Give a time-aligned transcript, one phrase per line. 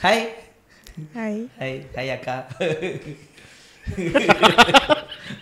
[0.00, 0.22] Hi
[1.16, 2.34] hi hi hi அக்கா.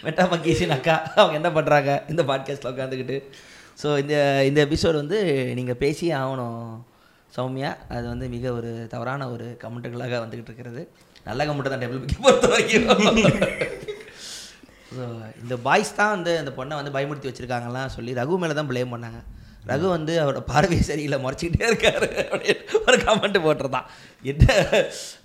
[0.04, 0.96] மெட்டா மக்கீஷின் அக்கா.
[1.16, 3.16] அவங்க என்ன பண்ணுறாங்க இந்த பாட்காஸ்ட்டில் உட்காந்துக்கிட்டு
[3.78, 4.14] ஸோ இந்த
[4.48, 5.18] இந்த எபிசோடு வந்து
[5.58, 6.62] நீங்கள் பேசியே ஆகணும்
[7.32, 7.70] சௌமியா.
[7.94, 10.82] அது வந்து மிக ஒரு தவறான ஒரு கமெண்ட்டுகளாக வந்துக்கிட்டு இருக்கிறது.
[11.26, 12.90] நல்ல கமெண்ட் தான் டெபிள் பிக்கை பொறுத்த வரைக்கும்.
[14.96, 15.04] ஸோ
[15.42, 19.18] இந்த பாய்ஸ் தான் வந்து அந்த பொண்ணை வந்து பயமுறுத்தி வச்சுருக்காங்கலாம் சொல்லி ரகு மேலே தான் ப்ளேம் பண்ணாங்க.
[19.68, 23.84] ரகு வந்து அவரோட பார்வை சரியில்லை முறைச்சிக்கிட்டே இருக்காரு அப்படின்னு ஒரு கமெண்ட் போட்டிருந்தான்.
[24.22, 24.44] என்ன?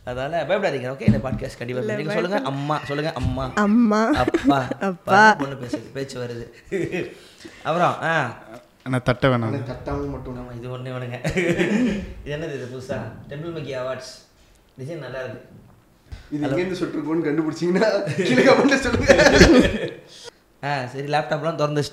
[0.03, 0.91] அதனால் பயப்படாதீங்க.
[0.91, 3.51] ஓகே இந்த பாட்காஸ்ட் கண்டிப்பாக நீங்கள் சொல்லுங்கள் அம்மா சொல்லுங்கள் அம்மா.
[3.55, 4.09] அம்மா.
[4.13, 4.67] அப்பா.
[4.79, 5.33] அப்பா.
[5.33, 6.47] பொண்ணு பேசுது பேச்சு வருது.
[7.63, 8.37] அப்புறம் ஆ.
[8.89, 9.63] நான் தட்ட வேணாம்.
[9.63, 14.11] தட்டாமல் மட்டும் ஆமாம் இது ஒன்று வேணுங்க இது என்னது இது புதுசாக டெம்பிள் மக்கி அவார்ட்ஸ்
[14.79, 15.49] டிசைன் நல்லா இருக்கு.
[16.31, 19.13] இது எங்கேருந்து சுட்டுருக்கோன்னு கண்டுபிடிச்சிங்கன்னா சொல்லுங்க.
[20.63, 21.83] ஆ சரி லேப்டாப்லாம் திறந்து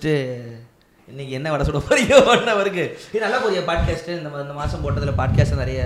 [1.11, 2.15] இன்னைக்கு என்ன வடை சுட போறீங்க?
[2.33, 2.85] ஒன் அவருக்கு.
[3.09, 5.81] இது நல்லா போறிய பாட்காஸ்ட்டு இந்த இந்த மாதம் போட்டதில் பாட்காஸ்ட் நிறைய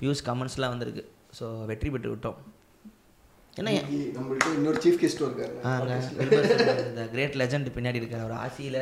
[0.00, 1.02] வியூஸ் கமெண்ட்ஸ்லாம் வந்திருக்கு.
[1.38, 2.38] ஸோ வெற்றி பெற்று விட்டோம்.
[3.54, 3.70] என்ன?
[4.16, 5.54] நம்மள்ட்ட இன்னொரு சீஃப் கெஸ்ட் இருக்காரு
[6.88, 8.24] இந்த கிரேட் லெஜண்ட் பின்னாடி இருக்கார்.
[8.26, 8.80] அவர் ஆசியில்.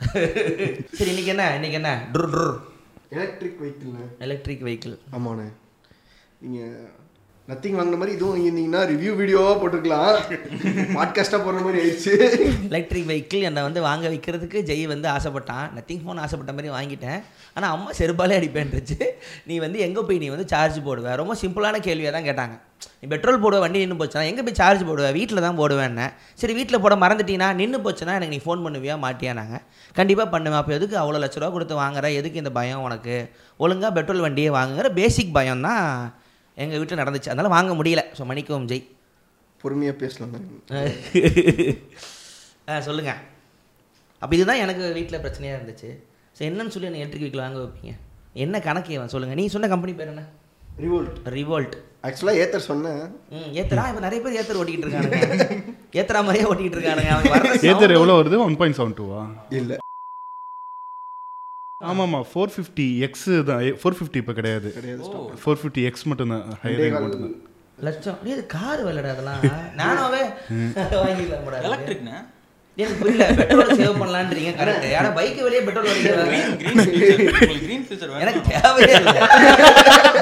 [0.98, 1.44] சரி இன்னைக்கு என்ன?
[1.54, 1.92] இன்னைக்கு என்ன?
[2.12, 2.48] True true.
[3.10, 5.48] எலக்ட்ரிக் வெஹிக்கிள்ண்ணே எலக்ட்ரிக் வெஹிக்கிள் ஆமாண்ணே.
[6.40, 6.72] நீங்கள்
[7.50, 10.14] நத்திங் வாங்கின மாதிரி இதுவும் வாங்கியிருந்தீங்கன்னா ரிவ்யூ வீடியோவாக போட்டுருக்கலாம்.
[10.96, 12.12] பாட்காஸ்ட்டாக போடுற மாதிரி ஆயிடுச்சு.
[12.70, 15.66] எலக்ட்ரிக் வெஹிக்கிள் என்னை வந்து வாங்க வைக்கிறதுக்கு ஜெய் வந்து ஆசைப்பட்டான்.
[15.76, 17.20] நத்திங் ஃபோன் ஆசைப்பட்ட மாதிரி வாங்கிட்டேன்.
[17.56, 18.98] ஆனால் அம்மா செருப்பாலே அடிப்பேன்ருச்சு
[19.50, 22.56] நீ வந்து எங்கே போய் நீ வந்து சார்ஜ் போடுவேன் ரொம்ப சிம்பிளான கேள்வியாக தான் கேட்டாங்க.
[23.00, 26.08] நீ பெட்ரோல் போடுவ வண்டி நின்று போச்சுன்னா எங்கே போய் சார்ஜ் போடுவேன் வீட்டில் தான் போடுவேன்னே.
[26.42, 29.64] சரி வீட்டில் போட மறந்துட்டீங்கன்னா நின்று போச்சுன்னா எனக்கு நீ ஃபோன் பண்ணுவியா மாட்டியா நாங்கள்
[30.00, 30.60] கண்டிப்பாக பண்ணுவேன்.
[30.62, 32.06] அப்போ எதுக்கு அவ்வளோ லட்ச ரூபா கொடுத்து வாங்குற?
[32.20, 33.16] எதுக்கு இந்த பயம் உனக்கு?
[33.64, 35.90] ஒழுங்காக பெட்ரோல் வண்டியே வாங்குங்கிற பேசிக் பயம் தான்.
[36.62, 37.30] எங்கள் வீட்டில் நடந்துச்சு.
[37.32, 38.02] அதனால் வாங்க முடியல.
[38.18, 38.84] ஸோ மணிக்கும் ஜெய்.
[39.62, 40.34] பொறுமையாக பேசலாம்
[42.70, 43.12] ஆ சொல்லுங்க.
[44.22, 45.90] அப்போ இதுதான் எனக்கு வீட்டில் பிரச்சனையாக இருந்துச்சு.
[46.36, 47.92] ஸோ என்னன்னு சொல்லி என்ன எலக்ட்ரிக் வெஹிக்கிள் வாங்க வைப்பீங்க.
[48.44, 49.12] என்ன கணக்கு இவன்?
[49.14, 50.24] சொல்லுங்கள் நீ சொன்ன கம்பெனி பேர் என்ன?
[50.84, 53.00] ரிவோல்ட் ரிவோல்ட் ஆக்சுவலாக ஏத்தர் சொன்னேன்
[53.36, 53.84] ம் ஏத்தரா?
[53.90, 55.18] இப்போ நிறைய பேர் ஏத்தர் ஓட்டிக்கிட்டு இருக்கானுங்க.
[56.00, 57.12] ஏத்தரா மாதிரியே ஓட்டிக்கிட்டு இருக்கானுங்க.
[57.70, 58.38] ஏத்தர் எவ்வளோ வருது?
[58.46, 59.22] ஒன் பாயிண்ட் செவன் டூவா
[59.60, 59.78] இல்லை.
[61.86, 63.60] ஆமாம்மா ஃபோர் ஃபிஃப்டி எக்ஸ் தான்.
[63.80, 64.68] ஃபோர் ஃபிஃப்டி இப்போ கிடையாது.
[64.78, 65.02] கிடையாது
[65.42, 67.34] ஃபோர் ஃபிஃப்டி எக்ஸ் மட்டும்தான் ஹை ரேங்க் மட்டும்தான்
[67.86, 68.18] லட்சம்.
[68.30, 69.42] இது கார் விளையாட அதெல்லாம்
[69.80, 70.22] நானாவே
[71.00, 72.16] வாங்கிக்கலாம் எலக்ட்ரிக்னா
[72.78, 73.26] எனக்கு புரியல.
[73.38, 78.92] பெட்ரோல் சேவ் பண்ணலான்றீங்க கரெக்ட் யாரா பைக் வெளியே பெட்ரோல் வாங்கிக்கிறாங்க கிரீன் உங்களுக்கு கிரீன் ஃபியூச்சர் எனக்கு தேவையே
[79.00, 79.14] இல்லை.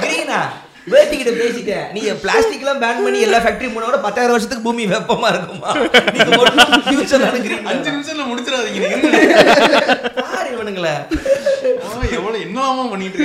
[0.04, 0.41] கிரீனா
[0.93, 1.84] வேட்டிக்கிட்ட பேசிட்டேன்.
[1.95, 5.71] நீ பிளாஸ்டிக்லாம் பேன் பண்ணி எல்லா ஃபேக்டரி போனோட பத்தாயிரம் வருஷத்துக்கு பூமி வெப்பமா இருக்குமா?
[7.71, 8.91] அஞ்சு நிமிஷத்துல முடிச்சிடாதீங்க
[10.21, 10.94] பாரு இவனுங்களே.
[12.19, 13.25] எவ்வளவு என்னலாமா பண்ணிட்டு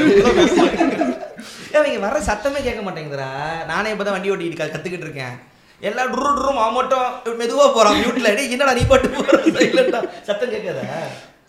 [1.73, 3.29] இவங்க வர்ற சத்தமே கேட்க மாட்டேங்குதுடா.
[3.71, 5.35] நானே இப்பதான் வண்டி ஓட்டிட்டு கத்துக்கிட்டு இருக்கேன்.
[5.89, 7.97] எல்லாம் டுரு டுரும் அவன் மட்டும் மெதுவா போறான்.
[7.99, 9.07] மியூட்ல டேய் என்னடா நீ பாட்டு
[9.57, 9.99] சைலண்டா
[10.29, 10.83] சத்தம் கேட்காதா.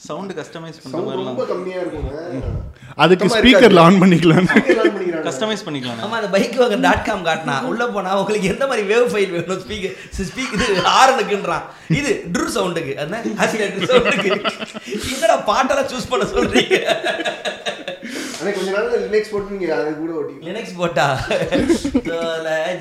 [0.07, 2.13] சவுண்ட் கஸ்டமைஸ் பண்ற மாதிரிலாம் ரொம்ப கம்மியாக இருக்குங்க.
[3.03, 4.47] அதுக்கு ஸ்பீக்கரில் ஆன் பண்ணிக்கலாம்.
[5.27, 9.09] கஸ்டமைஸ் பண்ணிக்கலாம் ஆமா அந்த பைக் வாங்க டாட் காம் காட்டினா உள்ள போனா உங்களுக்கு எந்த மாதிரி வேவ்
[9.13, 9.61] ஃபைல் வேணும்?
[9.65, 9.95] ஸ்பீக்கர்
[10.31, 10.67] ஸ்பீக் இது
[10.99, 11.67] ஆரனுக்குன்றான்
[11.99, 14.31] இது ட்ரு சவுண்டுக்கு அதான் ஆசிலேட்டர் சவுண்டுக்கு
[15.15, 16.79] என்னடா பாட்டெல்லாம் சூஸ் பண்ண சொல்றீங்க?
[18.41, 21.07] ஆனா கொஞ்ச நாள் லினக்ஸ் போட்டு நீங்கள் அதை கூட ஓட்டி லினக்ஸ் போட்டா?
[22.07, 22.19] So,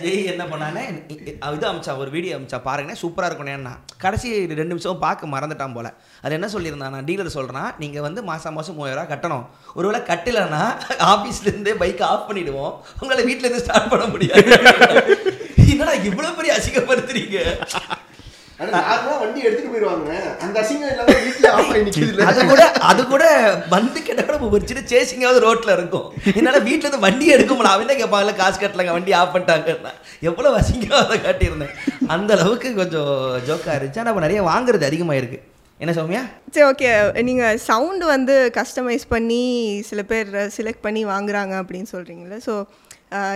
[0.04, 0.84] ஜெய் என்ன பண்ணானே
[1.14, 5.74] இ- இ- இது அமிச்சா ஒரு வீடியோ அமிச்சா பாருங்க சூப்பரா இருக்கணும்னா கடைசி ரெண்டு நிமிஷம் பார்க்க மறந்துட்டான்
[5.74, 5.88] போல.
[6.22, 9.46] அது என்ன சொல்லியிருந்தான் நான் டீலர் சொல்றான் நீங்கள் வந்து மாதம் மாதம் மூவாயிரம் ரூபாய் கட்டணும்.
[9.74, 10.64] ஒருவேளை கட்டலைன்னா
[11.12, 14.52] ஆபீஸ்ல இருந்தே பைக் ஆஃப் பண்ணிவிடுவோம் உங்களை வீட்ல இருந்து ஸ்டார்ட் பண்ண முடியாது.
[15.74, 17.38] என்னடா இவ்வளோ பெரிய அசிங்கப்படுத்துறீங்க?
[18.60, 20.12] வண்டி எடுத்துட்டு போயிருவாங்க
[20.46, 23.26] அந்த அசிங்கம் இல்லாம வீட்டுல அது கூட அது கூட
[23.76, 26.08] வந்து கிட்ட கூட சின்ன சேசிங்காவது ரோட்ல இருக்கும்.
[26.40, 27.74] என்னால வீட்ல இருந்து வண்டி எடுக்க முடியல.
[27.76, 29.94] அவன் தான் கேட்பாங்கல்ல காசு கட்டலங்க வண்டி ஆஃப் பண்ணிட்டாங்கன்னா.
[30.30, 31.74] எவ்வளவு அசிங்கம் அதை காட்டியிருந்தேன்.
[32.16, 33.14] அந்த அளவுக்கு கொஞ்சம்
[33.48, 34.02] ஜோக்கா இருந்துச்சு.
[34.04, 35.40] ஆனால் நிறைய வாங்குறது அதிகமாயிருக்கு.
[35.84, 36.22] என்ன சௌமியா?
[36.54, 36.90] சரி ஓகே
[37.30, 39.44] நீங்கள் சவுண்டு வந்து கஸ்டமைஸ் பண்ணி
[39.90, 42.56] சில பேர் செலக்ட் பண்ணி வாங்குறாங்க அப்படின்னு சொல்கிறீங்களே ஸோ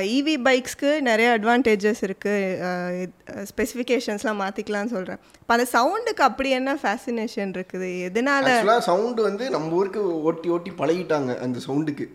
[0.01, 3.07] இவி பைக்ஸ்க்கு நிறைய அட்வான்டேஜஸ் இருக்குது
[3.43, 7.99] ஸ்பெசிஃபிகேஷன்ஸ்லாம் மாற்றிக்கலாம்னு சொல்கிறேன் இப்போ அந்த சவுண்டுக்கு அப்படி என்ன ஃபேசினேஷன் இருக்குது?
[7.99, 12.07] எதனால சவுண்டு வந்து நம்ம ஊருக்கு ஓட்டி ஓட்டி பழகிட்டாங்க அந்த சவுண்டுக்கு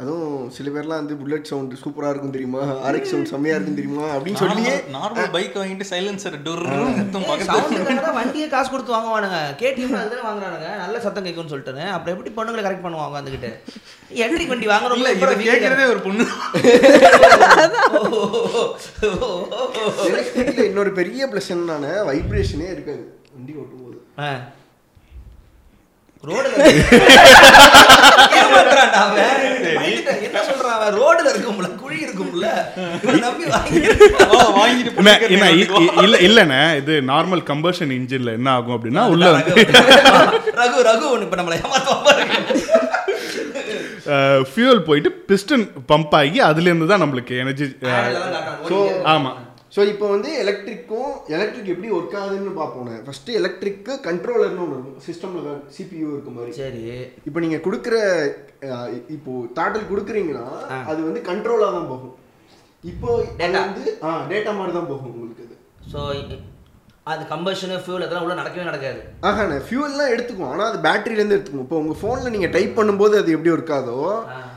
[0.00, 2.60] அதுவும் சில பேர்லாம் வந்து புல்லட் சவுண்ட் சூப்பரா இருக்கும் தெரியுமா?
[2.88, 4.04] ஆர்எக்ஸ் சவுண்ட் செம்மையா இருக்கும் தெரியுமா?
[4.16, 6.62] அப்படின்னு சொல்லியே நார்மல் பைக் வாங்கிட்டு சைலன்சர் டோர்
[8.18, 9.38] வண்டியை காசு கொடுத்து வாங்குவானுங்க.
[9.62, 10.68] கேடிஎம் அதுதானே வாங்குறானுங்க.
[10.82, 13.50] நல்ல சத்தம் கேட்கும்னு சொல்லிட்டு அப்புறம் எப்படி பொண்ணுங்களை கரெக்ட் பண்ணுவாங்க வந்துக்கிட்டு
[14.20, 16.26] எலக்ட்ரிக் வண்டி வாங்குறோம்ல இதை கேக்குறதே ஒரு பொண்ணு
[20.68, 23.04] இன்னொரு பெரிய ப்ளஸ் என்னன்னா வைப்ரேஷனே இருக்காது.
[23.34, 23.98] வண்டி ஓட்டும் போது
[26.24, 26.54] ரோடுல.
[30.26, 30.94] என்ன சொல்றான் அவன்?
[30.98, 32.46] ரோடுல இருக்கும்ல குழி இருக்கும்ல.
[36.04, 39.24] இல்ல இல்லண்ணே இது நார்மல் கம்பஷன் இன்ஜின்ல என்ன ஆகும் அப்படின்னா உள்ள
[40.60, 40.80] ரகு.
[40.86, 42.34] ரகு ஒண்ணு இப்ப நம்மள ஏமாத்துவா பாருங்க.
[44.50, 47.66] ஃபியூல் போயிட்டு பிஸ்டன் பம்ப் ஆகி அதுலேருந்து தான் நம்மளுக்கு எனர்ஜி
[48.70, 48.78] ஸோ
[49.14, 49.30] ஆமா.
[49.78, 54.96] ஸோ இப்போ வந்து எலக்ட்ரிக்கும் எலக்ட்ரிக் எப்படி ஒர்க் ஆகுதுன்னு பார்ப்போம் ஃபர்ஸ்ட் எலக்ட்ரிக்கு கண்ட்ரோலர்னு ஒன்று இருக்கும்.
[55.04, 56.52] சிஸ்டம்ல சிபியூ இருக்க மாதிரி.
[56.56, 56.80] சரி.
[57.28, 57.96] இப்போ நீங்க கொடுக்குற
[58.68, 58.86] அஹ்,
[59.16, 60.46] இப்போ தாட்டல் கொடுக்குறீங்கன்னா
[60.88, 62.14] அது வந்து கண்ட்ரோலாக தான் போகும்.
[62.84, 63.60] இப்போ அது Data.
[63.62, 65.56] வந்து ஆ டேட்டா மாதிரி தான் போகும் உங்களுக்கு அது.
[65.92, 66.00] ஸோ
[67.06, 69.00] அது கம்பஷனு ஃபியூல் இதெல்லாம் உள்ள நடக்கவே நடக்காது.
[69.28, 73.56] ஆஹாண்ணே ஃபியூல்லாம் எடுத்துக்கும் ஆனால் அது பேட்டரியிலேருந்து எடுத்துக்கும் இப்போ உங்கள் ஃபோனில் நீங்கள் டைப் பண்ணும்போது அது எப்படி
[73.56, 73.98] இருக்காதோ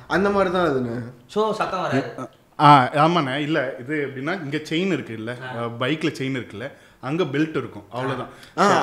[0.10, 0.98] அந்த மாதிரி தான் அதுண்ணே
[1.36, 2.30] ஸோ சத்தம் வராது.
[2.66, 2.70] ஆ
[3.04, 3.36] ஆமாண்ணே.
[3.48, 5.36] இல்லை இது எப்படின்னா இங்கே செயின் இருக்கு இல்லை
[5.84, 6.68] பைக்கில் செயின் இருக்குல்ல
[7.10, 7.86] அங்கே பெல்ட் இருக்கும்.
[7.96, 8.32] அவ்வளோதான்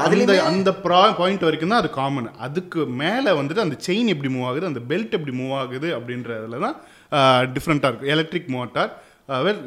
[0.05, 4.49] அந்த அந்த ப்ரா பாயிண்ட் வரைக்கும் தான் அது காமன் அதுக்கு மேலே வந்துட்டு அந்த செயின் எப்படி மூவ்
[4.51, 6.77] ஆகுது அந்த பெல்ட் எப்படி மூவ் ஆகுது அப்படின்றதுல தான்
[7.57, 8.13] டிஃப்ரெண்ட்டாக இருக்கும்.
[8.15, 8.91] Electric motor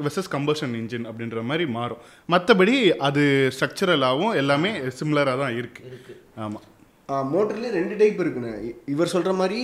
[0.05, 2.03] versus combustion engine அப்படின்ற மாதிரி மாறும்.
[2.33, 2.75] மற்றபடி
[3.07, 3.23] அது
[3.55, 5.83] ஸ்ட்ரக்சரலாகவும் எல்லாமே சிமிலராக தான் இருக்கு.
[6.45, 6.65] ஆமாம்
[7.33, 8.53] மோட்டர்லேயே ரெண்டு டைப் இருக்குண்ணே.
[8.93, 9.59] இவர் சொல்கிற மாதிரி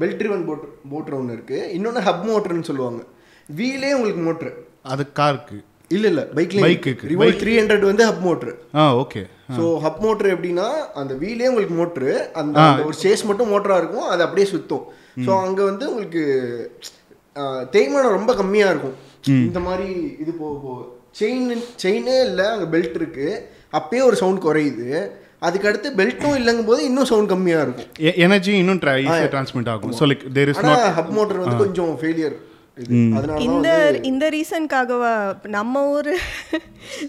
[0.00, 3.02] பெல்ட் ட்ரிவன் போட் மோட்டர் ஒன்று இருக்குது இன்னொன்று ஹப் மோட்டர்னு சொல்லுவாங்க.
[3.60, 4.50] வீலே உங்களுக்கு மோட்ரு
[4.92, 5.56] அது காருக்கு.
[5.96, 7.08] இல்லை இல்லை பைக்ல Bike க்கு.
[7.12, 9.20] ரிவோல்ட் த்ரீ ஹண்ட்ரட் வந்து ஹப் மோட்ரு ஆ ஓகே
[9.56, 10.68] ஸோ ஹப் மோட்ரு எப்படின்னா
[11.00, 12.56] அந்த வீலே உங்களுக்கு மோட்ரு அந்த
[12.86, 14.86] ஒரு சேஸ் மட்டும் மோட்டராக இருக்கும் அது அப்படியே சுத்தும்.
[15.26, 16.22] ஸோ அங்கே வந்து உங்களுக்கு
[17.74, 18.96] தேய்மானம் ரொம்ப கம்மியாக இருக்கும்.
[19.48, 19.88] இந்த மாதிரி
[20.22, 20.80] இது போக போக
[21.20, 23.28] செயின் செயினே இல்லை அங்கே பெல்ட் இருக்கு.
[23.78, 24.88] அப்பயே ஒரு சவுண்ட் குறையுது.
[25.46, 27.88] அதுக்கு அடுத்து பெல்ட்டும் இல்லைங்கும் போது இன்னும் சவுண்ட் கம்மியாக இருக்கும்.
[28.26, 29.94] எனர்ஜி இன்னும் ட்ரான்ஸ்மிட் ஆகும்.
[30.00, 30.62] So like there is
[30.98, 32.36] hub motor வந்து கொஞ்சம் ஃபெயிலியர்
[32.76, 35.12] இந்த இந்த ரீசன்காகவா
[35.46, 36.10] நம்ம ஊர்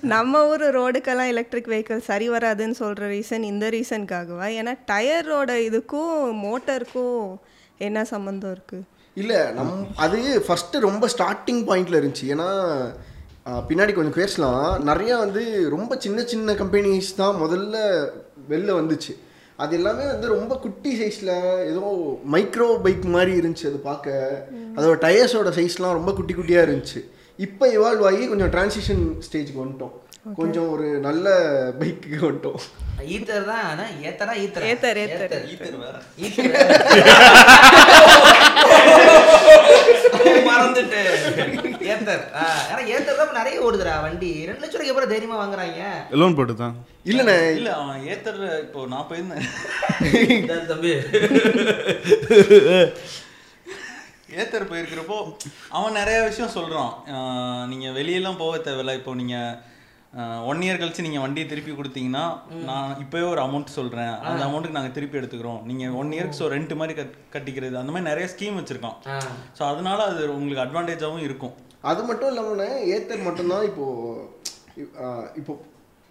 [0.01, 4.45] நம்ம ஊர் ரோடுக்கெல்லாம் எலக்ட்ரிக் வெஹிக்கிள் சரி வராதுன்னு சொல்கிற ரீசன் இந்த ரீசன்காகவா?
[4.59, 6.15] ஏன்னா டயரோட இதுக்கும்
[6.45, 7.35] மோட்டருக்கும்
[7.77, 12.25] என்ன சம்மந்தம் இருக்குது இல்லை நம் அது ஃபஸ்ட்டு ரொம்ப ஸ்டார்டிங் பாயிண்ட்ல இருந்துச்சு.
[12.33, 12.49] ஏன்னா
[13.45, 14.87] பின்னாடி கொஞ்சம் பேசலாம்.
[14.87, 17.77] நிறையா வந்து ரொம்ப சின்ன சின்ன கம்பெனிஸ் தான் முதல்ல
[18.49, 19.13] வெளில வந்துச்சு.
[19.57, 21.31] அது எல்லாமே வந்து ரொம்ப குட்டி சைஸில்
[21.65, 21.83] ஏதோ
[22.31, 24.47] மைக்ரோ பைக் மாதிரி இருந்துச்சு அது பார்க்க.
[24.75, 26.99] அதோட டயர்ஸோட சைஸ்லாம் ரொம்ப குட்டி குட்டியாக இருந்துச்சு.
[27.35, 29.95] இப்போ இவால்வ் ஆகி கொஞ்சம் டிரான்சிஷன் ஸ்டேஜ்க்கு வந்துட்டோம்.
[30.35, 31.27] கொஞ்சம் ஒரு நல்ல
[31.79, 32.61] பைக்கு வந்துட்டோம்.
[33.15, 34.65] ஈத்தர் தான் ஆனா ஏத்தரா ஈத்தர்?
[34.71, 35.45] ஏத்தர், ஏத்தர்.
[35.53, 35.97] ஈத்தர் வேற.
[36.25, 36.51] ஈத்தர்
[40.49, 41.01] மறந்துட்டு
[41.91, 42.23] ஏத்தர்.
[42.69, 44.31] ஏன்னா ஏத்தர் தான் இப்ப நிறைய ஓடுதுடா வண்டி.
[44.47, 45.83] ரெண்டு லட்சம் ரூபாய்க்கு அப்புறம் தைரியமா வாங்குறாங்க?
[46.21, 46.75] லோன் போட்டு தான்
[47.11, 47.37] இல்லைண்ணே.
[47.59, 49.45] இல்ல அவன் ஏத்தர் இப்போ நான் போயிருந்தேன்.
[50.71, 50.93] தம்பி.
[54.41, 55.17] ஏத்தர் போயிருக்கிறப்போ
[55.77, 56.93] அவன் நிறைய விஷயம் சொல்றான்.
[57.71, 58.97] நீங்க வெளியெல்லாம் போக தேவையில்ல.
[58.99, 59.37] இப்போ நீங்க
[60.47, 62.23] ஒன் இயர் கழிச்சு நீங்க வண்டியை திருப்பி கொடுத்தீங்கன்னா
[62.67, 64.13] நான் இப்போவே ஒரு அமௌண்ட் சொல்றேன்.
[64.23, 65.59] அந்த அமௌண்ட்டுக்கு நாங்க திருப்பி எடுத்துக்கிறோம்.
[65.65, 69.17] நீங்க ஒன் இயர்க்கு ஸோ ரெண்ட் மாதிரி கட் கட்டிக்கிறது அந்த மாதிரி நிறைய ஸ்கீம் வச்சிருக்கான் ஆ.
[69.57, 71.53] ஸோ அதனால அது உங்களுக்கு அட்வான்டேஜாகவும் இருக்கும்.
[71.83, 73.85] அது மட்டும் இல்லாமண்ணே ஏத்தர் மட்டும்தான் இப்போ
[74.99, 75.53] ஆ, இப்போ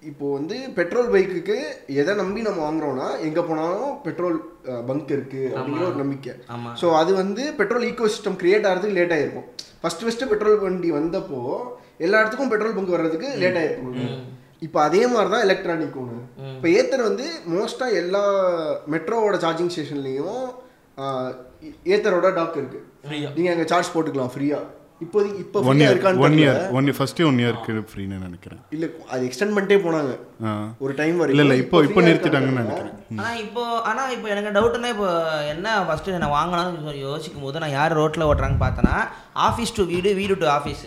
[0.02, 1.56] இப்போ வந்து பெட்ரோல் பைக்குக்கு
[1.96, 4.36] எதை நம்பி நம்ம வாங்குறோம்னா எங்க போனாலும் பெட்ரோல்
[4.88, 6.34] பங்க் இருக்கு அப்படிங்கிற ஒரு நம்பிக்கை.
[6.80, 9.48] ஸோ அது வந்து பெட்ரோல் ஈகோ சிஸ்டம் கிரியேட் ஆகிறதுக்கு லேட் ஆயிருக்கும்.
[9.80, 11.40] ஃபர்ஸ்ட் ஃபர்ஸ்ட் பெட்ரோல் வண்டி வந்தப்போ
[12.04, 13.98] எல்லா இடத்துக்கும் பெட்ரோல் பங்க் வர்றதுக்கு லேட் ஆயிருக்கும்
[14.66, 16.20] இப்போ அதே மாதிரி தான் எலக்ட்ரானிக் ஒன்று
[16.54, 18.22] இப்போ ஏத்தர் வந்து மோஸ்ட்டாக எல்லா
[18.94, 20.40] மெட்ரோவோட சார்ஜிங் ஸ்டேஷன்லேயும்
[21.94, 22.80] ஏத்தரோட டாக் இருக்கு.
[23.36, 24.64] நீங்கள் அங்கே சார்ஜ் போட்டுக்கலாம் ஃப்ரீயாக
[25.04, 26.36] இப்போதைக்கு இப்போ ஒன் இயர் இருக்கான்னு ஒன்.
[26.42, 28.60] இயர் ஒன் இயர் ஃபஸ்ட்டே ஒன் இயருக்கு ஃப்ரீன்னு நினைக்கிறேன்.
[28.74, 30.12] இல்ல அது எக்ஸ்டெண்ட் பண்ணிட்டே போனாங்க.
[30.84, 31.34] ஒரு டைம் வரைக்கும்.
[31.34, 32.62] இல்ல இல்ல இப்போ இப்போ நிறுத்திட்டாங்கன்னு.
[32.62, 32.94] நினைக்கிறேன்.
[33.20, 35.08] ஆனா இப்போ ஆனா இப்போ எனக்கு டவுட்னா இப்போ
[35.54, 38.96] என்ன ஃபர்ஸ்ட் நான் வாங்கலாம்னு யோசிக்கும் போது நான் யார் ரோட்ல ஓட்டுறாங்கன்னு பார்த்தேன்னா
[39.48, 40.86] ஆஃபீஸ் டு வீடு வீடு டு ஆஃபீஸ்.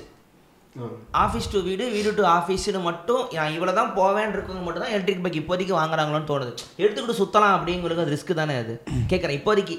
[1.22, 5.24] ஆஃபீஸ் டு வீடு வீடு டு ஆஃபீஸ்னு மட்டும் நான் இவ்வளோ தான் போவேன் இருக்கவங்க மட்டும் தான் எலக்ட்ரிக்
[5.24, 6.52] பைக் இப்போதைக்கு வாங்குறாங்களோன்னு தோணுது.
[6.84, 8.74] எடுத்துக்கிட்டு சுத்தலாம் அப்படிங்கிறது அது ரிஸ்க் தானே அது?
[9.12, 9.76] கேட்குறேன் இப்போதைக்கு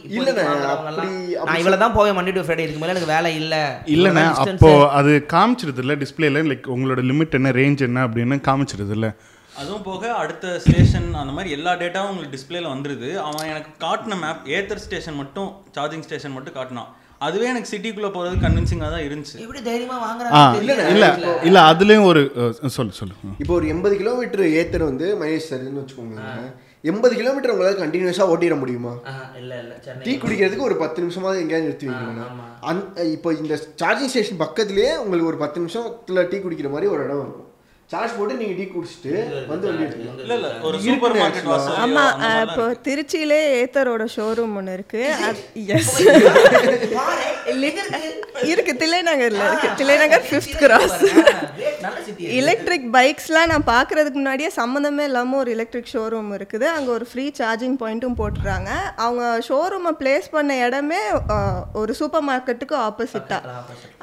[1.48, 3.62] நான் இவ்வளோ தான் போவேன் மண்டே டு ஃப்ரைடே இதுக்கு மேலே எனக்கு வேலை இல்லை.
[3.96, 4.24] இல்லைண்ணே.
[4.44, 9.12] அப்போ அது காமிச்சிருது இல்லை டிஸ்பிளேல லைக் உங்களோட லிமிட் என்ன ரேஞ்ச் என்ன அப்படின்னு காமிச்சிருது இல்லை?
[9.60, 13.08] அதுவும் போக அடுத்த ஸ்டேஷன் அந்த மாதிரி எல்லா டேட்டாவும் உங்களுக்கு டிஸ்பிளேல வந்துருது.
[13.28, 16.90] அவன் எனக்கு காட்டின மேப் ஏத்தர் ஸ்டேஷன் மட்டும் சார்ஜிங் ஸ்டேஷன் மட்டும் காட்டினான்.
[17.20, 19.36] அதுவே எனக்கு சிட்டிக்குள்ள போறது கன்வின்சிங்காக தான் இருந்துச்சு.
[19.44, 21.06] எப்படி தைரியமா ஆ வாங்குறாங்க இல்ல இல்ல
[21.48, 22.22] இல்ல அதுலயும் ஒரு
[22.76, 23.14] சொல்லு சொல்லு.
[23.42, 26.22] இப்போ ஒரு எண்பது கிலோமீட்டர் ஏத்தர் வந்து மைலேஜ் தருதுன்னு வச்சுக்கோங்க
[26.90, 28.92] எண்பது கிலோமீட்டர் உங்களால கண்டினியூஸா ஓட்டிட முடியுமா?
[29.40, 30.04] இல்ல இல்ல சென்னை.
[30.06, 32.38] டீ குடிக்கிறதுக்கு ஒரு பத்து நிமிஷமாவது எங்கேயாவது நிறுத்தி வைக்கணும்.
[32.70, 32.80] அந்
[33.16, 37.46] இப்போ இந்த சார்ஜிங் ஸ்டேஷன் பக்கத்துலயே உங்களுக்கு ஒரு பத்து நிமிஷத்துல டீ குடிக்கிற மாதிரி ஒரு இடம் இருக்கும்
[37.92, 39.12] சார்ஜ் போட்டு நீங்க டீ குடிச்சிட்டு
[39.50, 40.18] வந்து வண்டி எடுத்துக்கலாம்.
[40.24, 41.48] இல்ல இல்ல ஒரு சூப்பர் மார்க்கெட்.
[41.52, 42.04] வாசல் ஆமா
[42.44, 45.00] இப்போ திருச்சியிலே ஏத்தரோட ஷோரூம் ஒன்று இருக்கு.
[45.76, 45.90] எஸ்
[48.50, 48.74] இருக்கு?
[48.82, 49.70] தில்லைநகர்ல இருக்கு.
[49.80, 51.59] தில்லைநகர் ஃபிஃப்த் கிராஸ் நல்ல சிட்டி
[52.40, 56.66] எலக்ட்ரிக் பைக்ஸ்லாம் நான் பார்க்கறதுக்கு முன்னாடியே சம்மந்தமே இல்லாமல் ஒரு எலக்ட்ரிக் ஷோரூம் இருக்குது.
[56.76, 58.70] அங்கே ஒரு ஃப்ரீ சார்ஜிங் பாயிண்ட்டும் போட்டுருக்காங்க
[59.04, 61.00] அவங்க ஷோரூமை ப்ளேஸ் பண்ண இடமே
[61.82, 63.54] ஒரு சூப்பர் மார்க்கெட்டுக்கு ஆப்போசிட்டாக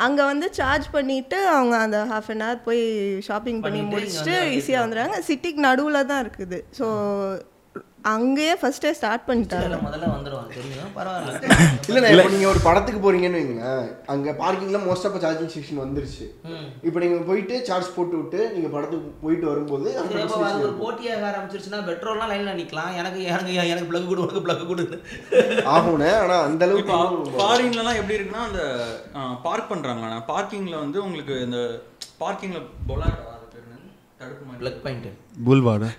[0.07, 2.81] அங்கே வந்து சார்ஜ் பண்ணிட்டு அவங்க அந்த ஹாஃப் அன் ஹவர் போய்
[3.29, 5.19] ஷாப்பிங் பண்ணி முடிச்சுட்டு ஈஸியாக வந்துடுறாங்க.
[5.29, 6.59] சிட்டிக்கு நடுவில் தான் இருக்குது.
[6.79, 6.87] ஸோ
[8.11, 11.31] அங்கேயே ஃபர்ஸ்டே ஸ்டார்ட் பண்ணிட்டாங்க இல்ல, முதல்ல வந்துடுவாங்க தெரியும் பரவாயில்ல.
[11.87, 16.25] இல்லைண்ணா இப்போ நீங்கள் ஒரு படத்துக்கு போறீங்கன்னு வைங்களேன் அங்கே பார்க்கிங்கில் மோஸ்ட் ஆஃப் சார்ஜிங் ஸ்டேஷன் வந்துருச்சு.
[16.87, 20.21] இப்போ நீங்கள் போயிட்டு சார்ஜ் போட்டு விட்டு நீங்கள் படத்துக்கு போயிட்டு வரும்போது அது
[20.63, 20.73] ஒரு.
[20.83, 22.91] போட்டியாக ஆரம்பிச்சிருச்சுன்னா பெட்ரோல்லாம் லைன்ல நிக்கலாம்.
[23.01, 24.85] எனக்கு எனக்கு எனக்கு பிளக் கொடு உனக்கு பிளக் கொடு.
[25.75, 28.61] ஆகும்ண்ணே ஆனால் அந்த அளவுக்கு ஃபாரின்லலாம் எப்படி இருக்குன்னா அந்த
[29.47, 31.59] பார்க் பண்றாங்கண்ணா பார்க்கிங்ல வந்து உங்களுக்கு இந்த
[32.23, 32.59] பார்க்கிங்ல
[32.89, 33.65] பொலாட் அது பேர்?
[34.21, 35.09] தடுப்பு பிளக் பாயிண்ட்
[35.47, 35.89] புல்வாடா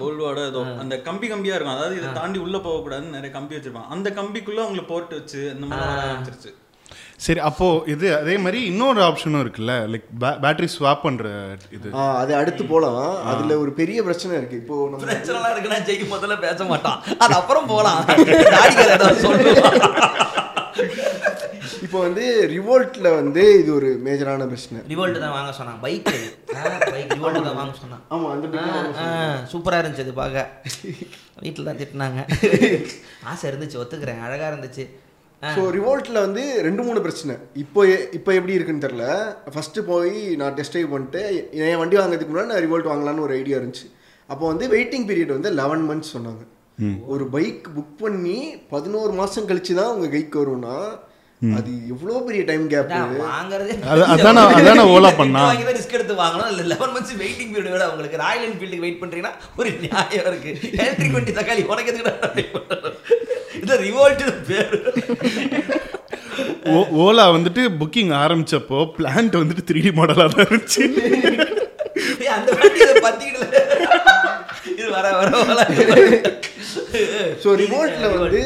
[0.00, 0.64] போல்வாட ஏதோ.
[0.80, 1.66] அந்த கம்பி கம்பியா இருக்கும்.
[1.66, 3.88] அதாவது இதை தாண்டி உள்ள போக கூடாதுன்னு நிறைய கம்பி வச்சிருப்பாங்க.
[3.88, 6.54] அந்த கம்பிக்குள்ள உங்களுக்கு போர்ட் வச்சு இந்த மாதிரி ஆரம்பிச்சிருச்சு.
[7.16, 9.92] சரி அப்போ இது அதே மாதிரி இன்னொரு ஆப்ஷனும் இருக்குல்ல?
[9.92, 11.28] லைக் பேட்டரி ஸ்வாப் பண்ற
[11.70, 11.92] இது.
[11.92, 14.56] அது அடுத்து போகலாம் அதில் ஒரு பெரிய பிரச்சனை இருக்கு.
[14.56, 17.02] இப்போ நம்ம பிரச்சனைலாம் இருக்குன்னா ஜெய்க்கு முதல்ல பேச மாட்டான்.
[17.18, 18.06] அது அப்புறம் போலாம்.
[21.84, 24.80] இப்போ வந்து ரிவோல்ட்ல வந்து இது ஒரு மேஜரான பிரச்சனை.
[24.92, 25.78] ரிவோல்ட் தான் வாங்க சொன்னான்.
[25.84, 26.10] பைக்
[26.92, 28.02] பைக் ரிவோல்ட் தான் வாங்க சொன்னான்.
[28.14, 28.46] ஆமா அந்த
[29.52, 30.44] சூப்பராக இருந்துச்சு அது பார்க்க.
[31.44, 32.20] வீட்டில் தான் திட்டினாங்க.
[33.32, 34.22] ஆசை இருந்துச்சு ஒத்துக்கிறேன்.
[34.26, 34.86] அழகாக இருந்துச்சு.
[35.42, 37.34] ஸோ ரிவோல்ட்டில் வந்து ரெண்டு மூணு பிரச்சனை.
[37.62, 37.80] இப்போ
[38.18, 39.06] இப்போ எப்படி இருக்குன்னு தெரில
[39.54, 41.22] ஃபஸ்ட்டு போய் நான் டெஸ்ட் ட்ரைவ் பண்ணிட்டு
[41.68, 43.86] என் வண்டி வாங்குறதுக்கு முன்னாடி நான் ரிவோல்ட் வாங்கலாம்னு ஒரு ஐடியா இருந்துச்சு.
[44.32, 46.44] அப்போ வந்து வெயிட்டிங் பீரியட் வந்து லெவன் மந்த்ஸ் சொன்னாங்க.
[47.06, 50.88] ஒரு பைக் புக் பண்ணி பதினோரு மாதம் கழிச்சு தான் உங்கள் கைக்கு வரும்னா
[51.56, 55.44] அது எவ்வளோ பெரிய டைம் கேப் வாங்குறதே அது- அதானே- அதானே ஓலா பண்ணா.
[55.44, 56.48] வாங்கி ரிஸ்க் எடுத்து வாங்கணும்.
[56.48, 58.16] இல்லை லெவன் மந்த்ஸ் வெயிட்டிங் பீரியட் விட உங்களுக்கு.
[58.16, 60.58] ராயல் என்ஃபீல்டுக்கு வெயிட் பண்ணுறீங்கன்னா ஒரு நியாயம் இருக்கு.
[60.72, 62.44] எலக்ட்ரிக் வண்டி தக்காளி உனக்கு எதுக்கு
[63.62, 64.94] இது ரிவோல்ட் பேர்.
[66.64, 70.82] ஓ- ஓலா வந்துட்டு புக்கிங் ஆரம்பிச்சப்போ பிளான்ட் வந்துட்டு த்ரீ டி மாடலாக தான் இருந்துச்சு.
[72.26, 73.54] அந்த வண்டி இதை பத்திக்கிடல.
[74.74, 75.30] இது வர வர
[77.42, 78.42] ஸோ ரிவோல்ட்டில் வந்து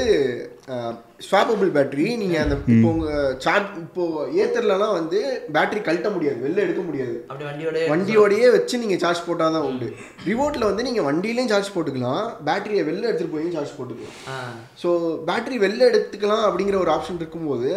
[1.28, 4.02] ஸ்வாப்பபிள் பேட்டரி நீங்கள் அந்த இப்போ உங்கள் சார்ஜ் இப்போ
[4.42, 5.18] ஏத்தர்லலாம் வந்து
[5.54, 7.16] பேட்டரி கழட்ட முடியாது வெளில எடுக்க முடியாது.
[7.30, 9.88] அப்படி வண்டியோட வண்டியோடயே வச்சு நீங்கள் சார்ஜ் போட்டால் தான் உண்டு
[10.28, 14.54] ரிவோட்டில் வந்து நீங்கள் வண்டியிலையும் சார்ஜ் போட்டுக்கலாம் பேட்டரியை வெளில எடுத்துகிட்டு போய் சார்ஜ் போட்டுக்கலாம்.
[14.82, 14.88] ஸோ
[15.30, 17.72] பேட்டரி வெளில எடுத்துக்கலாம் அப்படிங்கிற ஒரு ஆப்ஷன் இருக்கும்போது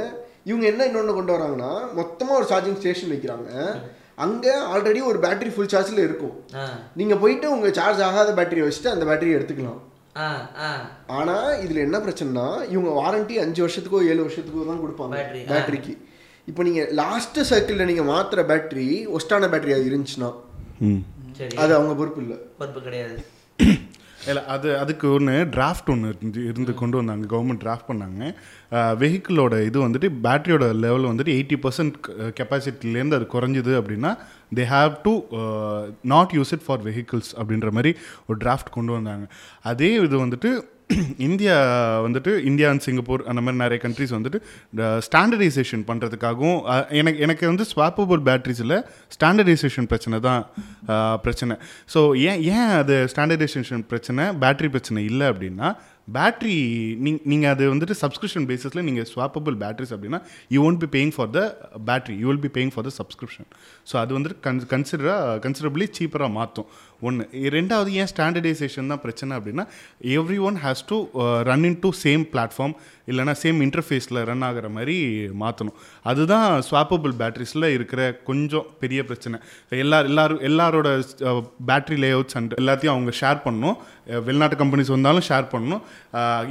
[0.52, 3.50] இவங்க என்ன இன்னொன்று கொண்டு வராங்கன்னா மொத்தமாக ஒரு சார்ஜிங் ஸ்டேஷன் வைக்கிறாங்க.
[4.18, 6.36] அங்கே ஆல்ரெடி ஒரு பேட்டரி ஃபுல் சார்ஜில் இருக்கும்.
[7.00, 9.82] நீங்கள் போயிட்டு உங்கள் சார்ஜ் ஆகாத பேட்டரியை வச்சுட்டு அந்த பேட்டரியை எடுத்துக்கலாம்.
[11.18, 15.16] ஆனால் இதில் என்ன பிரச்சனைனா இவங்க வாரண்டி அஞ்சு வருஷத்துக்கோ ஏழு வருஷத்துக்கோ தான் கொடுப்பாங்க.
[15.54, 15.94] பேட்டரிக்கு
[16.48, 20.30] இப்போ நீங்கள் லாஸ்ட்டு சர்க்கிளில் நீங்கள் மாற்றுற பேட்டரி ஒஸ்டான பேட்டரி அது இருந்துச்சுன்னா
[21.40, 21.56] சரி.
[21.64, 22.38] அது அவங்க பொறுப்பு இல்லை.
[22.60, 23.16] பொறுப்பு கிடையாது.
[24.30, 27.26] இல்லை அது அதுக்கு ஒன்று டிராஃப்ட் ஒன்று இருந்து இருந்து கொண்டு வந்தாங்க.
[27.34, 28.22] கவர்மெண்ட் டிராஃப்ட் பண்ணாங்க.
[29.02, 31.98] வெஹிக்கிளோட இது வந்துட்டு பேட்டரியோட லெவல் வந்துட்டு எயிட்டி பர்சன்ட்
[32.38, 34.12] கெப்பாசிட்டிலேருந்து அது குறைஞ்சிது அப்படின்னா
[34.60, 35.14] they have to
[36.14, 37.94] not use it for vehicles அப்படின்ற மாதிரி
[38.28, 39.26] ஒரு டிராஃப்ட் கொண்டு வந்தாங்க.
[39.72, 40.52] அதே இது வந்துட்டு
[41.28, 41.56] இந்தியா
[42.06, 44.40] வந்துட்டு இந்தியா அண்ட் சிங்கப்பூர் அந்த மாதிரி நிறைய கண்ட்ரிஸ் வந்துட்டு
[45.08, 46.60] ஸ்டாண்டர்டைசேஷன் பண்ணுறதுக்காகவும்
[46.92, 48.76] எனக்கு எனக்கு வந்து ஸ்வாப்பபிள் பேட்ரிஸில்
[49.16, 50.44] ஸ்டாண்டர்டைசேஷன் பிரச்சனை தான்
[51.26, 51.56] பிரச்சனை.
[51.94, 55.70] ஸோ ஏன் ஏன் அது ஸ்டாண்டர்டைசேஷன் பிரச்சனை பேட்டரி பிரச்சனை இல்லை அப்படின்னா
[56.08, 56.56] பேட்ரி
[57.04, 60.20] நீங் நீங்கள் அது வந்துட்டு சப்ஸ்கிரிப்ஷன் பேசிஸில் நீங்கள் ஸ்வாப்பபிள் பேட்ரிஸ் அப்படின்னா
[60.50, 61.42] you won't be paying for the
[61.86, 63.48] battery you will be paying for the subscription
[63.92, 66.68] so அது வந்துட்டு கன் கன்சிடராக கன்சிடரபிளி சீப்பராக மாற்றும்
[67.08, 69.66] ஒன்று ரெண்டாவது ஏன் ஸ்டாண்டர்டைசேஷன் தான் பிரச்சனை அப்படின்னா
[70.50, 70.98] everyone has to
[71.50, 72.76] run into same platform
[73.12, 74.98] இல்லைனா சேம் இன்டர்ஃபேஸில் ரன் ஆகிற மாதிரி
[75.42, 75.78] மாற்றணும்
[76.10, 79.38] அதுதான் ஸ்வாப்பபிள் பேட்டரிஸில் இருக்கிற கொஞ்சம் பெரிய பிரச்சனை.
[79.84, 80.88] எல்லா எல்லாரும் எல்லாரோட
[81.70, 83.78] பேட்டரி லேஅவுட்ஸ் அண்ட் எல்லாத்தையும் அவங்க ஷேர் பண்ணணும்.
[84.28, 85.84] வெளிநாட்டு கம்பெனிஸ் வந்தாலும் ஷேர் பண்ணணும்.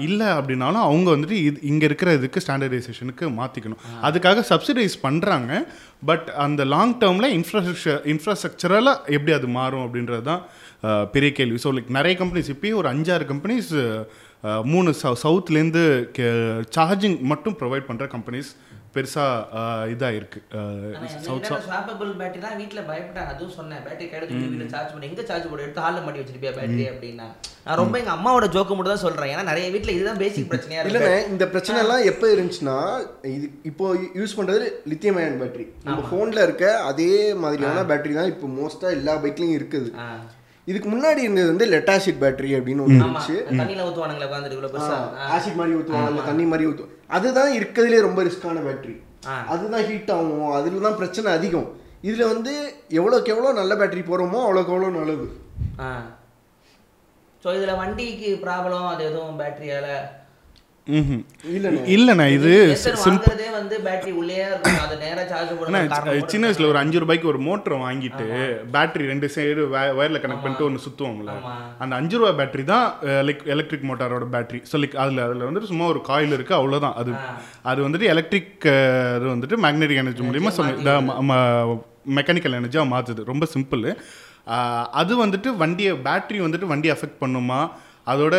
[0.07, 5.53] இல்லை அப்படின்னாலும் அவங்க வந்துட்டு இது இங்கே இருக்கிற இதுக்கு ஸ்டாண்டர்டைசேஷனுக்கு மாற்றிக்கணும் அதுக்காக சப்சிடைஸ் பண்ணுறாங்க
[6.11, 10.43] பட் அந்த லாங் டேர்மில் இன்ஃப்ராஸ்ட்ரக்சர் இன்ஃப்ராஸ்ட்ரக்சரில் எப்படி அது மாறும் அப்படின்றது தான்
[11.15, 11.59] பெரிய கேள்வி.
[11.65, 13.71] ஸோ லைக் நிறைய கம்பெனிஸ் இப்போயும் ஒரு அஞ்சாறு கம்பெனிஸ்
[14.73, 15.85] மூணு சவு சவுத்துலேருந்து
[16.77, 18.51] சார்ஜிங் மட்டும் ப்ரொவைட் பண்ணுற கம்பெனிஸ்
[18.95, 25.09] பெருசாக இதாக இருக்குது சவுத் ஸ்வாப்பபிள் பேட்டரிலாம் வீட்ல பயப்பட்டாங்க அதுவும் சொன்னேன் பேட்டரி கையில வீட்டுல சார்ஜ் பண்ணி.
[25.11, 25.61] எங்க சார்ஜ் போட?
[25.67, 27.29] எடுத்து ஹாலில் மாட்டி வச்சிருப்பியா பேட்டரி அப்படின்னா.
[27.67, 29.33] நான் ரொம்ப எங்க அம்மாவோட ஜோக்கு மட்டும் தான் சொல்றேன்.
[29.35, 30.93] ஏன்னா நிறைய வீட்ல இதுதான் பேசிக் பிரச்சனையா இருக்கு.
[30.93, 32.77] இல்லைண்ணே இந்த பிரச்சனை எல்லாம் எப்போ இருந்துச்சுன்னா
[33.37, 37.11] இது இப்போ யூஸ் பண்றது லித்தியம் அயன் பேட்டரி நம்ம ஃபோனில் இருக்க அதே
[37.45, 39.91] மாதிரியான பேட்டரி தான் இப்போ மோஸ்ட்டாக எல்லா பைக்லையும் இருக்குது.
[40.71, 43.37] இதுக்கு முன்னாடி இருந்தது வந்து லெட்டாசிட் பேட்டரி அப்படின்னு ஒன்று இருந்துச்சு.
[45.37, 48.97] ஆசிட் மாதிரி ஊற்றுவாங்க தண்ணி மாதிரி ஊற்றுவோம் அதுதான் இருக்கிறதுலே ரொம்ப ரிஸ்கான பேட்டரி.
[49.53, 51.69] அதுதான் ஹீட் ஆகும் அதில் தான் பிரச்சனை அதிகம்.
[52.09, 52.53] இதில் வந்து
[52.99, 55.27] எவ்வளோக்கு எவ்வளோ நல்ல பேட்டரி போகிறோமோ அவ்வளோக்கு எவ்வளோ நல்லது.
[57.43, 59.89] ஸோ இதுல வண்டிக்கு ப்ராப்ளம் அது எதுவும் பேட்டரியால.
[60.87, 61.81] இல்லைண்ணே.
[61.95, 62.53] இல்லைண்ணா இது
[66.33, 68.25] சின்ன வயசுல ஒரு அஞ்சு ரூபாய்க்கு ஒரு மோட்டர் வாங்கிட்டு
[68.75, 69.65] பேட்டரி ரெண்டு சைடு
[69.99, 71.35] வயர்ல கனெக்ட் பண்ணிட்டு ஒன்று சுத்துவோம்ல.
[71.79, 72.87] அந்த அஞ்சு ரூபாய் பேட்டரி தான்
[73.29, 77.13] லைக் எலக்ட்ரிக் மோட்டாரோட பேட்டரி ஸோ லைக் அதில் அதில் வந்துட்டு சும்மா ஒரு காயில் இருக்கு அவ்வளோதான் அது
[77.65, 78.67] அது வந்துட்டு எலக்ட்ரிக்
[79.19, 80.99] இது வந்துட்டு மேக்னெட்டிக் எனர்ஜி மூலியமா சொன்ன
[82.13, 83.87] மெக்கானிக்கல் எனர்ஜியாக மாற்றுது ரொம்ப சிம்பிள்
[85.01, 87.59] அது வந்துட்டு வண்டியை பேட்டரி வந்துட்டு வண்டியை அஃபெக்ட் பண்ணுமா?
[88.07, 88.37] அதோட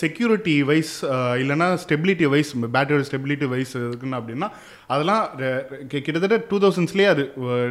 [0.00, 0.92] செக்யூரிட்டி வைஸ்
[1.40, 4.48] இல்லைன்னா ஸ்டெபிலிட்டி வைஸ் பேட்டரியோட ஸ்டெபிலிட்டி வைஸ் இருக்குன்னு அப்படின்னா
[4.92, 5.22] அதெல்லாம்
[5.92, 7.24] கிட்டத்தட்ட டூ தௌசண்ட்ஸ்லேயே அது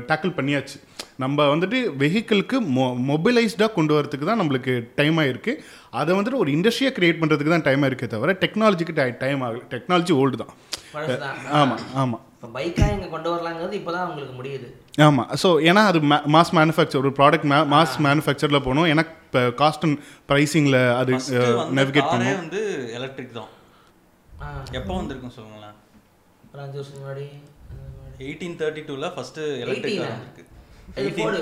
[0.10, 0.78] டேக்கிள் பண்ணியாச்சு.
[1.24, 5.54] நம்ம வந்துட்டு வெஹிக்கிளுக்கு மொ மொபைலைஸ்டாக கொண்டு வரதுக்கு தான் நம்மளுக்கு டைம் ஆயிருக்கு.
[6.02, 9.64] அதை வந்துட்டு ஒரு இண்டஸ்ட்ரியை கிரியேட் பண்ணுறதுக்கு தான் டைம் ஆயிருக்கே தவிர டெக்னாலஜிக்கு டைம் ஆகல.
[9.74, 10.54] டெக்னாலஜி ஓல்டு தான்.
[11.62, 14.70] ஆமாம் ஆமாம் இப்போ பைக்காக இங்கே கொண்டு வரலாங்கிறது இப்போ தான் உங்களுக்கு முடியுது.
[14.94, 16.00] ஆமாம் ஸோ ஏன்னா அது
[16.34, 18.86] மாஸ் மேனுஃபேக்சர் ஒரு ப்ராடக்ட் மாஸ் மேனுஃபேக்சரில் போகணும்.
[18.86, 19.98] ஏன்னா இப்போ காஸ்ட் அண்ட்
[20.30, 21.12] ப்ரைஸிங்கில் அது
[21.72, 22.62] நேவிகேட் காரே பண்ணணும் வந்து
[22.94, 23.52] எலக்ட்ரிக் தான்.
[24.72, 25.76] எப்போ வந்திருக்கும் சொல்லுங்களேன்?
[26.52, 27.26] ஒரு அஞ்சு வருஷம் முன்னாடி
[28.20, 30.16] எயிட்டீன் தேர்ட்டி டூவில் ஃபஸ்ட்டு எலக்ட்ரிக் 18 கார் ஆ?
[30.16, 30.44] வந்திருக்கு.
[31.02, 31.40] இது போடு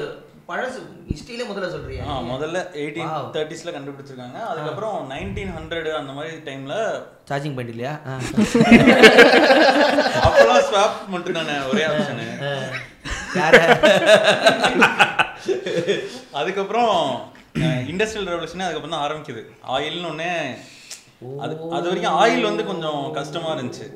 [0.50, 0.80] பழசு.
[1.10, 2.04] ஹிஸ்ட்ரியிலே முதல்ல சொல்றியா?
[2.10, 3.12] ஆ முதல்ல எயிட்டீன்.
[3.36, 4.38] தேர்ட்டிஸில் கண்டுபிடிச்சிருக்காங்க.
[4.52, 6.78] அதுக்கப்புறம் நைன்டீன் ஹண்ட்ரட் அந்த மாதிரி டைமில்
[7.30, 7.94] சார்ஜிங் பாயிண்ட் இல்லையா.
[10.28, 12.28] அப்போல்லாம் ஸ்வாப் மட்டும் தானே ஒரே ஆப்ஷனு
[16.40, 16.96] அதுக்கப்புறம்
[17.92, 19.42] இண்டஸ்ட்ரியல் ரெவல்யூஷனே அதுக்கப்புறம் தான் ஆரம்பிக்குது.
[19.76, 20.32] ஆயில்னு ஒன்னே
[21.44, 23.88] அது அது வரைக்கும் ஆயில் வந்து கொஞ்சம் கஷ்டமா இருந்துச்சு.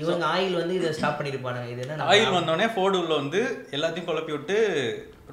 [0.00, 1.70] இவங்க ஆயில் வந்து இதை ஸ்டாப் பண்ணிருப்பானுங்க.
[1.72, 3.40] இது என்ன ஆயில் வந்தோடனே ஃபோர்டு உள்ள வந்து
[3.76, 4.58] எல்லாத்தையும் குழப்பி விட்டு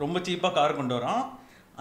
[0.04, 1.26] ரொம்ப சீப்பாக கார் கொண்டு வரான்.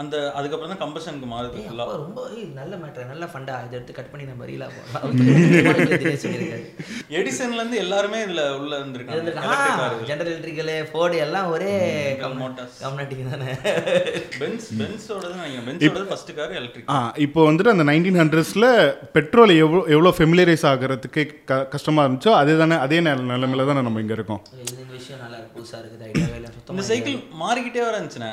[0.00, 1.60] அந்த அதுக்கப்புறம் தான் கம்பஷனுக்கு மாறுது
[2.00, 2.22] ரொம்ப
[2.56, 5.14] நல்ல மேட்டர் நல்ல ஃபண்டா இதை எடுத்து கட் பண்ணி நம்ம ரீலா போடலாம்
[6.02, 6.64] தினேஷ் சொல்லியிருக்காரு.
[7.18, 9.22] எடிசன்ல இருந்து எல்லாருமே இதுல உள்ள இருந்திருக்காங்க.
[10.10, 11.72] ஜெனரல் எலக்ட்ரிக்கல் ஃபோர்டு எல்லாம் ஒரே.
[12.82, 13.48] கம்னாட்டிங் தானே.
[14.42, 18.68] பென்ஸ் பென்ஸோடது நினைக்கிறேன் பென்ஸோடது ஃபர்ஸ்ட் கார் எலக்ட்ரிக் ஆ இப்போ வந்துட்டு அந்த நைன்டீன் ஹண்ட்ரட்ஸில்
[19.16, 24.04] பெட்ரோல் எவ்வளோ எவ்வளோ ஃபெமிலியரைஸ் ஆகிறதுக்கு க கஷ்டமாக இருந்துச்சோ அதே தானே அதே நில நிலைமையில தானே நம்ம
[24.04, 24.42] இங்கே இருக்கோம்.
[25.66, 28.32] இது இந்த விஷயம் நல்லா இருக்கு புதுசா இருக்குது ஐடியாவே இல்லை இந்த சுத்தமாக சைக்கிள் மாறிக்கிட்டே வர இருந்துச்சுண்ணே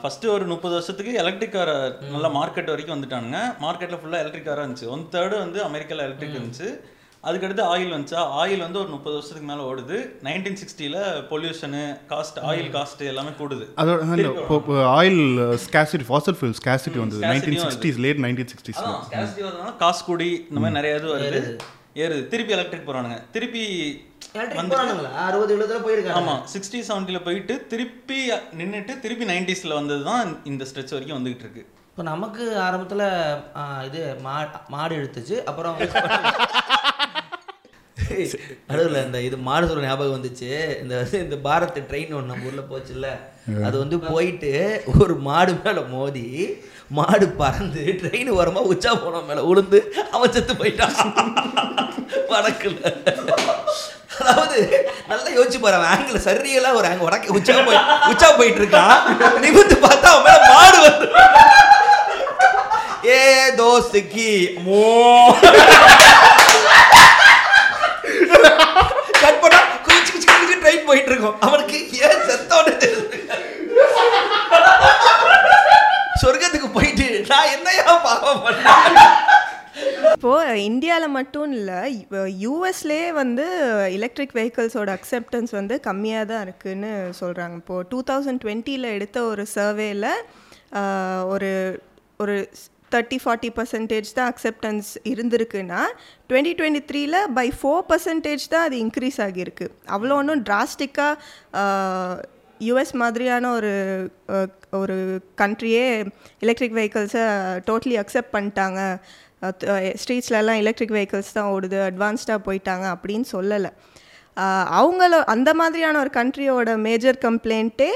[0.00, 1.76] ஃபர்ஸ்ட் ஒரு முப்பது வருஷத்துக்கு எலக்ட்ரிக் காரை
[2.14, 3.38] நல்லா மார்க்கெட் வரைக்கும் வந்துட்டானுங்க.
[3.64, 4.88] மார்க்கெட்டில் ஃபுல்லாக எலக்ட்ரிக் காராக இருந்துச்சு.
[4.94, 6.68] ஒன் தேர்டு வந்து அமெரிக்காவில் எலக்ட்ரிக் இருந்துச்சு.
[7.28, 8.20] அதுக்கடுத்து ஆயில் வந்துச்சா?
[8.42, 9.96] ஆயில் வந்து ஒரு முப்பது வருஷத்துக்கு மேலே ஓடுது.
[10.26, 13.66] நைன்டீன் சிக்ஸ்டியில் பொல்யூஷனு காஸ்ட் ஆயில் காஸ்ட் எல்லாமே கூடுது.
[13.76, 14.00] அதோட
[14.98, 15.22] oil
[15.66, 17.22] scarcity fossil fuel scarcity வந்தது.
[17.22, 17.64] Scarcity nineteen.
[17.66, 21.58] Sixties late nineteen sixties scarcity வரதுனால காசு கூடி இந்த மாதிரி நிறைய இது வருது.
[21.94, 22.28] ஏறுது.
[22.32, 23.18] திருப்பி எலக்ட்ரிக் போறானுங்க.
[23.30, 23.64] திருப்பி
[24.34, 28.18] அறுபது எழுபதுல போயிருக்காங்க ஆமா சிக்ஸ்டி செவன்ட்டில போயிட்டு திருப்பி
[28.60, 31.62] நின்னுட்டு திருப்பி நைன்டிஸ்ல வந்தது தான் இந்த ஸ்ட்ரெச் வரைக்கும் வந்துகிட்டு இருக்கு.
[31.90, 33.02] இப்போ நமக்கு ஆரம்பத்துல
[33.88, 34.34] இது மா
[34.74, 35.76] மாடு இழுத்துச்சு அப்புறம்
[38.68, 40.48] நடுவில் இந்த இது மாடு சொல்ற ஞாபகம் வந்துச்சு.
[40.82, 43.08] இந்த இந்த பாரத் ட்ரெயின் ஒன்று நம்ம ஊர்ல போச்சுல்ல.
[43.68, 44.50] அது வந்து போயிட்டு
[45.02, 46.24] ஒரு மாடு மேல மோதி
[46.98, 49.80] மாடு பறந்து ட்ரெயின் ஓரமா உச்சா போன மேல உளுந்து
[50.14, 50.98] அவன் செத்து போயிட்டான்.
[52.32, 52.76] வடக்குல.
[54.22, 54.58] அதாவது
[55.08, 57.80] நல்லா யோசிச்சு பாரு அவன் ஆங்கிள் சரியெல்லாம் ஒரு ஆங்க உடக்க உச்சா போய்
[58.10, 58.96] உச்சா போயிட்டு இருக்கான்
[59.44, 61.08] நிமிந்து பார்த்தா அவன் மேல மாடு வந்து
[63.08, 63.20] ஏ
[63.58, 64.26] தோஸ்துக்கு
[64.64, 64.82] மோ.
[69.22, 72.74] கட் பண்ணா குச்சி குச்சி குச்சி ட்ரெயின் போயிட்டு இருக்கோம் அவனுக்கு ஏன் செத்தோன்னு
[76.22, 79.11] சொர்க்கத்துக்கு போயிட்டு நான் என்னையா பாவம் பண்ணேன்?
[80.22, 81.78] இப்போது இந்தியாவில் மட்டும் இல்லை
[82.42, 83.44] யூஎஸ்லேயே வந்து
[83.96, 90.04] எலக்ட்ரிக் வெஹிக்கிள்ஸோட அக்செப்டன்ஸ் வந்து கம்மியாக தான் இருக்குன்னு சொல்கிறாங்க இப்போது டூ தௌசண்ட் டுவெண்ட்டியில் எடுத்த ஒரு சர்வேல
[91.32, 91.50] ஒரு
[92.24, 92.36] ஒரு
[92.94, 95.80] தேர்ட்டி ஃபார்ட்டி பர்சன்டேஜ் தான் அக்செப்டன்ஸ் இருந்திருக்குன்னா
[96.30, 99.68] டுவெண்ட்டி டுவெண்ட்டி த்ரீல பை ஃபோர் பர்சன்டேஜ் தான் அது இன்க்ரீஸ் ஆகியிருக்கு.
[99.96, 102.22] அவ்வளோ ஒன்றும் டிராஸ்டிக்காக
[102.68, 103.74] யூஎஸ் மாதிரியான ஒரு
[104.82, 104.98] ஒரு
[105.42, 105.84] கண்ட்ரியே
[106.46, 107.26] எலக்ட்ரிக் வெஹிக்கிள்ஸை
[107.70, 108.80] டோட்டலி அக்செப்ட் பண்ணிட்டாங்க.
[110.00, 113.70] ஸ்ட்ரீட்ஸ்லலாம் எலக்ட்ரிக் வெஹிக்கிள்ஸ் தான் ஓடுது அட்வான்ஸ்டாக போயிட்டாங்க அப்படின்னு சொல்லலை.
[114.80, 117.88] அவங்கள அந்த மாதிரியான ஒரு கண்ட்ரியோட மேஜர் கம்ப்ளைண்ட்டே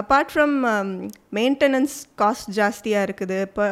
[0.00, 0.54] அப்பார்ட் ஃப்ரம்
[1.38, 3.64] மெயின்டெனன்ஸ் காஸ்ட் ஜாஸ்தியாக இருக்குது இப்போ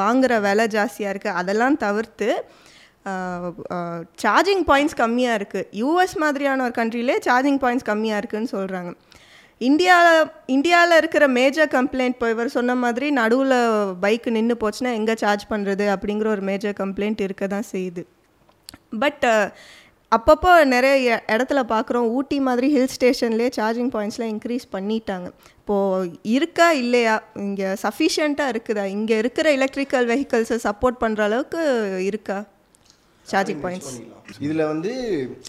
[0.00, 2.30] வாங்குகிற விலை ஜாஸ்தியாக இருக்குது அதெல்லாம் தவிர்த்து
[4.22, 8.92] சார்ஜிங் பாயிண்ட்ஸ் கம்மியாக இருக்குது யூஎஸ் மாதிரியான ஒரு கண்ட்ரிலே சார்ஜிங் பாயிண்ட்ஸ் கம்மியாக இருக்குன்னு சொல்கிறாங்க
[9.60, 13.54] இந்தியாவில் இந்தியாவில் இருக்கிற மேஜர் கம்ப்ளைண்ட் இப்போ இவர் சொன்ன மாதிரி நடுவில்
[14.00, 18.02] பைக் நின்று போச்சுன்னா எங்கே சார்ஜ் பண்ணுறது அப்படிங்கிற ஒரு மேஜர் கம்ப்ளைண்ட் இருக்க தான் செய்யுது
[18.94, 19.24] பட்
[20.12, 25.28] அப்பப்போ நிறைய இடத்துல பார்க்குறோம் ஊட்டி மாதிரி ஹில் ஸ்டேஷன்லேயே சார்ஜிங் பாயிண்ட்ஸ்லாம் இன்க்ரீஸ் பண்ணிட்டாங்க.
[25.60, 27.22] இப்போது இருக்கா இல்லையா?
[27.36, 28.84] இங்கே சஃபிஷியண்ட்டாக இருக்குதா?
[28.84, 31.62] இங்கே இருக்கிற எலக்ட்ரிக்கல் வெஹிக்கல்ஸை சப்போர்ட் பண்ணுற அளவுக்கு
[32.10, 32.38] இருக்கா
[33.26, 33.92] சார்ஜிங் பாயிண்ட்ஸ்
[34.40, 34.92] இதில் வந்து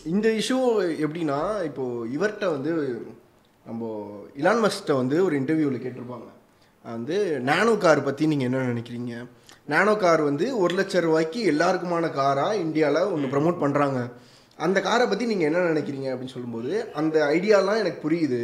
[0.05, 0.59] இந்த இஷ்யூ
[1.05, 2.71] எப்படின்னா இப்போ இவர்கிட்ட வந்து
[3.67, 3.89] நம்ம
[4.39, 6.27] இலான் மஸ்ட்டை வந்து ஒரு இன்டர்வியூவில் கேட்டிருப்பாங்க.
[6.85, 7.15] வந்து
[7.49, 9.13] நானோ கார் பற்றி நீங்கள் என்ன நினைக்கிறீங்க?
[9.73, 14.01] நானோ கார் வந்து ஒரு லட்ச ரூபாய்க்கு எல்லாருக்குமான காராக இந்தியாவில் ஒன்று ப்ரமோட் பண்ணுறாங்க
[14.65, 16.07] அந்த காரை பற்றி நீங்கள் என்ன நினைக்கிறீங்க?
[16.11, 18.41] அப்படின்னு சொல்லும்போது அந்த ஐடியாலாம் எனக்கு புரியுது.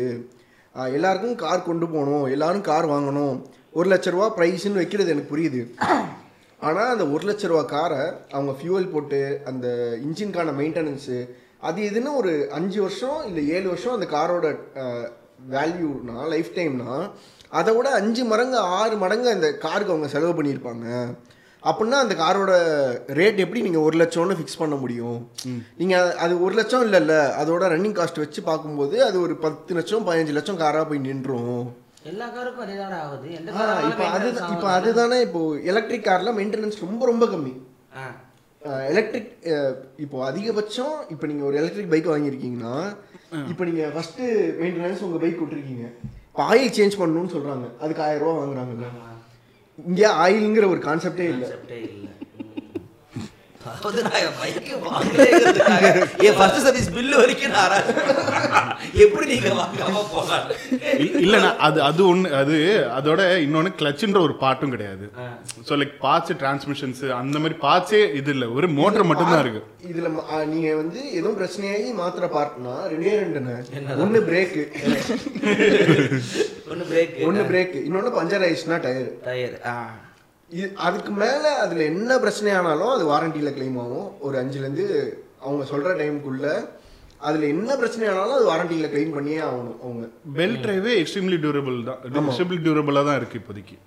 [0.97, 2.25] எல்லாருக்கும் கார் கொண்டு போகணும்.
[2.35, 3.35] எல்லாரும் கார் வாங்கணும்.
[3.77, 5.61] ஒரு லட்ச ரூபா ப்ரைஸ்ன்னு வைக்கிறது எனக்கு புரியுது.
[6.67, 8.03] ஆனால் அந்த ஒரு லட்ச ரூபா காரை
[8.35, 9.67] அவங்க ஃபியூவல் போட்டு அந்த
[10.05, 11.17] இன்ஜின்கான மெயின்டெனன்ஸு
[11.67, 14.47] அது இதுன்னு ஒரு அஞ்சு வருஷம் இல்லை ஏழு வருஷம் அந்த காரோட
[15.55, 16.95] வேல்யூனா லைஃப் டைம்னா
[17.59, 20.87] அதை விட அஞ்சு மடங்கு ஆறு மடங்கு அந்த காருக்கு அவங்க செலவு பண்ணியிருப்பாங்க.
[21.63, 22.53] அப்படின்னா அந்த காரோட
[23.19, 25.19] ரேட் எப்படி நீங்கள் ஒரு லட்சம்னு ஃபிக்ஸ் பண்ண முடியும்?
[25.81, 30.35] நீங்கள் அது ஒரு லட்சம் இல்லைல்ல அதோட ரன்னிங் காஸ்ட் வச்சு பார்க்கும்போது அது ஒரு பத்து லட்சம் பதினஞ்சு
[30.37, 31.61] லட்சம் காராக போய் நின்றும்.
[32.11, 33.29] எல்லா காருக்கும் அதே தான் ஆகுது.
[33.91, 37.53] இப்போ அது இப்போ அதுதானே இப்போ எலக்ட்ரிக் காரில் மெயின்டெனன்ஸ் ரொம்ப ரொம்ப கம்மி.
[38.91, 39.31] எலக்ட்ரிக்
[39.97, 42.75] இப்போ அதிகபட்சம் இப்போ நீங்கள் ஒரு எலக்ட்ரிக் பைக் வாங்கியிருக்கீங்கன்னா
[43.51, 44.23] இப்போ நீங்கள் ஃபஸ்ட்டு
[44.61, 45.85] மெயின்டெனன்ஸ் உங்கள் பைக் விட்டுருக்கீங்க.
[46.29, 48.89] இப்போ ஆயில் சேஞ்ச் பண்ணணும்னு சொல்கிறாங்க அதுக்கு ஆயிரம் ரூபா வாங்குறாங்கல்ல
[49.79, 51.49] இங்கே ஆயிலுங்கிற ஒரு கான்செப்டே இல்லை.
[53.65, 55.89] அதாவது நான் பைக்கு வாங்கலைங்கிறதுக்காக
[56.25, 57.75] என் ஃபர்ஸ்ட் சர்வீஸ் பில்லு வரைக்கும் நான்.
[59.03, 60.47] எப்படி நீங்க வாங்காம போகலாம்?
[61.21, 62.57] இல்லைண்ணா அது அது ஒன்று அது
[62.97, 65.05] அதோட இன்னொன்று கிளச்சுன்ற ஒரு பாட்டும் கிடையாது.
[65.67, 68.49] ஸோ லைக் பார்ட்ஸ் டிரான்ஸ்மிஷன்ஸ் அந்த மாதிரி பார்ட்ஸே இது இல்லை.
[68.57, 69.61] ஒரு மோட்டர் மட்டும்தான் இருக்கு.
[69.89, 70.09] இதுல
[70.53, 73.57] நீங்க வந்து எதுவும் பிரச்சனையாகி மாத்திர பார்ட்னா ரெண்டே ரெண்டுண்ணே.
[74.03, 74.63] ஒன்னு பிரேக்கு
[76.71, 79.75] ஒன்று பிரேக் ஒன்னு பிரேக் இன்னொன்னு பஞ்சர் ஆயிடுச்சுன்னா டயர் டயர் ஆ.
[80.57, 84.09] இது அதுக்கு மேல அதுல என்ன பிரச்சனையானாலும் அது வாரண்டியில கிளைம் ஆகும்.
[84.25, 84.85] ஒரு அஞ்சுல இருந்து
[85.45, 86.47] அவங்க சொல்ற டைமுக்குள்ள
[87.27, 90.05] அதுல என்ன பிரச்சனையானாலும் அது வாரண்டியில கிளைம் பண்ணியே ஆகணும் அவங்க.
[90.37, 91.99] பெல்ட் டிரைவே எக்ஸ்ட்ரீம்லி டியூரபிள் தான்.
[92.21, 93.77] எக்ஸ்ட்ரீம்லி டியூரபிளாக தான் இருக்கு இப்போதைக்கு.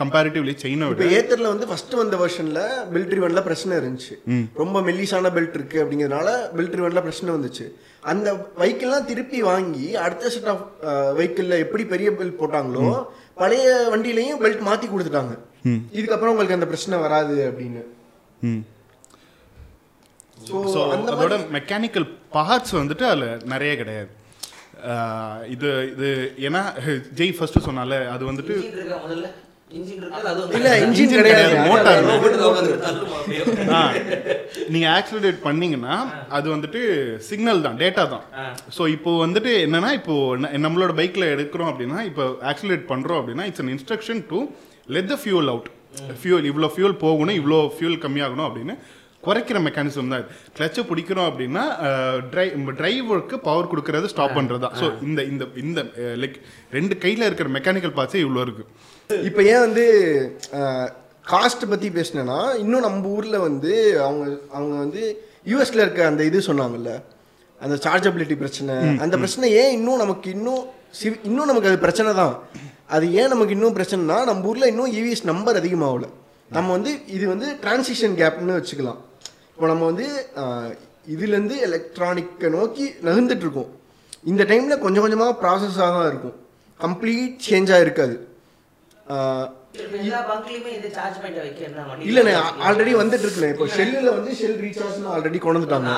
[0.00, 2.60] கம்பேரிட்டிவ்லி சைனா இப்போ ஏத்தர்ல வந்து ஃபர்ஸ்ட் வந்த வெர்ஷன்ல
[2.92, 4.14] பெல்ட் ரிவன்ல பிரச்சனை இருந்துச்சு.
[4.60, 7.66] ரொம்ப மெல்லிசான பெல்ட் இருக்கு அப்படிங்கிறதுனால பெல்ட் ரிவன்ல பிரச்சனை வந்துச்சு.
[8.12, 8.28] அந்த
[8.60, 10.64] வெஹிக்கிள்லாம் திருப்பி வாங்கி அடுத்த செட் ஆஃப்
[11.18, 12.86] வெஹிக்கிள்ல எப்படி பெரிய பெல்ட் போட்டாங்களோ
[13.36, 15.34] பழைய வண்டியிலையும் பெல்ட் மாத்தி கொடுத்துட்டாங்க.
[15.98, 17.82] இதுக்கப்புறம் உங்களுக்கு அந்த பிரச்சனை வராது அப்படின்னு.
[18.48, 18.62] ம்.
[20.48, 24.10] ஸோ ஸோ அந்த அதோட மெக்கானிக்கல் பார்ட்ஸ் வந்துட்டு அதில் நிறைய கிடையாது.
[25.54, 26.08] இது இது
[26.46, 26.62] ஏன்னா
[27.18, 28.54] ஜெய் ஃபர்ஸ்ட் சொன்னால அது வந்துட்டு
[34.72, 35.94] நீங்க ஆக்சிலரேட் பண்ணீங்கன்னா
[36.36, 36.80] அது வந்துட்டு
[37.28, 38.24] சிக்னல் தான் டேட்டா தான்.
[38.76, 40.14] ஸோ இப்போ வந்துட்டு என்னன்னா இப்போ
[40.64, 44.40] நம்மளோட பைக்ல எடுக்கிறோம் அப்படின்னா இப்போ ஆக்சிலரேட் பண்றோம் அப்படின்னா it's an instruction to
[44.96, 45.68] let the fuel out
[46.22, 48.76] fuel இவ்வளோ ஃபியூல் போகணும் இவ்வளோ ஃபியூல் கம்மியாகணும் அப்படின்னு
[49.22, 50.28] குறைக்கிற மெக்கானிசம் தான் இது.
[50.56, 51.62] கிளச்சை பிடிக்கிறோம் அப்படின்னா
[52.32, 52.44] ட்ரை
[52.78, 55.80] டிரைவருக்கு பவர் கொடுக்கறது ஸ்டாப் பண்ணுறது தான் ஸோ இந்த இந்த இந்த
[56.22, 56.36] லைக்
[56.72, 58.64] ரெண்டு கையில் இருக்கிற மெக்கானிக்கல் பார்ட்ஸே இவ்வளோ இருக்கு.
[59.28, 59.84] இப்போ ஏன் வந்து
[61.32, 63.72] காஸ்ட் பற்றி பேசினேன்னா இன்னும் நம்ம ஊரில் வந்து
[64.06, 64.24] அவங்க
[64.56, 65.02] அவங்க வந்து
[65.50, 66.92] யூஎஸ்ல இருக்க அந்த இது சொன்னாங்கல்ல
[67.64, 68.74] அந்த சார்ஜபிலிட்டி பிரச்சனை.
[69.04, 70.62] அந்த பிரச்சனை ஏன் இன்னும் நமக்கு இன்னும்
[71.00, 72.34] சிவி இன்னும் நமக்கு அது பிரச்சனை தான்.
[72.96, 76.06] அது ஏன் நமக்கு இன்னும் பிரச்சனைனா நம்ம ஊரில் இன்னும் இவிஎஸ் நம்பர் அதிகமாகல.
[76.56, 79.00] நம்ம வந்து இது வந்து டிரான்சிஷன் கேப்னு வச்சுக்கலாம்.
[79.54, 80.06] இப்போ நம்ம வந்து
[81.14, 83.70] இதுலேருந்து எலக்ட்ரானிக்கை நோக்கி நகர்ந்துட்டு இருக்கோம்.
[84.32, 86.36] இந்த டைமில் கொஞ்சம் கொஞ்சமாக ப்ராசஸாக தான் இருக்கும்.
[86.84, 88.16] கம்ப்ளீட் சேஞ்சாக இருக்காது.
[92.06, 92.32] இல்லண்ணே
[92.66, 95.90] ஆல்ரெடி வந்துட்டு இருக்குண்ணே இப்போ ஷெல்லில் வந்து ஷெல் ரீசார்ஜ்னு ஆல்ரெடி கொண்டு வந்துட்டாங்க.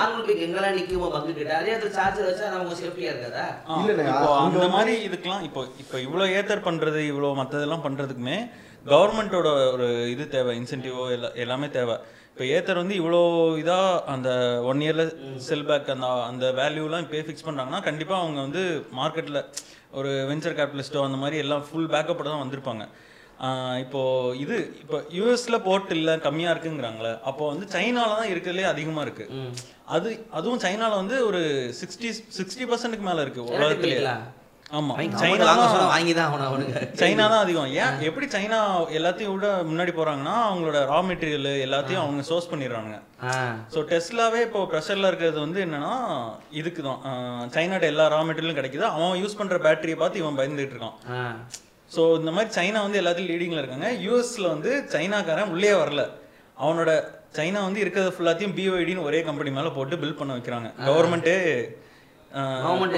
[3.81, 4.05] இல்லண்ணே,
[4.43, 8.39] அந்த மாதிரி இதுக்கெல்லாம் இப்போ இப்போ இவ்வளோ ஏத்தர் பண்றது இவ்வளோ மற்றதெல்லாம் பண்றதுக்குமே
[8.87, 11.97] கவர்மெண்ட்டோட ஒரு இது தேவை இன்சென்டிவோ எல்லா எல்லாமே தேவை.
[12.31, 13.21] இப்போ ஏத்தர் வந்து இவ்வளோ
[13.63, 13.79] இதா
[14.13, 14.29] அந்த
[14.69, 15.05] ஒன் இயர்ல
[15.47, 18.63] செல் பேக் அந்த அந்த வேல்யூலாம் இப்போ ஃபிக்ஸ் பண்றாங்கன்னா கண்டிப்பா அவங்க வந்து
[19.01, 19.41] மார்க்கெட்ல
[19.93, 22.85] ஒரு வெஞ்சர் கேபிட்டலிஸ்டோ அந்த மாதிரி எல்லாம் ஃபுல் பேக்கப்போட தான் வந்திருப்பாங்க.
[23.41, 24.01] ஆஹ் இப்போ
[24.37, 29.27] இது இப்போ யூஎஸ்ல போர்ட் இல்ல கம்மியா இருக்குங்கிறாங்களே அப்போ வந்து சைனால தான் இருக்கிறதுலே அதிகமா இருக்கு.
[29.89, 31.41] அது அதுவும் சைனால வந்து ஒரு
[31.81, 34.01] சிக்ஸ்டி சிக்ஸ்டி பர்சன்ட்டுக்கு மேல இருக்கு உலகத்திலேயே?
[34.71, 34.95] ஆமா.
[35.21, 35.45] சைனா
[35.91, 36.33] வாங்க தான்
[37.01, 37.69] சைனா தான் அதிகம்.
[37.83, 37.95] ஏன்?
[38.09, 38.59] எப்படி சைனா
[38.99, 42.93] எல்லாத்தையும் விட முன்னாடி போறாங்கன்னா அவங்களோட ரா மெட்டீரியல் எல்லாத்தையும் அவங்க சோர்ஸ் பண்ணிடுறாங்க
[43.75, 45.95] ஸோ டெஸ்லாவே இப்போ ப்ரெஷரில் இருக்கிறது வந்து என்னன்னா
[46.61, 47.01] இதுக்கு தான்.
[47.57, 48.87] சைனாட்ட எல்லா ரா மெட்டீரியலும் கிடைக்குது.
[48.97, 50.97] அவன் யூஸ் பண்ற பேட்டரியை பார்த்து இவன் பயந்துட்டு இருக்கான்.
[51.91, 53.91] ஸோ இந்த மாதிரி சைனா வந்து எல்லாத்தையும் லீடிங்கில் இருக்காங்க.
[54.07, 56.03] யூஎஸ்ல வந்து சைனாக்காரன் உள்ளே வரல.
[56.57, 56.91] அவனோட
[57.39, 60.69] சைனா வந்து இருக்கிறது ஃபுல்லாத்தையும் பிஓஐடின்னு ஒரே கம்பெனி மேலே போட்டு பில் பண்ண வைக்கிறாங்க.
[60.89, 61.37] கவர்மெண்ட்டே
[62.33, 62.97] கவர்மெண்ட்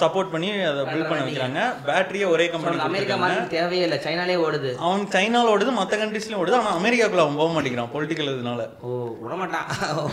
[0.00, 1.60] சப்போர்ட் பண்ணி அதை பில் பண்ண வைக்கிறாங்க.
[1.86, 4.70] பேட்டரியை ஒரே கம்பெனி அமெரிக்கா மார்க்கெட் தேவையே இல்லை சைனாலே ஓடுது.
[4.78, 6.52] அவன் சைனால ஓடுது மற்ற கண்ட்ரீஸ்லயும் ஓடுது.
[6.52, 8.64] ஆனால் அமெரிக்காக்குள்ள அவன் போக மாட்டேங்கிறான் பொலிட்டிக்கல் இதனால.
[8.80, 8.90] ஓ
[9.22, 9.68] விடமாட்டான்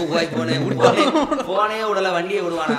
[0.10, 1.06] போய் போனே விடுவானே
[1.44, 2.78] போனே விடல வண்டியை விடுவானா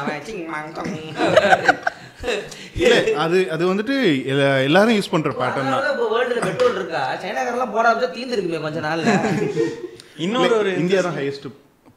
[3.16, 5.98] அது அது வந்துட்டு எல்லா- எல்லாரும் யூஸ் பண்ற பேட்டர்ன் தான்.
[6.12, 7.02] வேர்ல்டுல பெட்ரோல் இருக்கா?
[7.22, 9.12] சைனாக்காரெல்லாம் போட ஆரம்பிச்சா தீர்ந்துருக்குமே கொஞ்ச நாள்ல.
[10.16, 11.46] இன்னொரு ஒரு இந்தியா தான் ஹையஸ்ட்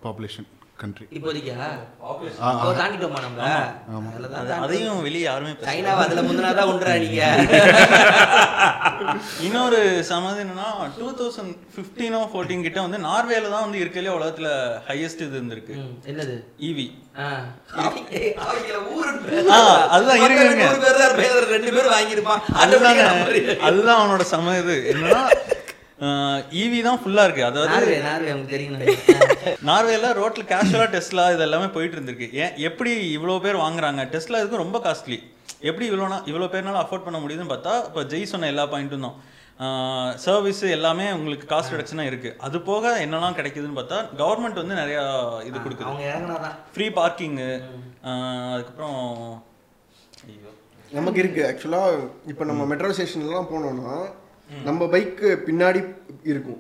[0.04, 0.50] பாப்புலேஷன்
[0.82, 1.56] கண்ட்ரி இப்போதைக்கா?
[2.78, 3.39] தாண்டிட்டோமா நம்ம?
[4.62, 7.22] அதையும் வெளியே யாருமே சைனாவை அதுல முந்தினாதான் உண்டுறா நீங்க
[9.46, 9.78] இன்னொரு
[10.10, 10.67] சமாதி என்னன்னா
[10.98, 14.48] டூ தௌசண்ட் ஃபிஃப்டீனோ ஃபோர்டீன் கிட்ட வந்து நார்வேல தான் வந்து இருக்கலே உலகத்துல
[14.88, 15.74] ஹையஸ்ட் இது இருந்திருக்கு.
[16.12, 16.36] என்னது?
[16.67, 16.86] ஈவி
[17.17, 17.26] ஆ,
[19.91, 20.20] அதுதான்
[21.20, 22.41] பேர் ரெண்டு பேர் வாங்கியிருப்பான்
[23.63, 24.74] அதுதான் அவனோட சம இது.
[24.91, 25.22] என்னன்னா
[26.62, 27.44] ஈவி தான் ஃபுல்லா இருக்கு.
[27.50, 29.28] அதாவது நார்வே நார்வே அவங்க தெரியும் நினைக்கிறேன்.
[29.70, 32.30] நார்வேல ரோட்ல கேஷுவலா டெஸ்லா இது எல்லாமே போயிட்டு இருந்திருக்கு.
[32.44, 34.04] ஏன் எப்படி இவ்வளோ பேர் வாங்குறாங்க?
[34.14, 35.18] டெஸ்லா இதுக்கு ரொம்ப காஸ்ட்லி
[35.70, 39.18] எப்படி இவ்வளோ இவ்வளோ பேர்னால அஃபோர்ட் பண்ண முடியுதுன்னு பார்த்தா இப்போ ஜெய் சொன்ன எல்லா பாயிண்ட்டும் தான்.
[40.26, 45.04] சர்வீஸ் எல்லாமே உங்களுக்கு காஸ்ட் ரிடக்ஷனாக இருக்குது அது போக என்னெல்லாம் கிடைக்குதுன்னு பார்த்தா கவர்மெண்ட் வந்து நிறையா
[45.50, 45.92] இது கொடுக்குது.
[46.74, 47.50] ஃப்ரீ பார்க்கிங்கு
[48.54, 48.98] அதுக்கப்புறம்
[50.30, 50.52] ஐயோ.
[50.92, 51.44] நமக்கு இருக்கு.
[51.50, 52.00] ஆக்சுவலாக
[52.34, 53.98] இப்போ நம்ம மெட்ரோ ஸ்டேஷன்லாம் போனோம்னா
[54.66, 55.82] நம்ம பைக்கு பின்னாடி
[56.24, 56.60] இருக்கும்.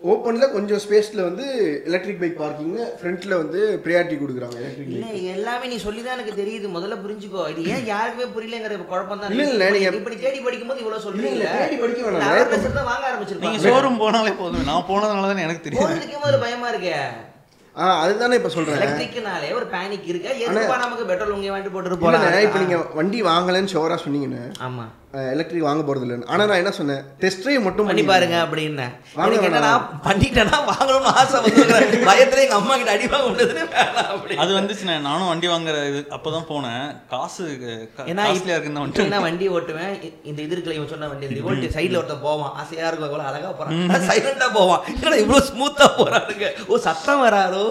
[0.00, 1.46] ஓப்பனில் கொஞ்சம் ஸ்பேஸில் வந்து
[1.88, 6.66] எலக்ட்ரிக் பைக் பார்க்கிங்கு ஃப்ரண்ட்டில் வந்து ப்ரியாரிட்டி கொடுக்குறாங்க எலக்ட்ரிக் இல்ல எல்லாமே நீ சொல்லி தான் எனக்கு தெரியுது.
[6.76, 7.42] முதல்ல புரிஞ்சுக்கோ.
[7.52, 11.34] இது ஏன் யாருக்குமே புரியலங்கிற குழப்பம் தான் இல்ல, இல்ல, நீங்க- இப்படி தேடி படிக்கும்போது இவ்வளவு சொல்றீங்க.
[11.34, 12.22] இல்ல, தேடி படிக்க வேணாம்.
[12.22, 14.64] வாங்க நீங்கள் ஆரம்பிச்சிருப்பாங்க ஷோரூம் போனாலே போதும்.
[14.64, 16.94] நான் போனதுனால தான் எனக்கு தெரியும் போனதுக்கே முதல்ல பயமா இருக்கே?
[17.74, 20.30] ஆ அதுதானே இப்போ சொல்கிறேன் எலக்ட்ரிக்னாலே ஒரு பேனிக் இருக்கு.
[20.46, 24.86] எதுப்பா நமக்கு பெட்ரோல் உங்க வாங்கிட்டு போட்டுட்டு போலாம் இப்போ நீங்கள் வண்டி வாங்கலைன்னு ஷோராக சொன்னீங்கண்ணே ஆமா.
[25.30, 27.00] எலக்ட்ரிக் வாங்க போகிறது இல்லைன்னு ஆனால் நான் என்ன சொன்னேன்?
[27.22, 28.84] டெஸ்ட் ட்ரைவ் மட்டும் பண்ணி பாருங்க அப்படின்னு.
[29.16, 29.72] வாங்க எனக்கு என்னன்னா
[30.04, 31.64] பண்ணிட்டேன்னா வாங்கணும்னு ஆசை வந்து
[32.08, 34.36] பயத்துல எங்க அம்மா கிட்ட அடி வாங்க முடியுதுன்னு வேணாம் அப்படி.
[34.44, 36.86] அது வந்துச்சுண்ணே நானும் வண்டி வாங்குற இது அப்போ தான் போனேன்.
[37.14, 37.46] காசு
[38.10, 39.10] ஏன்னா காஸ்ட்லியாக இருக்குன்னு வந்துட்டு.
[39.14, 39.92] நான் வண்டி ஓட்டுவேன்?
[40.30, 42.54] இந்த இது இருக்குல்ல இவன் சொன்ன வண்டி இந்த ரிவோல்ட் சைடுல ஒருத்தன் போவான்.
[42.62, 44.06] ஆசையா இருக்கும் எவ்வளவு அழகா போறான்.
[44.10, 44.82] சைலண்டா போவான்.
[44.94, 47.64] என்னடா இவ்வளவு ஸ்மூத்தா போறானுங்க ஓ சத்தம் வராரோ?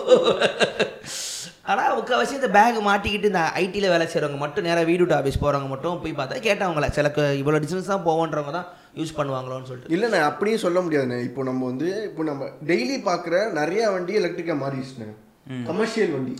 [1.65, 5.69] ஆனால் முக்கால்வாசி இந்த பேக் மாட்டிக்கிட்டு இந்த ஐடியில் வேலை செய்கிறவங்க மட்டும் நேராக வீடு டு ஆஃபீஸ் போகிறவங்க
[5.71, 8.67] மட்டும் போய் பார்த்தா கேட்டவங்கள சில இவ்வளோ இவ்வளவு டிஸ்டன்ஸ் தான் போவோன்றவங்க தான்
[8.97, 9.91] யூஸ் பண்ணுவாங்களோன்னு சொல்லிட்டு.
[9.95, 15.09] இல்லைண்ணே அப்படியும் சொல்ல முடியாதுண்ணே இப்போ நம்ம வந்து இப்போ நம்ம டெய்லி பார்க்குற நிறையா வண்டி எலக்ட்ரிக்காக மாறிடுச்சுண்ணே
[15.67, 16.33] கமர்ஷியல் வண்டி.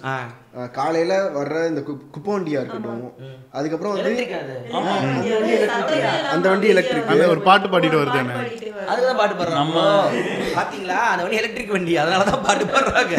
[0.76, 1.82] காலையில வர்ற இந்த
[2.14, 3.00] குப்பை வண்டியா இருக்கட்டும்.
[3.58, 4.56] அதுக்கப்புறம் வந்து எலக்ட்ரிக் அது.
[4.78, 4.94] ஆமா.
[6.34, 8.20] அந்த வண்டி எலக்ட்ரிக் அந்த ஒரு பாட்டு பாடிட்டு வருது
[8.92, 9.60] அதுதான் பாட்டு பாடுறாங்க.
[9.62, 9.80] நம்ம
[10.58, 11.00] பாத்தீங்களா?
[11.12, 11.96] அந்த வண்டி எலக்ட்ரிக் வண்டி.
[12.04, 13.16] அதனால தான் பாட்டு பாடுறாங்க.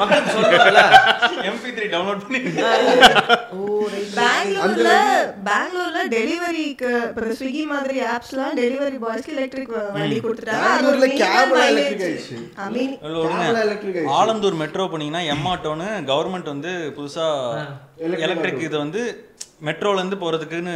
[0.00, 0.32] மக்களுக்கு
[1.50, 2.40] எம்பி த்ரீ டவுன்லோட் பண்ணி
[4.18, 4.90] பெங்களூர்ல
[5.48, 10.64] பெங்களூர்ல டெலிவரிக்கு இப்போ ஸ்விக்கி மாதிரி ஆப்ஸ்லாம் டெலிவரி பாய்ஸ்க்கு எலக்ட்ரிக் வண்டி கொடுத்துட்டாங்க.
[10.66, 11.60] பெங்களூர்ல கேப்ல.
[11.70, 12.36] எலக்ட்ரிக் ஆயிடுச்சு.
[12.56, 14.16] கேப்ல எலக்ட்ரிக் ஆயிடுச்சு.
[14.18, 17.28] ஆலந்தூர் மெட்ரோ போனீங்கன்னா எம்ஆட்டோன்னு கவர்மெண்ட் வந்து புதுசா
[18.24, 19.02] எலக்ட்ரிக் இது வந்து
[19.66, 20.72] மெட்ரோல இருந்து போறதுக்குன்னு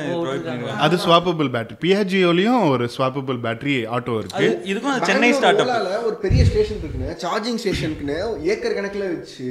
[0.85, 4.47] அது ஸ்வாப்பபிள் பேட்டரி பிஹெச்ஜியோலையும் ஒரு ஸ்வாப்பபிள் பேட்டரி ஆட்டோ இருக்கு.
[4.71, 8.17] இதுக்கும் சென்னை ஸ்டார்ட் அப் ஒரு பெரிய ஸ்டேஷன் இருக்குன்னு சார்ஜிங் ஸ்டேஷனுக்குன்னு
[8.53, 9.49] ஏக்கர் கணக்குல வச்சு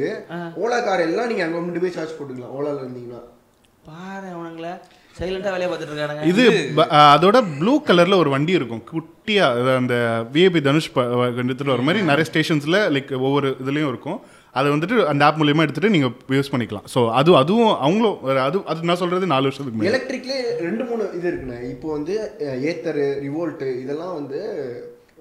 [0.64, 3.22] ஓலா கார் எல்லாம் நீங்க அங்க கொண்டு போய் சார்ஜ் போட்டுக்கலாம் ஓலால இருந்தீங்கன்னா.
[3.86, 4.78] பாரு அவனுங்கள.
[5.20, 6.26] சைலண்டா வேலையை பார்த்துட்டு இருக்கானுங்க.
[6.26, 6.50] இது
[6.90, 8.84] அதோட ப்ளூ கலர்ல ஒரு வண்டி இருக்கும்.
[8.92, 14.22] குட்டியா அது அந்த விஏபி தனுஷ் ப- எடுத்துட்டு வர மாதிரி நிறைய ஸ்டேஷன்ஸ்ல லைக் ஒவ்வொரு இதுலயும் இருக்கும்.
[14.52, 16.84] அதை வந்துட்டு அந்த ஆப் மூலியமா எடுத்துட்டு நீங்க யூஸ் பண்ணிக்கலாம்.
[16.96, 21.32] ஸோ அது அதுவும் அவங்களும் அது அது நான் சொல்றது நாலு வருஷத்துக்கு மேலே எலக்ட்ரிக்ல ரெண்டு மூணு இது
[21.32, 21.70] இருக்குண்ணே.
[21.70, 24.40] இப்போ வந்து ஏத்தர் ரிவோல்ட் இதெல்லாம் வந்து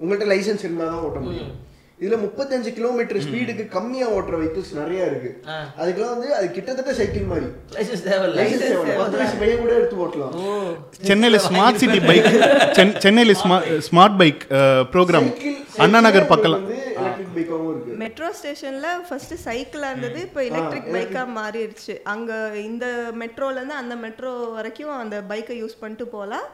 [0.03, 1.67] உங்கள்கிட்ட லைசென்ஸ் இருந்தால் தான் ஓட்ட முடியும்.
[2.01, 5.29] இதுல முப்பத்தஞ்சு கிலோமீட்டர் ஸ்பீடுக்கு கம்மியா ஓட்டுற வெஹிக்கிள்ஸ் நிறைய இருக்கு.
[5.81, 7.47] அதுக்கெல்லாம் வந்து அது கிட்டத்தட்ட சைக்கிள் மாதிரி.
[9.41, 10.35] பையன் கூட எடுத்து ஓட்டலாம்
[11.09, 12.29] சென்னையில் ஸ்மார்ட் சிட்டி பைக்
[13.05, 13.35] சென்னையில்
[13.89, 14.43] smart bike
[14.93, 15.29] program
[15.77, 16.55] Anna Nagar பக்கம்
[17.39, 17.97] பைக்காவும் இருக்கு.
[18.03, 21.95] மெட்ரோ ஸ்டேஷன்ல ஃபர்ஸ்ட் சைக்கிளா இருந்தது இப்போ எலக்ட்ரிக் பைக்கா மாறிடுச்சு.
[22.13, 22.31] அங்க
[22.69, 22.85] இந்த
[23.21, 26.47] மெட்ரோல இருந்து அந்த மெட்ரோ வரைக்கும் அந்த பைக்கை யூஸ் பண்ணிட்டு போகலாம்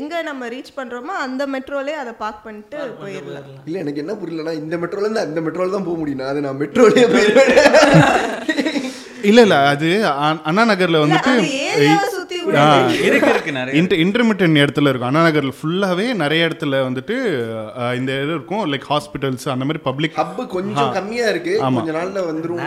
[0.00, 3.48] எங்க நம்ம ரீச் பண்றோமோ அந்த மெட்ரோலே அதை பார்க் பண்ணிட்டு போயிடலாம்.
[3.68, 6.28] இல்ல எனக்கு என்ன புரியலன்னா இந்த மெட்ரோல இருந்து அந்த மெட்ரோல தான் போக முடியும்.
[6.32, 7.52] அது நான் மெட்ரோலயே போயிருவேன்
[9.30, 9.88] இல்ல இல்ல அது
[10.48, 11.32] அண்ணா நகர்ல வந்துட்டு
[12.50, 13.28] இருக்கு.
[13.32, 13.74] இருக்கு நிறைய.
[13.80, 15.08] இன்டர் இன்டர்மீடியன் இடத்துல இருக்கும்.
[15.10, 17.16] அண்ணா நகர்ல ஃபுல்லாவே நிறைய இடத்துல வந்துட்டு
[17.98, 18.62] இந்த இது இருக்கும்.
[18.72, 21.54] லைக் ஹாஸ்பிட்டல்ஸ் அந்த மாதிரி பப்ளிக் ஹப் கொஞ்சம் கம்மியா இருக்கு.
[21.78, 22.60] கொஞ்ச நாள்ல வந்துரும்.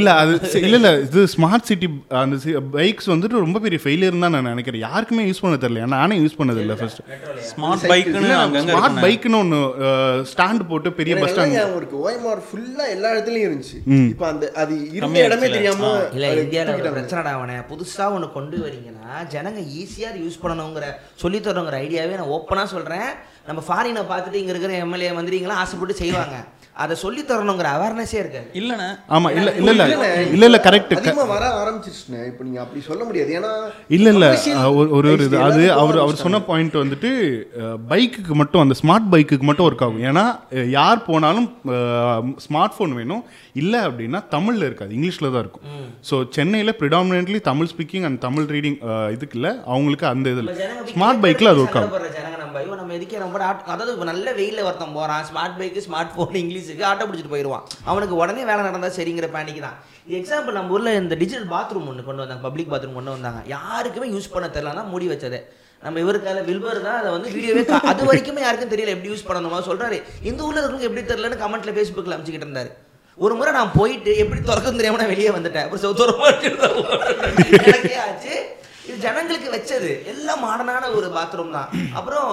[0.00, 0.32] இல்ல அது
[0.66, 0.92] இல்ல இல்ல.
[1.08, 1.88] இது ஸ்மார்ட் சிட்டி
[2.22, 2.36] அந்த
[2.78, 4.84] பைக்ஸ் வந்துட்டு ரொம்ப பெரிய ஃபெயிலியர் தான் நான் நினைக்கிறேன்.
[4.88, 5.86] யாருக்குமே யூஸ் பண்ண தெரியல.
[5.96, 7.02] நானே யூஸ் பண்ணது இல்ல ஃபர்ஸ்ட்
[7.52, 9.60] ஸ்மார்ட் பைக்குன்னு அங்கங்க ஸ்மார்ட் பைக்னு ஒன்னு
[10.32, 11.98] ஸ்டாண்ட் போட்டு பெரிய பஸ் ஸ்டாண்ட் இருக்கு.
[12.06, 13.78] ஓஎம்ஆர் ஃபுல்லா எல்லா இடத்துலயும் இருந்துச்சு.
[14.12, 15.48] இப்போ அந்த அது இருந்த இடமே.
[15.56, 16.92] தெரியாம இல்ல தூக்கிட்டாங்க.
[16.96, 17.56] பிரச்சனைடா அவனை.
[17.72, 20.86] புதுசா ஒன்று கொண்டு வரீங்கன்னா ஜனங்க ஈஸியா யூஸ் பண்ணணுங்கிற
[21.16, 23.08] சொல்லி தரணுங்கிற ஐடியாவே நான் ஓப்பனாக சொல்கிறேன்
[23.46, 26.36] நம்ம ஃபாரினை பார்த்துட்டு இங்கே இருக்கிற எம்எல்ஏ மந்திரிங்களாம் ஆசைப்பட்டு செய்வாங்க.
[26.82, 28.88] அதை சொல்லி தரணுங்கிற அவேர்னஸே இருக்காது இல்லண்ணே.
[29.16, 29.84] ஆமா இல்ல இல்ல இல்ல
[30.34, 30.92] இல்ல இல்ல கரெக்ட்
[31.32, 32.20] வர ஆரம்பிச்சிருச்சுண்ணே.
[32.30, 33.30] இப்போ நீங்க அப்படி சொல்ல முடியாது.
[33.38, 33.50] ஏன்னா
[33.96, 34.26] இல்ல இல்ல
[34.78, 37.10] ஒரு ஒரு ஒரு இது அது அவர் அவர் சொன்ன பாயிண்ட் வந்துட்டு
[37.92, 40.02] பைக்குக்கு மட்டும் அந்த ஸ்மார்ட் பைக்குக்கு மட்டும் ஒர்க் ஆகும்.
[40.10, 40.24] ஏன்னா
[40.78, 41.48] யார் போனாலும்
[42.46, 43.22] ஸ்மார்ட் ஃபோன் வேணும்.
[43.62, 44.92] இல்லை அப்படின்னா தமிழ்ல இருக்காது.
[44.98, 45.66] இங்கிலீஷ்ல தான் இருக்கும்.
[46.10, 48.78] ஸோ சென்னையில் predominantly Tamil speaking and Tamil reading
[49.16, 49.52] இதுக்கு இல்லை.
[49.72, 50.52] அவங்களுக்கு அந்த இதில்
[50.94, 52.12] ஸ்மார்ட் பைக்கில் அது ஒர்க் ஆகும்.
[52.80, 56.32] நம்ம எதுக்கே ஆட்டோ அதாவது நல்ல வெயிலில் ஒருத்தன் போகிறான் ஸ்மார்ட் பைக்கு ஸ்மார்ட் ஃபோன்
[56.64, 59.76] இங்கிலீஷுக்கு ஆட்டோ பிடிச்சிட்டு போயிடுவான் அவனுக்கு உடனே வேலை நடந்தா சரிங்கிற பேனிக்கு தான்.
[60.18, 63.40] எக்ஸாம்பிள் நம்ம ஊரில் இந்த டிஜிட்டல் பாத்ரூம் ஒன்று கொண்டு வந்தாங்க பப்ளிக் பாத்ரூம் கொண்டு வந்தாங்க.
[63.54, 65.38] யாருக்குமே யூஸ் பண்ண தெரியலன்னா மூடி வச்சது.
[65.84, 69.98] நம்ம இவருக்கால வில்பர் தான் அதை வந்து வீடியோவே அது வரைக்குமே யாருக்கும் தெரியல எப்படி யூஸ் பண்ணணுமா சொல்றாரு.
[70.30, 72.72] இந்த ஊர்ல இருக்கிறவங்க எப்படி தெரியலன்னு கமெண்ட்ல ஃபேஸ்புக்கில் அமைச்சிக்கிட்டு இருந்தாரு.
[73.24, 75.66] ஒரு முறை நான் போயிட்டு எப்படி திறக்கும் தெரியாம நான் வெளியே வந்துட்டேன்.
[75.66, 76.30] அப்புறம் செவத்தோரமா
[78.06, 78.34] ஆச்சு.
[78.86, 79.90] இது ஜனங்களுக்கு வச்சது.
[80.12, 81.68] எல்லாம் மாடனான ஒரு பாத்ரூம் தான்.
[81.98, 82.30] அப்புறம்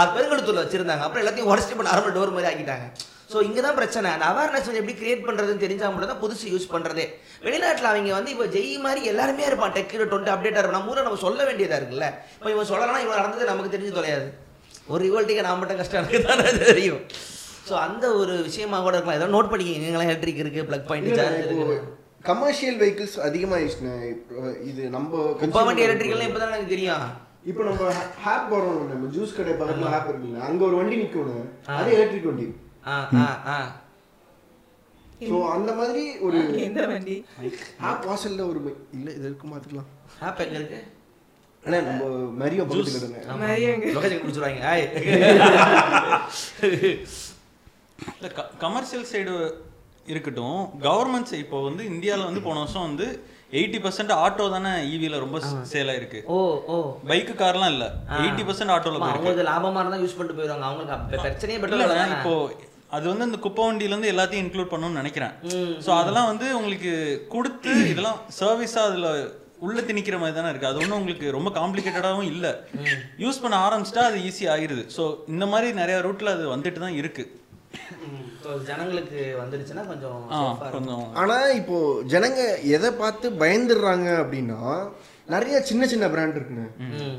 [0.00, 1.04] அது பெருங்கழுத்தூர்ல வச்சிருந்தாங்க.
[1.06, 2.86] அப்புறம் எல்லாத்தையும் உடச்சிட்டு பண்ண நார்மல் டோர் மாதிரி ஆக்கிட்டாங்க.
[3.34, 4.08] ஸோ இங்கே தான் பிரச்சனை.
[4.16, 7.06] அந்த அவேர்னஸ் எப்படி கிரியேட் பண்ணுறதுன்னு தெரிஞ்சா மட்டும் தான் புதுசு யூஸ் பண்ணுறதே
[7.46, 9.74] வெளிநாட்டில் அவங்க வந்து இப்போ ஜெய் மாதிரி எல்லாருமே இருப்பான்.
[9.76, 12.08] டெக்கு டுவெண்ட்டி அப்டேட்டாக இருக்கும் நம்ம ஊரை நம்ம சொல்ல வேண்டியதாக இருக்குல்ல.
[12.38, 14.28] இப்போ இவன் சொல்லலாம் இவன் நடந்தது நமக்கு தெரிஞ்சு தொலையாது.
[14.92, 16.00] ஒரு ரிவோல்ட்டிக்கு நான் மட்டும் கஷ்டம்.
[16.02, 17.02] எனக்கு தானே தெரியும்.
[17.68, 19.20] ஸோ அந்த ஒரு விஷயமா கூட இருக்கலாம்.
[19.20, 21.76] ஏதோ நோட் பண்ணிக்கிங்க எங்கெல்லாம் எலக்ட்ரிக் இருக்குது ப்ளக் பாயிண்ட் சார்ஜ் இருக்கு.
[22.30, 23.16] கமர்ஷியல் வெஹிக்கிள்ஸ்
[24.14, 27.06] இப்போ இது நம்ம குப்பை வண்டி எலக்ட்ரிக்கல்லாம் இப்போ தான் எனக்கு தெரியும்.
[27.50, 27.88] இப்போ நம்ம
[28.26, 32.46] ஹேப் போறோம் நம்ம ஜூஸ் கடை பக்கத்துல ஹேப் இருக்குல்ல அங்க ஒரு வண்டி நிக்கணும் அது எலக்ட்ரிக் வண்டி.
[35.28, 37.14] ஸோ அந்த மாதிரி ஒரு எந்த வண்டி?
[37.82, 38.58] ஹேப் வாசல்ல ஒரு
[38.96, 39.90] இல்ல இது இருக்கு பார்த்துக்கலாம்
[40.26, 40.80] ஆப் எங்கே இருக்கு?
[41.62, 42.08] அண்ணா நம்ம
[42.40, 43.20] மரியோ பக்கத்துல
[43.96, 44.84] லொகேஷன் ஆய்
[48.14, 48.30] இல்லை
[48.64, 49.34] கமர்ஷியல் சைடு
[50.06, 53.06] இருக்கட்டும் கவர்மெண்ட்ஸ் இப்போ வந்து இந்தியாவில் வந்து போன வருஷம் வந்து
[53.58, 55.38] எயிட்டி பர்சன்ட் ஆட்டோ தானே ஈவியில் ரொம்ப
[55.72, 56.20] சேல் ஆயிருக்கு.
[56.26, 56.36] ஓ
[56.68, 56.76] ஓ.
[57.10, 57.88] பைக்கு கார்லாம் இல்லை.
[58.18, 59.20] எயிட்டி பர்சன்ட் ஆட்டோவில் போயிருக்கு.
[59.20, 60.66] அவங்களுக்கு லாபமா இருந்தா யூஸ் பண்ணிட்டு போயிடுவாங்க.
[60.68, 61.84] அவங்களுக்கு பிரச்சனையே பெட்ரோல்
[62.16, 62.34] இப்போ
[62.96, 65.34] அது வந்து இந்த குப்பை வண்டியில இருந்து எல்லாத்தையும் இன்க்ளூட் பண்ணணும்னு நினைக்கிறேன்.
[65.86, 66.92] ஸோ அதெல்லாம் வந்து உங்களுக்கு
[67.34, 69.08] கொடுத்து இதெல்லாம் சர்வீஸாக அதில்
[69.66, 70.70] உள்ள திணிக்கிற மாதிரி தானே இருக்கு.
[70.70, 72.52] அது ஒன்றும் உங்களுக்கு ரொம்ப காம்ப்ளிகேட்டடாகவும் இல்லை.
[73.24, 74.84] யூஸ் பண்ண ஆரம்பிச்சிட்டா அது ஈஸி ஆயிருது.
[74.96, 75.04] ஸோ
[75.34, 77.24] இந்த மாதிரி நிறைய ரூட்ல அது வந்துட்டு தான் இருக்கு.
[78.44, 80.18] So, ஜனங்களுக்கு வந்துடுச்சுன்னா கொஞ்சம்.
[80.74, 81.76] கொஞ்சம் ஆனா இப்போ
[82.12, 82.40] ஜனங்க
[82.76, 84.60] எதை பார்த்து பயந்துடுறாங்க அப்படின்னா
[85.34, 86.66] நிறைய சின்ன சின்ன பிராண்ட் இருக்குண்ணே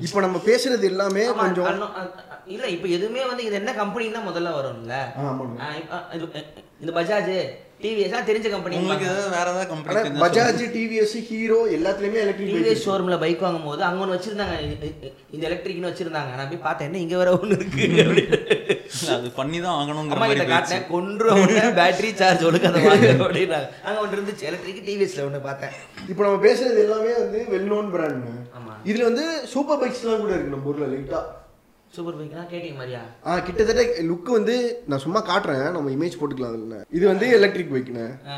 [0.06, 1.70] இப்போ நம்ம பேசுறது எல்லாமே கொஞ்சம்
[2.54, 4.96] இல்ல இப்ப எதுவுமே வந்து இது என்ன கம்பெனி தான் முதல்ல வரும்ல?
[6.82, 7.32] இந்த பஜாஜ்
[7.84, 13.18] டிவிஎஸ் தெரிஞ்ச கம்பெனி உங்களுக்கு ஏதாவது வேற ஏதாவது கம்பெனி பஜாஜ் டிவிஎஸ் ஹீரோ எல்லாத்துலயுமே எலக்ட்ரிக் டிவிஎஸ் ஷோரூம்ல
[13.24, 14.56] பைக் வாங்கும் போது அங்க ஒன்று வச்சிருந்தாங்க
[15.36, 16.32] இந்த எலக்ட்ரிக்னு வச்சிருந்தாங்க.
[16.38, 18.40] நான் போய் பார்த்தேன் என்ன இங்க வேற ஒண்ணு இருக்கு அப்படின்னு.
[19.16, 20.46] அது பண்ணி தான் அம்மா மாதிரி.
[20.54, 21.30] காட்டினேன் கொன்று
[21.80, 23.70] பேட்டரி சார்ஜ் ஒழுங்கு அதை வாங்க அப்படின்னாங்க.
[23.88, 25.74] அங்க ஒன்று இருந்துச்சு எலக்ட்ரிக் டிவிஎஸ்ல ஒன்று பார்த்தேன்.
[26.12, 28.30] இப்போ நம்ம பேசுறது எல்லாமே வந்து வெல் நோன் பிராண்ட்
[28.60, 28.76] ஆமா.
[28.92, 31.22] இதுல வந்து சூப்பர் பைக்ஸ்லாம் கூட இருக்கு நம்ம ஊர்ல லைட்டா
[31.96, 33.02] சூப்பர் பைக்னா கேட்டிங்க மாதிரியா?
[33.28, 34.56] ஆ கிட்டத்தட்ட லுக் வந்து
[34.92, 35.68] நான் சும்மா காட்டுறேன்.
[35.76, 38.38] நம்ம இமேஜ் போட்டுக்கலாம் அதுல இது வந்து எலக்ட்ரிக் பைக்ண்ணே ஆ.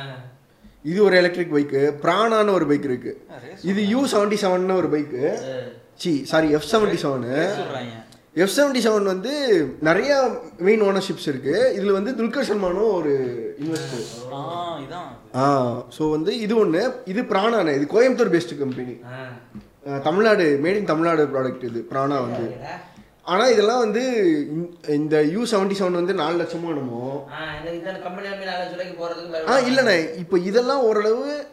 [0.91, 3.13] இது ஒரு எலக்ட்ரிக் பைக்கு பிராணான்னு ஒரு பைக் இருக்கு.
[3.71, 5.23] இது யூ செவன்டி செவன் ஒரு bike
[6.03, 7.93] C sorry F seventy seven சொல்றாங்க.
[8.43, 9.31] எஃப் செவன்டி செவன் வந்து
[9.87, 10.11] நிறைய
[10.67, 11.55] மெயின் ஓனர்ஷிப்ஸ் இருக்கு.
[11.77, 13.13] இதுல வந்து துல்கர் சல்மானும் ஒரு
[13.63, 14.03] இன்வெஸ்டர்
[15.41, 15.47] ஆ
[15.97, 18.95] ஸோ வந்து இது ஒன்று இது பிராணானே இது Coimbatore based company.
[20.07, 21.81] Tamil Nadu made in Tamil Nadu product இது.
[21.91, 22.45] பிராணா வந்து.
[23.27, 24.03] ஆனால் இதெல்லாம் வந்து
[24.87, 27.29] இந்த- யூ செவன்டி செவன் வந்து நாலு லட்சமோ என்னமோ?
[29.47, 30.15] ஆ, இல்லைண்ணே.
[30.17, 31.45] இப்போ இதெல்லாம் ஓரளவு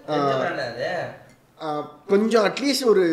[2.09, 3.07] கொஞ்சம் அட்லீஸ்ட் ஒரு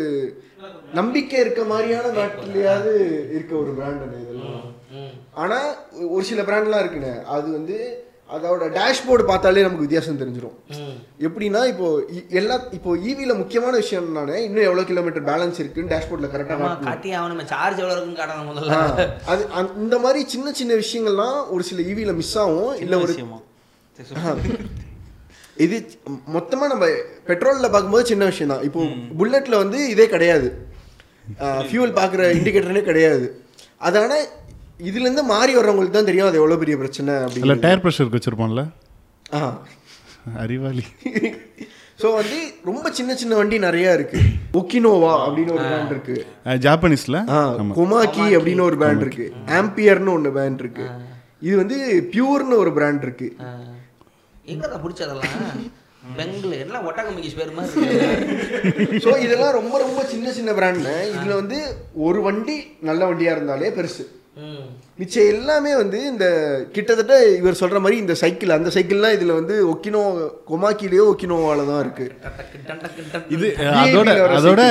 [0.93, 2.95] நம்பிக்கை இருக்க மாதிரியான நாட்டிலேயாவது
[3.29, 4.61] இருக்க ஒரு பிராண்ட் இதெல்லாம்.
[5.33, 5.75] ஆனால்
[6.09, 7.23] ஒரு சில பிராண்ட்லாம் இருக்குண்ணே.
[7.23, 10.57] அது வந்து அதோட டேஷ்போர்டு பார்த்தாலே நமக்கு வித்தியாசம் தெரிஞ்சிடும்.
[11.27, 11.87] எப்படின்னா இப்போ
[12.39, 17.45] எல்லா இப்போ ஈவியில் முக்கியமான விஷயம் என்னன்னா இன்னும் எவ்வளோ கிலோமீட்டர் பேலன்ஸ் இருக்குன்னு டேஷ்போர்டில் கரெக்டாக காட்டி அவனுமே
[17.53, 18.77] சார்ஜ் எவ்வளவு இருக்குன்னு காட்டணும் முதல்ல.
[19.31, 19.41] அது
[19.85, 22.73] இந்த மாதிரி சின்ன சின்ன விஷயங்கள்லாம் ஒரு சில ஈவியில் மிஸ் ஆகும்.
[22.85, 23.15] இல்லை ஒரு.
[25.65, 25.77] இது
[26.35, 26.85] மொத்தமாக நம்ம
[27.29, 28.65] பெட்ரோலில் பார்க்கும்போது சின்ன விஷயம் தான்.
[28.67, 28.81] இப்போ
[29.19, 30.47] புல்லட்டில் வந்து இதே கிடையாது.
[31.69, 33.25] ஃபியூல் பார்க்குற இண்டிகேட்டரே கிடையாது.
[33.87, 34.13] அதான
[34.81, 38.63] இதுலேருந்து மாறி வர்றவங்களுக்கு தான் தெரியும் அது எவ்வளோ பெரிய பிரச்சனை இல்லை அப்படின்னு டயர் ப்ரெஷருக்கு வச்சுருப்பான்ல
[39.33, 39.41] ஆ.
[40.39, 40.83] அறிவாளி.
[41.99, 44.19] ஸோ வந்து ரொம்ப சின்ன சின்ன வண்டி நிறைய இருக்கு.
[44.53, 46.15] ஒக்கினோவா அப்படின்னு ஒரு பிராண்ட் இருக்கு.
[46.65, 47.17] ஜாப்பனீஸில்?
[47.29, 47.39] ஆ
[47.79, 49.25] கொமாக்கி அப்படின்னு ஒரு பிராண்ட் இருக்கு.
[49.59, 50.85] ஆம்பியர்னு ஒன்று பிராண்ட் இருக்கு.
[51.41, 51.77] இது வந்து
[52.13, 53.27] பியூர்னு ஒரு பிராண்ட் இருக்கு.
[54.45, 55.35] எங்கடா பிடிச்சதெல்லாம்?
[56.17, 56.55] பெங்களூர்.
[56.55, 56.87] எல்லாம்
[57.37, 58.99] பேர் மாதிரி.
[58.99, 61.59] ஸோ இதெல்லாம் ரொம்ப ரொம்ப சின்ன சின்ன பிராண்ட்னு இதுல வந்து
[62.07, 64.05] ஒரு வண்டி நல்ல வண்டியா இருந்தாலே பெருசு.
[64.99, 66.25] மிச்சம் எல்லாமே வந்து இந்த
[66.75, 70.01] கிட்டத்தட்ட இவர் சொல்ற மாதிரி இந்த சைக்கிள் அந்த சைக்கிள்லாம் இதுல வந்து ஒக்கினோ
[70.51, 72.05] கொமாக்கிலேயோ ஒக்கினோவால தான் இருக்கு.
[73.35, 73.47] இது
[73.81, 74.61] அதோட அதோட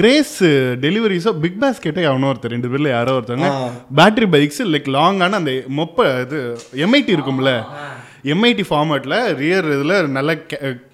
[0.00, 0.36] கிரேஸ்
[0.84, 3.50] டெலிவரிஸோ பிக் பாஸ்கெட்டே அவனோ ஒருத்தர் ரெண்டு பேர்ல யாரோ ஒருத்தவங்க.
[4.00, 6.40] பேட்டரி பைக்ஸ் லைக் லாங்கான அந்த மொப்ப இது
[6.86, 7.52] எம்ஐடி இருக்கும்ல.
[8.32, 10.30] எம்ஐடி ஃபார்மேட்டில் ரியர் இதில் நல்ல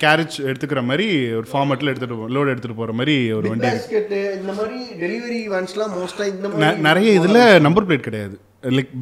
[0.02, 1.06] கேரேஜ் எடுத்துக்கிற மாதிரி
[1.38, 3.70] ஒரு ஃபார்மேட்டில் எடுத்துகிட்டு லோடு எடுத்துகிட்டு போகிற மாதிரி ஒரு வண்டி
[4.38, 8.36] இந்த மாதிரி டெலிவரி வேன்ஸ்லாம் மோஸ்டா இந்த நிறைய இதில் நம்பர் பிளேட் கிடையாது.
[8.76, 8.92] லைக்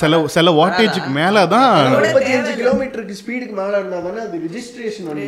[0.00, 5.26] சில சில வாட்டேஜுக்கு மேலே தான் முப்பத்தி அஞ்சு கிலோமீட்டருக்கு ஸ்பீடுக்கு மேல இருந்தா தானே அது ரெஜிஸ்ட்ரேஷன் வண்டி.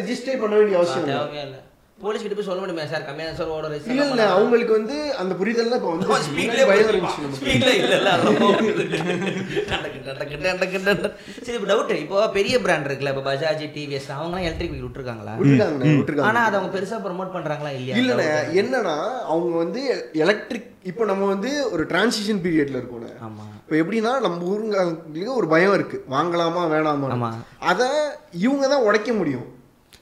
[0.00, 1.60] ரெஜிஸ்டர் பண்ண வேண்டிய அவசியம் இல்லை.
[2.02, 3.04] போலீஸ் கிட்ட போய் சொல்ல முடியுமா சார்.
[3.08, 7.28] கம்மியான சார் ஓட ரேஸ் இல்ல இல்ல அவங்களுக்கு வந்து அந்த புரிதல்லாம் இப்போ வந்து ஸ்பீட்ல பயம் இருந்துச்சு
[7.38, 8.10] ஸ்பீட்ல இல்ல இல்ல.
[11.38, 15.34] சரி இப்போ டவுட் இப்போ பெரிய பிராண்ட் இருக்குல்ல இப்போ பஜாஜ் டிவிஎஸ் அவங்கலாம் எலக்ட்ரிக் பைக் விட்டுருக்காங்களா?
[15.40, 16.26] விட்டுருக்காங்க.
[16.28, 17.96] ஆனா அதை அவங்க பெருசா ப்ரோமோட் பண்றாங்களா இல்லையா?
[18.00, 18.28] இல்லண்ணே
[18.62, 18.96] என்னன்னா
[19.28, 19.82] அவங்க வந்து
[20.24, 23.44] எலக்ட்ரிக் இப்போ நம்ம வந்து ஒரு டிரான்சிஷன் பீரியட்ல இருக்கோண்ணே ஆமா.
[23.58, 25.98] இப்போ எப்படின்னா நம்ம ஊருங்களுக்கு ஒரு பயம் இருக்கு.
[26.10, 27.30] வாங்கலாமா வேணாமா.
[27.70, 27.88] அதை
[28.40, 29.46] இவங்க தான் உடைக்க முடியும்.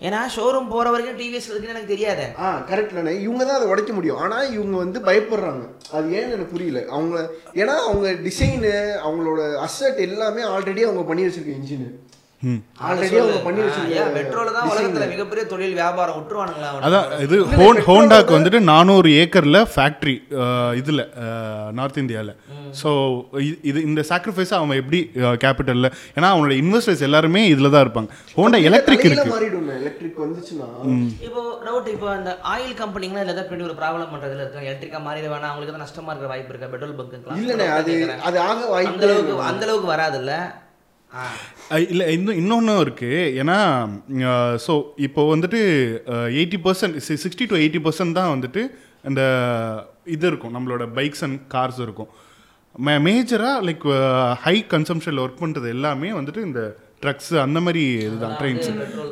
[0.00, 2.26] ஏன்னா ஷோரூம் போற வரைக்கும் டிவிஎஸ் இருக்குன்னு எனக்கு தெரியாதே.
[2.38, 4.16] ஆ கரெக்ட்லண்ணே இவங்க தான் அதை உடைக்க முடியும்.
[4.16, 5.64] ஆனால் இவங்க வந்து பயப்படுறாங்க.
[5.92, 6.82] அது ஏன்னு எனக்கு புரியல.
[6.88, 7.16] அவங்க
[7.54, 8.72] ஏன்னா அவங்க டிசைனு
[9.06, 11.90] அவங்களோட அசட் எல்லாமே ஆல்ரெடி அவங்க பண்ணி வச்சிருக்க இன்ஜினு
[12.88, 16.70] ஆல்ரெடி அவங்க பண்ணி ஏன் வச்சிருக்காங்க பெட்ரோல் தான் உலகத்துல மிகப்பெரிய தொழில் வியாபாரம் விட்டுருவானுங்களா?
[16.86, 20.14] அதான் இது ஹோன் ஹோண்டாக்கு வந்துட்டு நானூறு ஏக்கரில் ஃபேக்ட்ரி
[20.80, 21.02] இதில்
[21.78, 22.32] நார்த் இந்தியாவில்
[22.80, 22.90] ஸோ
[23.70, 25.00] இது இந்த சாக்ரிஃபைஸை அவன் எப்படி
[25.44, 28.08] கேபிட்டலில் ஏன்னா அவனோட இன்வெஸ்டர்ஸ் எல்லாருமே இதில் தான் இருப்பாங்க.
[28.38, 29.30] ஹோண்டா எலக்ட்ரிக் இருக்கு.
[29.34, 30.68] மாறிடும் எலக்ட்ரிக் வந்துச்சுன்னா?
[31.26, 34.68] இப்போ டவுட் இப்போ அந்த ஆயில் கம்பெனிங்களா இல்லை ஏதாவது ஒரு ப்ராப்ளம் பண்றதுல இருக்காங்க.
[34.70, 36.72] எலக்ட்ரிக்கா மாறிட அவங்களுக்கு தான் நஷ்டமா இருக்கிற வாய்ப்பு இருக்கா?
[36.74, 37.94] பெட்ரோல் பங்க்குலாம் அது
[38.30, 40.34] அது ஆக அந்த வாய்ப்பு அளவுக்கு அந்த அளவுக்கு வராதுல்ல.
[41.92, 43.58] இல்லை இன்னும் இன்னொன்றும் இருக்குது ஏன்னா
[44.66, 44.74] ஸோ
[45.06, 45.60] இப்போ வந்துட்டு
[46.40, 48.62] eighty percent sixty to eighty percent தான் வந்துட்டு
[49.08, 49.22] அந்த
[50.14, 50.54] இது இருக்கும்.
[50.56, 52.10] நம்மளோட பைக்ஸ் அண்ட் கார்ஸ் இருக்கும்.
[52.86, 53.86] மே மேஜராக லைக்
[54.44, 56.62] ஹை கன்சம்ஷனில் ஒர்க் பண்ணுறது எல்லாமே வந்துட்டு இந்த
[57.02, 58.66] ட்ரக்ஸ் அந்த மாதிரி இதுதான் ட்ரெயின்ஸ்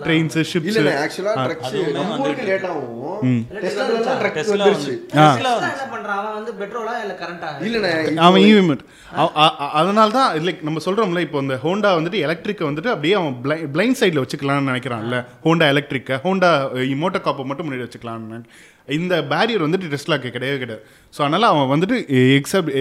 [0.04, 3.38] ட்ரெயின்ஸு ஷிப்ஸ் இல்லண்ணே ஆக்சுவலா ட்ரக்ஸ் நம்ம ஊருக்கு லேட் ஆகும்.
[3.62, 3.84] டெஸ்லா
[4.22, 4.94] ட்ரக்ஸ் வந்துருச்சு.
[5.14, 7.92] டெஸ்லா என்ன பண்றான் அவன் வந்து பெட்ரோலா இல்ல கரண்டா இல்லண்ணே
[8.26, 8.84] அவன் ஈவிமெண்ட்
[9.80, 13.36] அதனால தான் லைக் நம்ம சொல்கிறோம்ல இப்போ இந்த ஹோண்டா வந்துட்டு எலக்ட்ரிக்கை வந்துட்டு அப்படியே அவன்
[13.76, 15.18] பிளைண்ட் சைடில் வச்சுக்கலாம்னு நினைக்கிறான்ல.
[15.46, 16.50] ஹோண்டா எலக்ட்ரிக்கை ஹோண்டா
[17.04, 18.40] மோட்டர் காப்பை மட்டும் முன்னாடி வச்சுக்கலாம்னு.
[18.96, 20.82] இந்த பேரியர் வந்துட்டு டெஸ்லாக்கு கிடையவே கிடையாது.
[21.14, 21.96] ஸோ அதனால் அவன் வந்துட்டு
[22.38, 22.72] எக்ஸப்ட்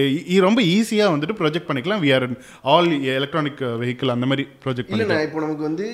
[0.46, 2.02] ரொம்ப ஈஸியாக வந்துட்டு ப்ரொஜெக்ட் பண்ணிக்கலாம்.
[2.04, 2.26] We are
[2.72, 5.24] all electronic vehicle அந்த மாதிரி ப்ரொஜெக்ட் பண்ணிக்கலாம்.
[5.28, 5.88] இப்போ நமக்கு வந்து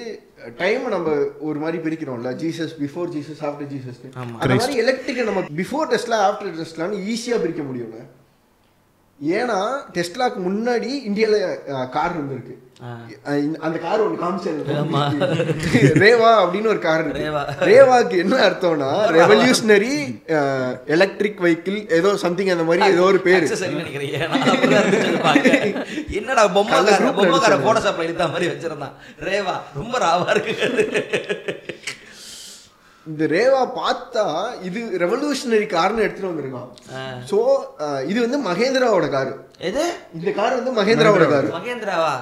[0.63, 1.15] டைம் நம்ம
[1.49, 2.33] ஒரு மாதிரி பிரிக்கிறோம்ல.
[2.43, 7.63] Jesus before Jesus after Jesus அந்த மாதிரி எலக்ட்ரிக்கை நம்ம பிஃபோர் டெஸ்லா ஆஃப்டர் டெஸ்லான்னு ஈஸியாக பிரிக்க
[7.71, 8.03] முடியும்ல
[9.41, 9.59] ஏன்னா
[9.97, 11.43] டெஸ்லாக்கு முன்னாடி இந்தியாவில்
[11.97, 12.55] கார் இருந்திருக்கு.
[13.67, 14.63] அந்த கார் ஒன்று காமிச்சது
[16.03, 17.05] ரேவா அப்படின்னு ஒரு கார்.
[17.69, 19.93] ரேவாக்கு என்ன அர்த்தம்னா ரெவல்யூஷனரி
[20.97, 23.47] எலக்ட்ரிக் வெஹிக்கிள் ஏதோ சம்திங் அந்த மாதிரி ஏதோ ஒரு பேர்.
[26.21, 28.97] என்னடா பொம்மைக்கார பொம்மைக்கார போட்டோஷாப்ல இழுத்த மாதிரி வச்சிருந்தான்.
[29.29, 30.55] ரேவா ரொம்ப ராவா இருக்கு
[33.07, 34.27] இந்த ரேவா பார்த்தா
[34.69, 36.71] இது ரெவல்யூஷனரி கார்னு எடுத்துட்டு வந்திருக்கான்.
[37.31, 37.39] ஸோ
[38.11, 39.33] இது வந்து மகேந்திராவோட கார்.
[39.69, 39.85] எது?
[40.19, 41.49] இந்த கார் வந்து மகேந்திராவோட கார்.
[41.59, 42.15] மகேந்திராவா?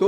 [0.00, 0.06] ஸோ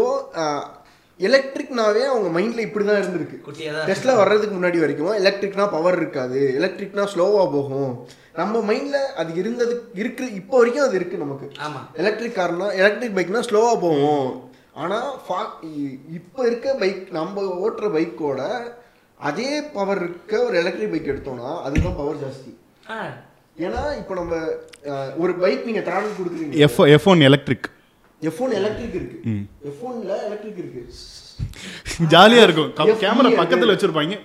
[1.21, 3.39] எலக்ட்ரிக்னாவே அவங்க மைண்ட்ல இப்படி தான் இருந்திருக்கு.
[3.87, 6.55] டெஸ்ட்ல வர்றதுக்கு முன்னாடி வரைக்கும் எலக்ட்ரிக்னா பவர் இருக்காது.
[6.59, 8.07] எலக்ட்ரிக்னா ஸ்லோவா போகும்.
[8.35, 11.51] நம்ம மைண்ட்ல அது இருந்தது இருக்கு இப்போ வரைக்கும் அது இருக்கு நமக்கு.
[11.95, 14.51] எலக்ட்ரிக் கார்னா எலக்ட்ரிக் பைக்னா ஸ்லோவா போகும்.
[14.73, 15.65] ஆனா ஃபா-
[16.13, 18.41] இப்போ இருக்க பைக் நம்ம ஓட்டுற பைக்கோட
[19.21, 22.53] அதே பவர் இருக்க ஒரு எலக்ட்ரிக் பைக் எடுத்தோம்னா அதுதான் பவர் ஜாஸ்தி.
[23.59, 24.35] ஏன்னா இப்போ நம்ம
[25.17, 26.53] ஒரு பைக் நீங்க த்ராடல் கொடுக்குறீங்க.
[26.59, 27.71] F F one electric
[28.29, 29.19] F one electric இருக்கு.
[29.71, 30.81] எஃப்ஒன்ல எலக்ட்ரிக் இருக்கு.
[32.15, 32.71] ஜாலியாக இருக்கும்.
[33.05, 33.31] கேமரா.
[33.41, 34.17] பக்கத்தில் வச்சுருப்பாங்க.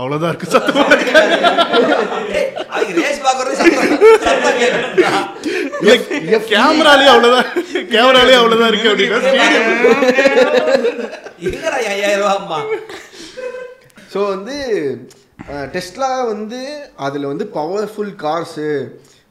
[0.00, 0.76] அவ்வளோதான் இருக்கு சத்தம்.
[6.52, 7.48] கேமராலே அவ்வளோதான்
[7.94, 9.18] கேமராலே அவ்வளோதான் இருக்கு அப்படின்னா
[14.12, 14.56] ஸோ வந்து
[15.74, 16.60] டெஸ்லா வந்து
[17.06, 18.68] அதில் வந்து பவர்ஃபுல் கார்ஸு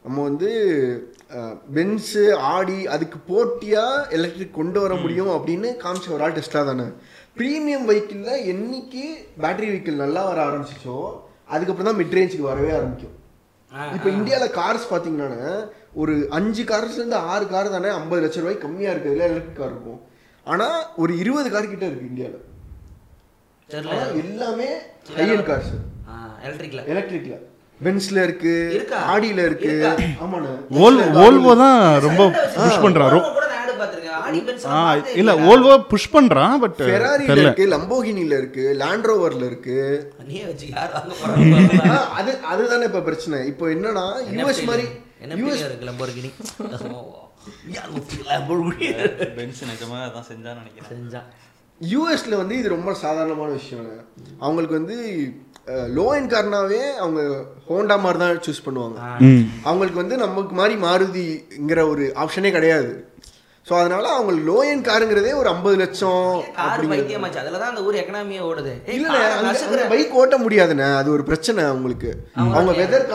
[0.04, 0.50] நம்ம வந்து
[1.76, 2.24] பென்ஸு
[2.54, 6.88] ஆடி அதுக்கு போட்டியாக எலக்ட்ரிக் கொண்டு வர முடியும் அப்படின்னு காமிச்ச ஒரு ஆள் டெஸ்லா தானே.
[7.38, 9.04] ப்ரீமியம் வெஹிக்கிளில் என்னைக்கு
[9.44, 10.98] பேட்டரி வெஹிக்கிள் நல்லா வர ஆரம்பிச்சிச்சோ
[11.54, 13.16] அதுக்கப்புறம் தான் மிட் ரேஞ்சுக்கு வரவே ஆரம்பிக்கும்.
[13.96, 15.52] இப்போ இந்தியாவில் கார்ஸ் பார்த்தீங்கன்னா
[16.02, 20.02] ஒரு அஞ்சு கார்ஸ்லேருந்து ஆறு கார் தானே ஐம்பது லட்ச ரூபாய்க்கு கம்மியாக இருக்கிறதுல எலக்ட்ரிக் கார் இருக்கும்.
[20.48, 22.46] ஆனால் ஒரு இருபது கார் கிட்ட இருக்கு இந்தியாவில்
[24.24, 24.70] எல்லாமே
[25.18, 25.74] ஹையன் கார்ஸ்
[26.46, 27.36] எலக்ட்ரிக்ல எலக்ட்ரிக்ல
[27.84, 28.86] பென்ஸ்ல இருக்கு?
[29.10, 29.74] ஆடியில இருக்கு.
[30.70, 34.10] ஓல்வோ தான் ரொம்ப புஷ் பண்றான் ரொ- கூட நான் ad பார்த்திருக்கேன்.
[34.10, 35.34] ஆடி பென்ஸ் ஆ எல்லாம் பார்த்தே இல்ல?
[35.36, 39.78] ஓல்வோ புஷ் பண்றான் பட் ஃபெராரில இருக்கு லம்போகினில இருக்கு லேண்ட் ரோவர்ல இருக்கு.
[42.14, 43.48] அது அதுதானே இப்ப பிரச்சனை.
[43.48, 44.88] இப்போ என்னன்னா யூஎஸ் மாதிரி
[45.22, 46.32] என்ன யூஎஸ் இருக்கு லம்போர்கினி
[49.36, 51.10] பென்ஸ் நிஜமாக அதான் செஞ்சான்னு நினைக்கிறேன்.
[51.10, 51.28] செஞ்சான்.
[51.82, 53.86] யூஎஸ்ல வந்து இது ரொம்ப சாதாரணமான விஷயம்
[54.40, 54.98] அவங்களுக்கு வந்து
[55.97, 57.22] லோ எண்ட் கார்னாவே அவங்க
[57.70, 58.97] ஹோண்டா மாதிரி தான் சூஸ் பண்ணுவாங்க.
[59.70, 62.91] அவங்களுக்கு வந்து நமக்கு மாதிரி மாருதிங்கிற ஒரு ஆப்ஷனே கிடையாது.
[63.67, 66.22] ஸோ அதனால அவங்களுக்கு லோ எண்ட் காருங்கிறதே ஒரு ஐம்பது லட்சம்
[67.41, 68.74] அதுல தான் அந்த ஊர் எக்கனாமியே ஓடுது.
[69.93, 70.88] பைக் ஓட்ட முடியாதுண்ணே.
[71.01, 72.11] அது ஒரு பிரச்சனை அவங்களுக்கு.
[72.55, 73.05] அவங்க வெதர்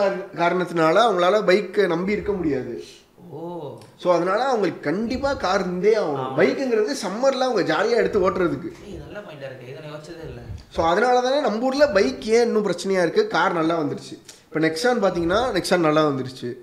[0.41, 2.75] காரணத்தினால அவங்களால பைக்கை நம்பி இருக்க முடியாது.
[3.37, 3.41] ஓ.
[4.03, 6.31] ஸோ அதனால அவங்களுக்கு கண்டிப்பா கார் இருந்தே ஆகணும்.
[6.39, 8.71] பைக்குங்கிறது சம்மர்ல அவங்க ஜாலியா எடுத்து ஓட்டுறதுக்கு.
[9.15, 9.67] நல்ல பாயிண்டா இருக்கு.
[9.67, 10.41] இதை யோசிச்சதே இல்ல.
[10.75, 13.27] ஸோ அதனால தானே நம்ம ஊர்ல பைக் ஏன் இன்னும் பிரச்சனையா இருக்கு?
[13.27, 14.19] கார் நல்லா வந்துருச்சு.
[14.43, 16.53] இப்போ நெக்ஸான் பார்த்தீங்கன்னா நெக்ஸான் நல்லா வந்துருச்சு.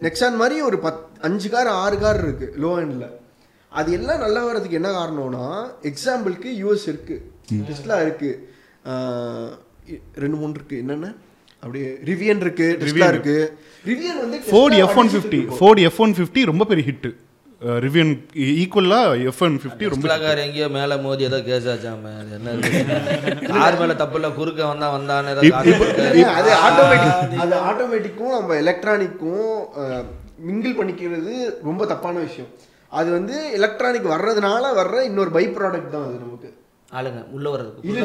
[0.00, 2.66] நெக்ஸான் மாதிரி ஒரு பத் அஞ்சு கார் ஆறு கார் இருக்கு லோ.
[2.66, 3.10] எண்ட்ல
[3.68, 7.30] அது எல்லாம் நல்லா வர்றதுக்கு என்ன காரணம்னா எக்ஸாம்பிளுக்கு யூஎஸ் இருக்கு.
[7.52, 8.54] டெஸ்லா இருக்கு.
[8.84, 9.58] ஆஹ்
[9.90, 10.78] இ- ரெண்டு மூணு இருக்கு.
[10.78, 11.14] என்னென்ன?
[11.54, 13.58] அப்படியே ரிவியன் இருக்கு டெஸ்லா இருக்கு.
[13.86, 15.56] ரிவியன் வந்து Ford F one fifty.
[15.56, 17.16] Ford F one fifty ரொம்ப பெரிய ஹிட்
[17.84, 18.12] ரிவியன்
[18.54, 18.98] ஈக்குவலா
[19.30, 22.54] எஃப் ஒன் ஃபிஃப்டி ரொம்ப எங்கேயோ மேல மோதி ஏதோ கேஸ் ஆச்சாம என்ன
[23.50, 25.34] கார் மேல தப்பு இல்ல குறுக்க வந்தா வந்தான்னு
[26.36, 29.50] அது ஆட்டோமேட்டிக் அது ஆட்டோமேட்டிக்கும் நம்ம எலக்ட்ரானிக்கும்
[30.46, 31.32] மிங்கிள் பண்ணிக்கிறது
[31.64, 32.50] ரொம்ப தப்பான விஷயம்.
[32.92, 36.48] அது வந்து எலக்ட்ரானிக் வர்றதுனால வர்ற இன்னொரு பை ப்ராடக்ட் தான் அது நமக்கு.
[36.90, 37.48] ஆளுங்க உள்ள
[37.84, 38.00] இல்ல.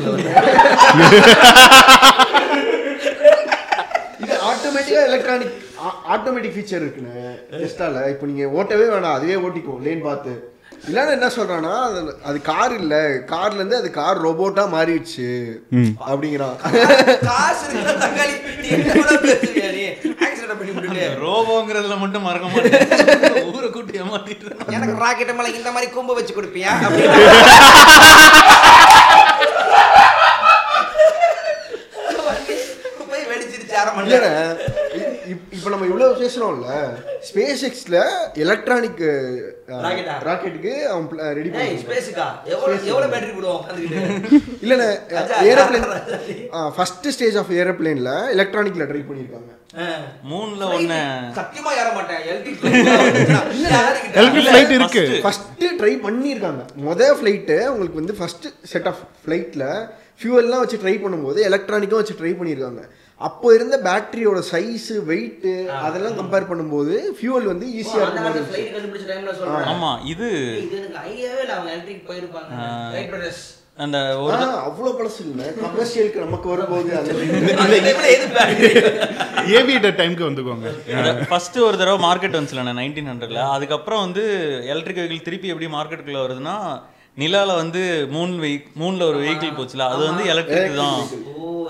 [4.19, 5.55] இது ஆட்டோமேட்டிக்கா எலக்ட்ரானிக்
[6.13, 7.29] ஆட்டோமேட்டிக் ஃபீச்சர் இருக்குண்ணே
[7.61, 10.51] டெஸ்டால இப்போ நீங்க ஓட்டவே வேணாம் அதுவே ஓட்டிக்கும் லேன் பார்த்து.
[10.87, 13.23] இல்லைன்னா என்ன சொல்றான்னா அது அது கார் இல்ல.
[13.31, 15.57] கார்ல இருந்து அது கார் ரோபோட்டா மாறிடுச்சு.
[16.09, 16.57] அப்படிங்கிறான்.
[21.25, 23.53] ரோபோங்கிறதுல மட்டும் மறக்க மாட்டேன்.
[23.53, 24.73] ஊரை கூட்டி ஏமாத்திட்டு.
[24.77, 26.73] எனக்கு ராக்கெட் மேல இந்த மாதிரி கொம்பு வச்சு கொடுப்பியா?
[33.29, 34.74] வெடிச்சிருச்சு அரை மணி நேரம்.
[35.55, 36.69] இப்போ நம்ம இவ்வளவு பேசுறோம்ல
[37.27, 37.97] ஸ்பேஸ் எக்ஸ்ல
[38.43, 39.01] எலக்ட்ரானிக்?
[40.27, 41.05] ராக்கெட்டுக்கு அவன்
[41.37, 43.63] ரெடி ஏய் பண்ணி ஸ்பேஸுக்கா எவ்வளவு பேட்டரி போடுவோம்
[44.63, 44.89] இல்லைண்ணே
[45.51, 45.87] ஏரோப்ளேன்.
[46.77, 49.51] ஃபர்ஸ்ட் ஸ்டேஜ் ஆஃப் ஏரோப்ளேன்ல எலக்ட்ரானிக்ல ட்ரை பண்ணியிருக்காங்க.
[50.31, 50.99] மூணுல ஒண்ணு.
[51.39, 52.21] சத்தியமா ஏற மாட்டேன்.
[52.31, 52.61] எலக்ட்ரிக்
[54.47, 55.03] ஃப்ளைட் இருக்கு.
[55.25, 56.61] ஃபர்ஸ்ட் ட்ரை பண்ணியிருக்காங்க.
[56.89, 59.67] மொதல் ஃப்ளைட்டு உங்களுக்கு வந்து ஃபர்ஸ்ட் செட் ஆஃப் ஃப்ளைட்டில்
[60.19, 62.83] ஃபியூவல்லாம் வச்சு ட்ரை பண்ணும்போது எலக்ட்ரானிக்கும் வச்சு ட்ரை பண்ணியிருக்காங்க.
[63.21, 65.51] அப்போ இருந்த பேட்டரியோட சைஸு வெயிட்டு
[65.85, 69.67] அதெல்லாம் கம்பேர் பண்ணும்போது ஃபியூவல் வந்து ஈஸியாக அந்த இருக்கும் மாதிரி ஃப்ளைட் கண்டுபிடிச்ச டைம்ல சொல்றேன்.
[69.73, 72.49] ஆமா இது ஏய், இது எனக்கு ஐடியாவே இல்ல அவங்க எலக்ட்ரிக் போயிருப்பாங்க.
[72.95, 73.43] ரைட் பிரதர்ஸ்
[73.83, 74.35] அந்த ஒரு
[74.67, 75.45] அவ்வளோ பழசு இல்லை.
[75.63, 76.91] கமர்ஷியலுக்கு நமக்கு வரும்போது
[79.57, 80.67] ஏவியேட்டர் டைம்க்கு வந்துக்கோங்க.
[81.31, 84.23] ஃபர்ஸ்ட் ஒரு தடவை மார்க்கெட் வந்துச்சுல நைன்டீன் ஹண்ட்ரட்ல அதுக்கப்புறம் வந்து
[84.73, 86.55] எலக்ட்ரிக் வெஹிக்கிள் திருப்பி எப்படி மார்க்கெட்டுக்குள்ள வருதுன்னா
[87.17, 87.81] நிலால வந்து
[88.13, 90.99] மூன் வெஹிக் மூன்ல ஒரு வெஹிக்கிள் போச்சுல அது வந்து எலக்ட்ரிக் தான்.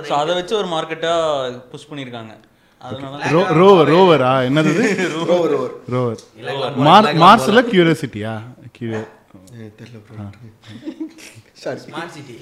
[0.08, 1.14] ஸோ அதை வச்சு ஒரு மார்க்கெட்டா
[1.72, 2.34] புஷ் பண்ணியிருக்காங்க
[2.82, 4.72] அதனால ரோ ரோவர் ரோவரா என்னது
[5.30, 6.22] ரோவர் ரோவர் ரோவர்
[6.88, 8.34] மார் மார்ஸ்ல கியூரியாசிட்டியா
[8.78, 9.04] கியூரியா
[9.80, 10.26] தெரியல bro.
[11.62, 12.36] Sorry smart city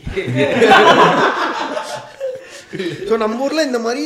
[3.10, 4.06] so நம்ம ஊர்ல இந்த மாதிரி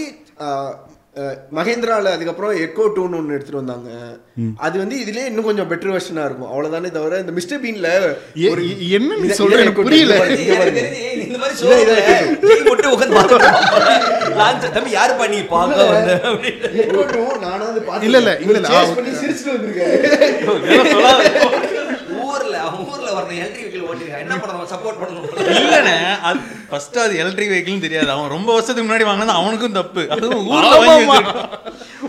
[1.58, 3.90] மகேந்திரால அதுக்கப்புறம் எக்கோ டூன்னு ஒன்று எடுத்துட்டு வந்தாங்க.
[4.58, 6.50] அது வந்து இதுலயே இன்னும் கொஞ்சம் பெட்டர் வெர்ஷனா இருக்கும்.
[6.52, 7.90] அவ்வளவுதானே தவிர இந்த மிஸ்டர் பீன்ல
[8.52, 8.64] ஒரு
[8.98, 10.14] என்ன நீ எனக்கு புரியல.
[14.76, 15.40] தம்பி யாரு பண்ணி?
[15.54, 16.12] பார்க்க வந்த
[18.08, 18.60] இல்ல, இல்ல, இல்ல,
[19.22, 19.52] சிரிச்சுட்டு
[23.18, 23.36] வரணும்.
[23.36, 24.74] எலக்ட்ரிக் வெஹிக்கிள் ஓட்டிருக்கான் என்ன பண்ணணும்?
[24.74, 25.40] சப்போர்ட் பண்ணணும்.
[25.40, 26.20] இல்லண்ணே.
[26.20, 26.40] அது
[26.70, 28.12] ஃபர்ஸ்ட் அது எலக்ட்ரிக் வெஹிக்கிள்னு தெரியாது.
[28.12, 30.10] அவன் ரொம்ப வருஷத்துக்கு முன்னாடி வாங்கினது அவனுக்கும் தப்பு.
[30.10, 31.50] அதுவும் ஊர்ல வாங்கி வச்சிருக்கான்.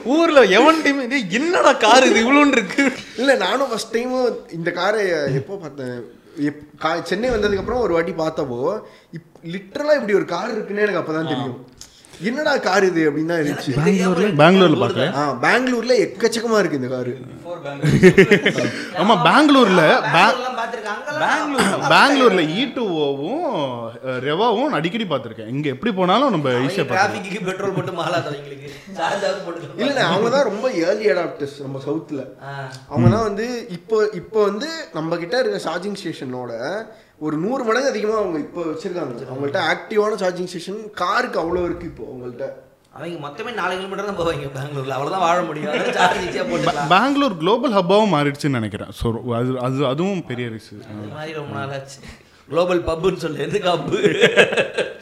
[0.05, 2.25] ஊர்ல எவன் டீம் என்னடா கார் இது?
[2.25, 2.93] இவ்வளோன்னு இருக்கு.
[3.17, 6.17] இல்ல நானும் ஃபர்ஸ்ட் டைம் இந்த காரை எப்போ பார்த்தேன்?
[6.41, 8.81] எப்- கா- சென்னை வந்ததுக்கு அப்புறம் ஒரு வாட்டி பார்த்தப்போ
[9.13, 11.67] இப் லிட்டரலா இப்படி ஒரு கார் இருக்குன்னு எனக்கு அப்பதான் தெரியும்.
[12.21, 13.73] என்னடா கார் இது அப்படின்னு தான் இருந்துச்சு.
[13.79, 14.29] பெங்களூர்ல?
[14.41, 15.05] பெங்களூர்ல பார்க்கல?
[15.15, 17.13] ஆ பெங்களூர்ல எக்கச்சக்கமா இருக்கு இந்த காரு.
[19.01, 20.97] ஆமா பெங்களூர்ல பே- பெங்களூர்லாம் பார்த்திருக்கேன்.
[20.97, 23.37] அங்கெல்லாம் பெங்களூர்ல இ டூவும்
[24.27, 25.51] ரெவாவும் அடிக்கடி பார்த்திருக்கேன்.
[25.51, 28.69] இங்க எப்படி போனாலும் நம்ம ஈஸியா டிராஃபிக்கு பெட்ரோல் மட்டும் மாலாத அவங்களுக்கு.
[28.99, 32.23] சார்ஜாவது போட்டு இல்ல அவங்க தான் ரொம்ப ஏர்லி அடாப்டர்ஸ் நம்ம சவுத்துல.
[32.89, 36.53] அவங்க தான் வந்து இப்போ இப்போ வந்து நம்ம கிட்ட இருக்க சார்ஜிங் ஸ்டேஷனோட
[37.27, 39.29] ஒரு நூறு மடங்கு அதிகமா அவங்க இப்போ வச்சிருக்காங்க.
[39.33, 42.47] அவங்கள்ட்ட ஆக்டிவான சார்ஜிங் ஸ்டேஷன் காருக்கு அவ்வளோ இருக்கு இப்போ அவங்கள்ட்ட
[42.97, 44.95] அவங்க மொத்தமே நாலு கிலோமீட்டர் தான் போவாங்க பெங்களூர்ல.
[44.97, 45.75] அவ்வளவுதான் வாழ முடியும்.
[46.95, 48.93] பெங்களூர் குளோபல் ஹப்பாவும் மாறிடுச்சுன்னு நினைக்கிறேன்.
[49.01, 49.07] ஸோ
[49.41, 52.01] அது அது அதுவும் பெரிய ரிஸ்க் அது மாதிரி ரொம்ப நாள் ஆச்சு.
[52.51, 53.99] குளோபல் பப்புன்னு சொல்லு எது கப்பு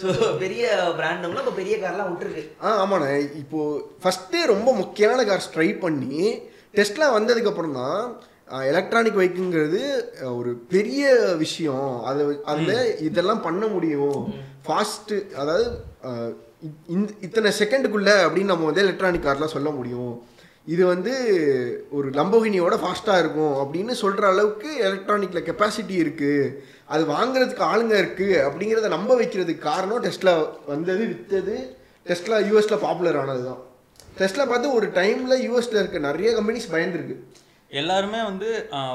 [0.03, 0.09] ஸோ
[0.45, 0.65] பெரிய
[1.01, 2.45] பிராண்டுங்களும் இப்போ பெரிய கார்லாம் விட்டுருக்கு.
[2.65, 3.11] ஆ ஆமாண்ணே.
[3.43, 3.59] இப்போ
[4.05, 6.25] ஃபஸ்ட்டு ரொம்ப முக்கியமான கார்ஸ் ட்ரை பண்ணி
[6.79, 8.01] டெஸ்ட்லாம் வந்ததுக்கு அப்புறம் தான்
[8.71, 9.81] எலக்ட்ரானிக் பைக்குங்கிறது
[10.37, 12.03] ஒரு பெரிய விஷயம்.
[12.05, 14.35] அது அதில் இதெல்லாம் பண்ண முடியும்.
[14.67, 15.67] ஃபாஸ்ட்டு அதாவது
[17.27, 20.15] இத்தனை செகண்டுக்குள்ள அப்படின்னு நம்ம வந்து எலக்ட்ரானிக் கார்லாம் சொல்ல முடியும்.
[20.75, 21.13] இது வந்து
[21.91, 28.89] ஒரு லம்போகினியோட ஃபாஸ்ட்டாக இருக்கும் அப்படின்னு சொல்கிற அளவுக்கு எலக்ட்ரானிக்கில் கெப்பாசிட்டி இருக்குது அது வாங்குறதுக்கு ஆளுங்க இருக்குது அப்படிங்கிறத
[28.89, 30.33] நம்ப வைக்கிறதுக்கு காரணம் டெஸ்ட்ல
[30.67, 31.57] வந்தது விற்றது
[32.07, 33.63] டெஸ்ட்லா யூஎஸ்ல பாப்புலர் ஆனது தான்
[34.19, 37.17] டெஸ்ட்ல பார்த்து ஒரு டைமில் யூஎஸ்ல இருக்க நிறைய கம்பெனிஸ் பயந்துருக்கு.
[37.77, 38.49] எல்லாருமே வந்து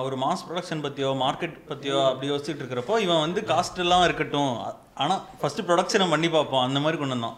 [0.04, 4.54] ஒரு மாஸ் ப்ரொடக்ஷன் பத்தியோ மார்க்கெட் பத்தியோ அப்படி யோசிச்சுட்டு இருக்கிறப்போ இவன் வந்து காஸ்ட் எல்லாம் இருக்கட்டும்.
[4.66, 6.64] அ- ஆனா ஃபர்ஸ்ட் ப்ரொடக்ஷனை பண்ணி பார்ப்போம்.
[6.68, 7.38] அந்த மாதிரி கொண்டு வந்தான்.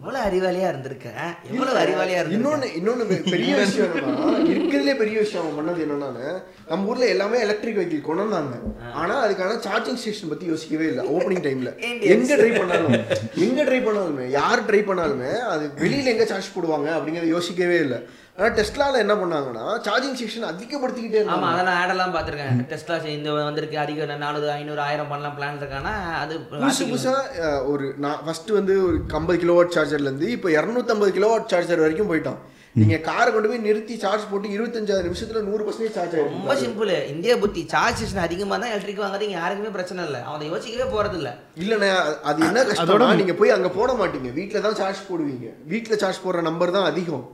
[0.00, 1.08] எவ்வளவு அறிவாளியா இருந்திருக்க?
[1.52, 2.30] எவ்வளவு அறிவாளியா இருந்திருக்க?
[2.30, 7.78] இன்னொன்று இன்னொன்று பெரிய விஷயம் என்னன்னா இருக்கிறதுலே பெரிய விஷயம் அவன் பண்ணது என்னன்னா நம்ம ஊர்ல எல்லாமே எலக்ட்ரிக்
[7.78, 8.56] வெஹிக்கிள் கொண்டு வந்தாங்க.
[8.94, 11.04] ஆனா அதுக்கான சார்ஜிங் ஸ்டேஷன் பத்தி யோசிக்கவே இல்லை.
[11.08, 11.70] ஓப்பனிங் டைம்ல.
[12.00, 13.04] எங்க ட்ரை பண்ணாலும்
[13.36, 18.00] எங்க ட்ரை பண்ணாலுமே யார் ட்ரை பண்ணாலுமே அது வெளியில எங்க சார்ஜ் போடுவாங்க அப்படிங்கறத யோசிக்கவே இல்லை.
[18.38, 23.32] ஆனா டெஸ்ட்லால என்ன பண்ணாங்கன்னா சார்ஜிங் ஸ்டேஷன் அதிகப்படுத்திக்கிட்டே ஆமா இருந்தாங்க அதை நான் ஆடெல்லாம் பார்த்துருக்கேன் டெஸ்ட்லா இந்த
[23.40, 27.12] வந்திருக்கு அதிக நானூறு ஐநூறு ஆயிரம் பண்ணலாம் பிளான் இருக்கானா அது புதுசு புதுசா
[27.42, 32.10] அஹ், ஒரு நான் ஃபர்ஸ்ட் வந்து ஒரு ஐம்பது கிலோவாட் சார்ஜர்ல இருந்து இப்போ இரநூத்தம்பது கிலோவாட் சார்ஜர் வரைக்கும்
[32.10, 32.40] போயிட்டான்.
[32.74, 36.92] நீங்க காரை கொண்டு போய் நிறுத்தி சார்ஜ் போட்டு இருபத்தஞ்சாயிரம் நிமிஷத்துல நூறு பர்சன்டேஜ் சார்ஜ் ரொம்ப ஆயிடும் சிம்பிள்
[37.10, 40.20] இந்திய புத்தி சார்ஜ் ஸ்டேஷன் அதிகமாக தான் எலக்ட்ரிக் வாங்குறதுக்கு யாருக்குமே பிரச்சனை இல்லை.
[40.28, 41.90] அவனை யோசிக்கவே போறது இல்ல இல்லண்ணே
[42.30, 44.30] அது- என்ன கஷ்டம்னா நீங்க போய் அங்க போட மாட்டீங்க.
[44.38, 45.48] வீட்ல தான் சார்ஜ் போடுவீங்க.
[45.72, 47.26] வீட்ல சார்ஜ் போடுற நம்பர் தான் அதிகம்.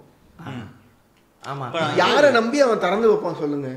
[2.03, 3.68] யாரை நம்பி அவன் திறந்து வைப்பான் சொல்லுங்க?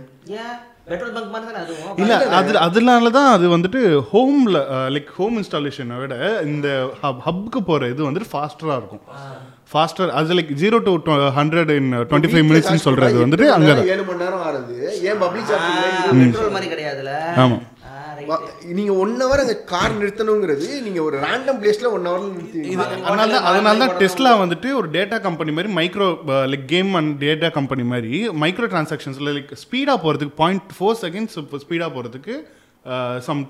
[2.02, 3.46] இல்ல அது அதனால தான் அது?
[3.56, 3.82] வந்துட்டு
[4.12, 4.60] ஹோம்ல
[4.96, 6.68] லைக் ஹோம் இன்ஸ்டாலேஷனை விட இந்த
[7.26, 9.04] ஹப்க்கு போற இது வந்துட்டு ஃபாஸ்டரா இருக்கும்.
[9.72, 10.94] ஃபாஸ்டர் அது like zero to
[11.38, 14.78] hundred in twenty five மினிட்ஸ்னு சொல்றது வந்துட்டு அங்கே ஏழு மணி நேரம் ஆறுது.
[15.10, 15.80] ஏன் பப்ளிக் சார்ஜிங்
[16.24, 17.14] பெட்ரோல் மாதிரி கிடையாதுல.
[17.44, 17.60] ஆமா.
[18.24, 18.46] ஆ, right.
[18.46, 18.46] வா-
[18.76, 23.28] நீங்க ஒன் ஹவர் அங்க கார் நிறுத்தணுங்கிறது நீங்க ஒரு ரேண்டம் பிளேஸ்ல ஒன் ஹவர்ல நிறுத்தி இது அதனால
[23.36, 26.10] தான் அதனால தான் டெஸ்லா வந்துட்டு ஒரு டேட்டா கம்பெனி மாதிரி micro
[26.52, 31.92] like game and data company மாதிரி மைக்ரோ டிரான்சாக்ஷன்ஸில் லைக் ஸ்பீடாக போகிறதுக்கு பாயிண்ட் ஃபோர் செகண்ட்ஸ் ஸ்பீடாக
[31.92, 32.36] போகிறதுக்கு
[33.26, 33.42] சம்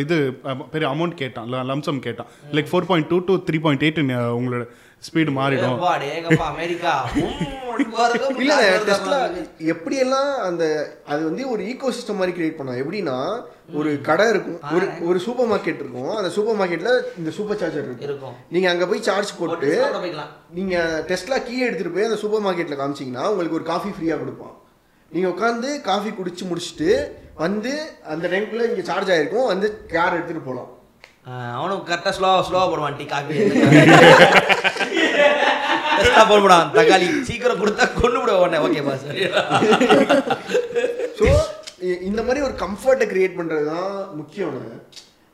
[0.00, 3.98] இது அஹ், பெரிய அமௌண்ட் கேட்டான் லம்சம் கேட்டான் like four point two to three point eight
[4.34, 4.64] உங்களோட
[5.06, 5.78] ஸ்பீடு மாறிடும்.
[6.38, 7.08] அமெரிக்கா.
[8.38, 9.18] இல்ல டெஸ்லா.
[9.58, 10.64] எப்படியெல்லாம் அந்த
[11.06, 13.42] அது வந்து ஒரு ஈகோ சிஸ்டம் மாதிரி கிரியேட் பண்ணா எப்படின்னா
[13.74, 14.60] ஒரு கடை இருக்கும்.
[14.74, 16.16] ஒரு ஒரு சூப்பர் மார்க்கெட் இருக்கும்.
[16.16, 18.34] அந்த சூப்பர் மார்க்கெட்ல இந்த சூப்பர் சார்ஜர் இருக்கும்.
[18.50, 19.70] நீங்க அங்க போய் சார்ஜ் போட்டு.
[20.54, 24.62] நீங்க டெஸ்லா கீ எடுத்துட்டு போய் அந்த சூப்பர் மார்க்கெட்ல காமிச்சீங்கன்னா உங்களுக்கு ஒரு காஃபி ஃப்ரீயா கொடுப்பான்.
[25.10, 29.46] நீங்க உட்காந்து காஃபி குடிச்சு முடிச்சுட்டு வந்து அந்த டைம்குள்ள இங்க சார்ஜ் ஆயிருக்கும்.
[29.46, 30.70] வந்து கார் எடுத்துட்டு போலாம்.
[30.70, 30.73] ஆ,
[31.56, 33.34] அவனும் கரெக்டா ஸ்லோ ஸ்லோவா போடுவான் டீ காபி
[36.28, 37.06] போட போடான் தக்காளி.
[37.28, 38.58] சீக்கிரம் கொடுத்தா கொண்டு விட உடனே.
[38.66, 39.04] ஓகே பாஸ்
[41.18, 41.26] ஸோ
[42.08, 43.88] இந்த மாதிரி ஒரு கம்ஃபர்ட்டை கிரியேட் பண்ணுறது தான்
[44.20, 44.62] முக்கியம்னு.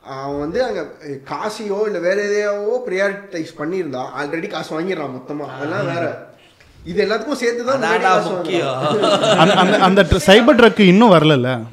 [0.03, 0.83] அவன் வந்து அங்கே
[1.31, 6.05] காசையோ இல்லை வேற எதையாவோ ப்ரியாரிட்டைஸ் பண்ணியிருந்தா ஆல்ரெடி காசு வாங்கிடுறான் மொத்தமாக அதெல்லாம் வேற.
[6.85, 7.83] இது எல்லாத்துக்கும் சேர்த்து தான்.
[9.87, 11.65] அந்த சைபர் ட்ரக் இன்னும் ஆஹ்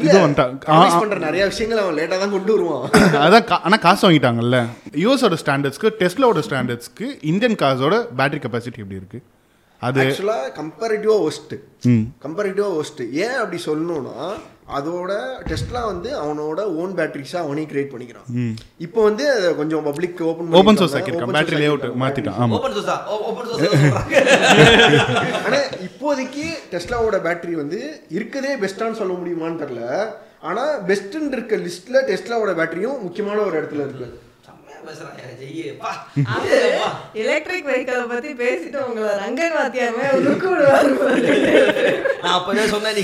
[0.00, 2.86] இது வந்துட்டான் நிறைய விஷயங்கள் அவன் லேட்டாக தான் கொண்டு வருவான்.
[3.24, 4.58] அதான் கா- ஆனா காசு வாங்கிட்டாங்கல்ல.
[4.96, 9.20] யூஎஸோட ஸ்டாண்டர்ட்ஸ்க்கு டெஸ்லாவோட ஸ்டாண்டர்ட்ஸ்க்கு இந்தியன் கார்ஸோட பேட்டரி கெப்பாசிட்டி எப்படி இருக்கு?
[9.82, 12.02] அது ஆக்சுவலாக கம்பேரிட்டிவாக ஒஸ்ட்டு ம்.
[12.24, 14.16] கம்பேரிட்டிவாக ஒஸ்ட்டு ஏன் அப்படி சொல்லணும்னா
[14.78, 15.12] அதோட
[15.50, 18.28] டெஸ்ட்லாம் வந்து அவனோட ஓன் பேட்டரிஸாக அவனே கிரியேட் பண்ணிக்கிறான்.
[18.86, 21.34] இப்போ வந்து அதை கொஞ்சம் பப்ளிக் ஓப்பன் ஓப்பன் சோர்ஸ் ஆக்கியிருக்கான்.
[21.36, 22.38] பேட்டரி லே அவுட் மாத்திட்டான்.
[22.44, 22.56] ஆமா.
[22.58, 22.96] ஓபன் சோர்ஸா
[23.30, 23.76] ஓபன் சோர்ஸ்
[25.46, 27.80] ஆனா இப்போதைக்கு டெஸ்லாவோட பேட்டரி வந்து
[28.18, 29.84] இருக்கதே பெஸ்ட்டான்னு சொல்ல முடியுமான்னு தெரியல.
[30.48, 34.08] ஆனா பெஸ்ட்னு இருக்க லிஸ்ட்ல டெஸ்லாவோட பேட்டரியும் முக்கியமான ஒரு இடத்துல இருக்கு.
[37.22, 40.90] எலக்ட்ரிக் வெஹிக்கிளை பத்தி பேசிட்டு உங்களை ரங்கன் வாத்தியாமே லுக்கு விடுவாரு.
[42.22, 42.98] நான் அப்பவே சொன்னேன்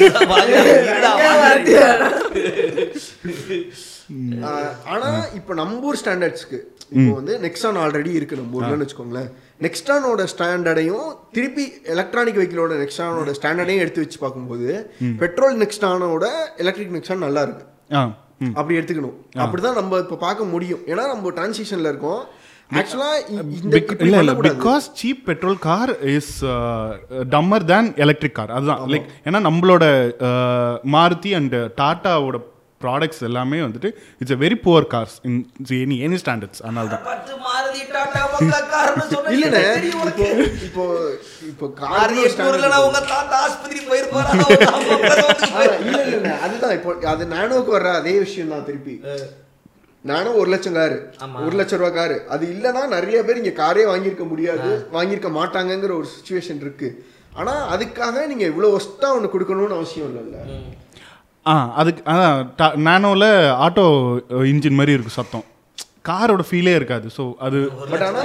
[4.93, 5.09] ஆனா
[5.39, 6.59] இப்போ நம்பூர் ஸ்டாண்டர்ட்ஸ்க்கு
[6.97, 9.31] இப்போ வந்து நெக்ஸான் ஆல்ரெடி இருக்கு நம்ம ஊர்லன்னு வச்சுக்கோங்களேன்.
[9.65, 11.65] நெக்ஸ்டானோட ஸ்டாண்டர்டையும் திருப்பி
[11.95, 14.69] எலக்ட்ரானிக் வெஹிக்கிளோட நெக்ஸ்டானோட ஸ்டாண்டர்டையும் எடுத்து வச்சு பார்க்கும்போது
[15.23, 16.25] பெட்ரோல் நெக்ஸ்டானோட
[16.65, 17.67] எலக்ட்ரிக் நெக்ஸான் நல்லா இருக்கு.
[18.59, 19.17] அப்படி எடுத்துக்கணும்.
[19.45, 20.83] அப்படிதான் நம்ம இப்போ பார்க்க முடியும்.
[20.91, 22.23] ஏன்னா நம்ம டிரான்சிஷன்ல இருக்கோம்.
[24.57, 26.33] Because cheap petrol car is
[27.35, 28.83] dumber than electric car அதுதான்.
[28.95, 29.85] லைக் ஏன்னா நம்மளோட
[30.31, 32.37] uh, மாருதி அண்ட் டாட்டாவோட
[32.81, 33.89] ப்ராடக்ட்ஸ் எல்லாமே வந்துட்டு
[34.21, 35.39] it's a very poor cars in
[35.79, 40.27] any any standards அதனால தான் பத்து மாருதி டாடா உங்க கார்னு சொன்னா இல்லண்ணே இப்போ.
[40.67, 40.85] இப்போ
[41.51, 42.13] இப்போ கார்
[46.47, 48.95] அதுதான் இப்போ அது நானோக்கு வர்ற அதே விஷயம் தான் திருப்பி
[50.05, 50.97] நானோ ஒரு லட்சம் காரு.
[51.45, 52.17] ஒரு லட்சம் ரூபாய் காரு.
[52.35, 56.89] அது இல்லைன்னா நிறைய பேர் இங்க காரே வாங்கியிருக்க முடியாது வாங்கியிருக்க மாட்டாங்கங்கிற ஒரு சுச்சுவேஷன் இருக்கு.
[57.41, 60.39] ஆனா அதுக்காக நீங்க இவ்வளவு ஒஸ்டா ஒன்று கொடுக்கணும்னு அவசியம் இல்லைல்ல
[61.47, 63.29] ஆ அதுக்கு அதான் நானோவில்
[63.67, 63.85] ஆட்டோ
[64.53, 65.45] இன்ஜின் மாதிரி இருக்கும் சத்தம்.
[66.09, 67.07] காரோட ஃபீலே இருக்காது.
[67.17, 67.59] ஸோ அது
[67.91, 68.23] பட் ஆனா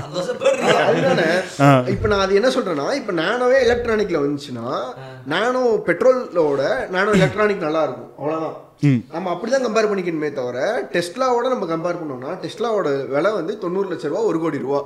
[0.00, 0.74] சந்தோஷப்படுறீங்க.
[0.84, 1.28] அதுதானே.
[1.92, 4.66] இப்போ நான் அது என்ன சொல்றேன்னா இப்போ நானோவே எலக்ட்ரானிக்ல வந்துச்சுன்னா
[5.26, 8.56] நானோ பெட்ரோலோட நானோ எலக்ட்ரானிக் நல்லா இருக்கும் அவ்வளவுதான்
[9.10, 10.58] நம்ம அப்படிதான் கம்பேர் பண்ணிக்கணுமே தவிர
[10.94, 14.80] டெஸ்லாவோட நம்ம கம்பேர் பண்ணோம்னா டெஸ்லாவோட விலை வந்து தொண்ணூறு லட்ச ரூபா ஒரு கோடி ரூபா.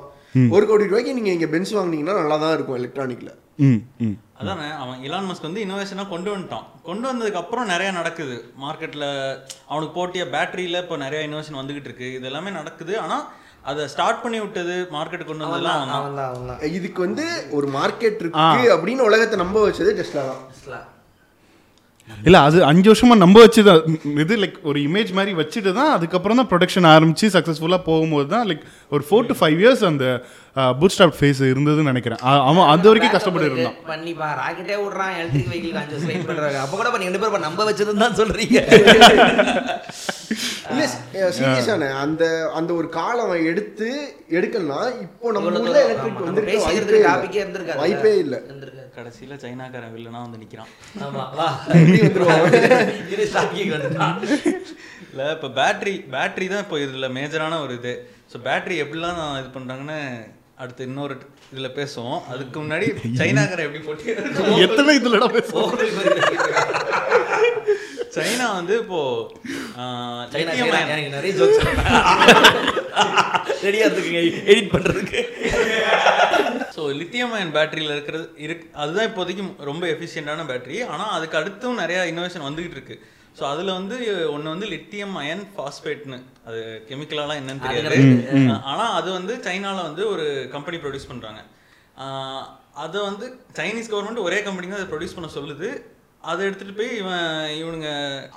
[0.51, 3.29] ஒரு கோடி ரூபாய்க்கு நீங்க இங்க பென்ஸ் வாங்குனீங்கன்னா நல்லா தான் இருக்கும் எலக்ட்ரானிக்ல
[3.65, 4.15] ம் ம்.
[4.39, 4.67] அதானே?
[4.83, 6.65] அவன் இலான் மஸ்க் வந்து இன்னோவேஷனாக கொண்டு வந்துட்டான்.
[6.87, 8.35] கொண்டு வந்ததுக்கு அப்புறம் நிறைய நடக்குது.
[8.63, 9.07] மார்க்கெட்டில்
[9.71, 12.09] அவனுக்கு போட்டிய பேட்டரியில் இப்போ நிறைய இன்னோவேஷன் வந்துகிட்டு இருக்கு.
[12.17, 12.95] இது எல்லாமே நடக்குது.
[13.03, 13.23] ஆனால்
[13.69, 17.25] அதை ஸ்டார்ட் பண்ணி விட்டது மார்க்கெட்டுக்கு கொண்டு வந்ததெல்லாம் இதுக்கு வந்து
[17.59, 20.25] ஒரு மார்க்கெட் இருக்கு அப்படின்னு உலகத்தை நம்ப வச்சது டெஸ்லா.
[20.31, 20.43] தான்.
[22.09, 23.79] இல்லை அது அஞ்சு வருஷமா நம்ப வச்சு தான்
[24.23, 28.63] இது லைக் ஒரு இமேஜ் மாதிரி வச்சுட்டு தான் அதுக்கப்புறம் தான் ப்ரொடக்ஷன் ஆரம்பிச்சு சக்ஸஸ்ஃபுல்லாக போகும்போது தான் லைக்
[28.95, 30.05] ஒரு ஃபோர் டு ஃபைவ் இயர்ஸ் அந்த
[30.79, 32.21] பூட் ஸ்டாப் ஃபேஸ் இருந்ததுன்னு நினைக்கிறேன்.
[32.49, 33.77] அவன் அது வரைக்கும் கஷ்டப்பட்டு இருந்தான்.
[33.89, 38.03] பண்ணிப்பா ராக்கெட்டே விடுறான் எலக்ட்ரிக் வெஹிக்கிள் அஞ்சு வருஷம் வெயிட் பண்றாங்க அப்ப கூட ரெண்டு பேரும் நம்ப வச்சதுன்னு
[38.05, 38.57] தான் சொல்றீங்க.
[40.71, 40.83] இல்ல
[41.39, 42.23] சீரியஸான அந்த
[42.59, 43.89] அந்த ஒரு காலம் அவன் எடுத்து
[44.37, 48.35] எடுக்கலாம் இப்போ நம்ம எலக்ட்ரிக் நம்ம வாய்ப்பே இல்ல.
[48.97, 50.71] கடைசியில் சைனாக்காரன் வில்லனா வந்து நிற்கிறான்
[55.11, 57.93] இல்லை இப்போ பேட்டரி பேட்டரி தான் இப்போ இதில் மேஜரான ஒரு இது.
[58.31, 59.99] ஸோ பேட்டரி எப்படிலாம் நான் இது பண்ணுறாங்கன்னு
[60.63, 61.15] அடுத்து இன்னொரு
[61.53, 62.19] இதில் பேசுவோம்.
[62.33, 62.87] அதுக்கு முன்னாடி
[63.21, 64.05] சைனாக்காரன் எப்படி போட்டி
[64.65, 65.49] எத்தனை இதுலடா பேச
[68.17, 68.99] சைனா வந்து இப்போ
[70.33, 70.51] சைனா
[71.15, 71.63] நிறைய ஜோக்ஸ்
[73.65, 74.21] ரெடியா இருக்குங்க
[74.51, 75.19] எடிட் பண்றதுக்கு.
[76.75, 82.01] ஸோ லித்தியம் அயன் பேட்டரியில் இருக்கிறது இருக்கு அதுதான் இப்போதைக்கு ரொம்ப எஃபிஷியண்டான பேட்டரி ஆனால் அதுக்கு அடுத்தும் நிறையா
[82.11, 82.95] இன்னோவேஷன் வந்துகிட்டு இருக்கு.
[83.37, 83.95] ஸோ அதில் வந்து
[84.33, 86.59] ஒன்று வந்து லித்தியம் அயன் ஃபாஸ்பேட்னு அது
[86.89, 87.97] கெமிக்கலாலாம் என்னன்னு தெரியாது.
[88.71, 91.41] ஆனால் அது வந்து சைனாவில் வந்து ஒரு கம்பெனி ப்ரொடியூஸ் பண்ணுறாங்க
[92.83, 93.25] அதை வந்து
[93.57, 95.69] சைனீஸ் கவர்மெண்ட் ஒரே கம்பெனி தான் அதை ப்ரொடியூஸ் பண்ண சொல்லுது.
[96.29, 97.25] அதை எடுத்துட்டு போய் இவன்
[97.61, 97.89] இவனுங்க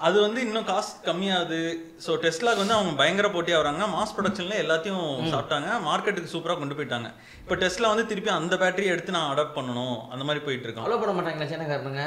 [0.06, 1.60] அது வந்து இன்னும் காஸ்ட் கம்மியாகுது.
[2.04, 5.68] ஸோ டெஸ்லாக்கு வந்து அவங்க பயங்கர போட்டியாக வராங்க மாஸ் ப்ரொடக்ஷனில் எல்லாத்தையும் சாப்பிட்டாங்க.
[5.88, 7.10] மார்க்கெட்டுக்கு சூப்பராக கொண்டு போயிட்டாங்க.
[7.42, 9.98] இப்போ டெஸ்லா வந்து திருப்பி அந்த பேட்டரியை எடுத்து நான் அடாப்ட் பண்ணணும்.
[10.14, 11.50] அந்த மாதிரி போயிட்டு இருக்கோம் ஃபாலோ பண்ண மாட்டாங்களா?
[11.52, 12.06] சைனாக்காரனுங்க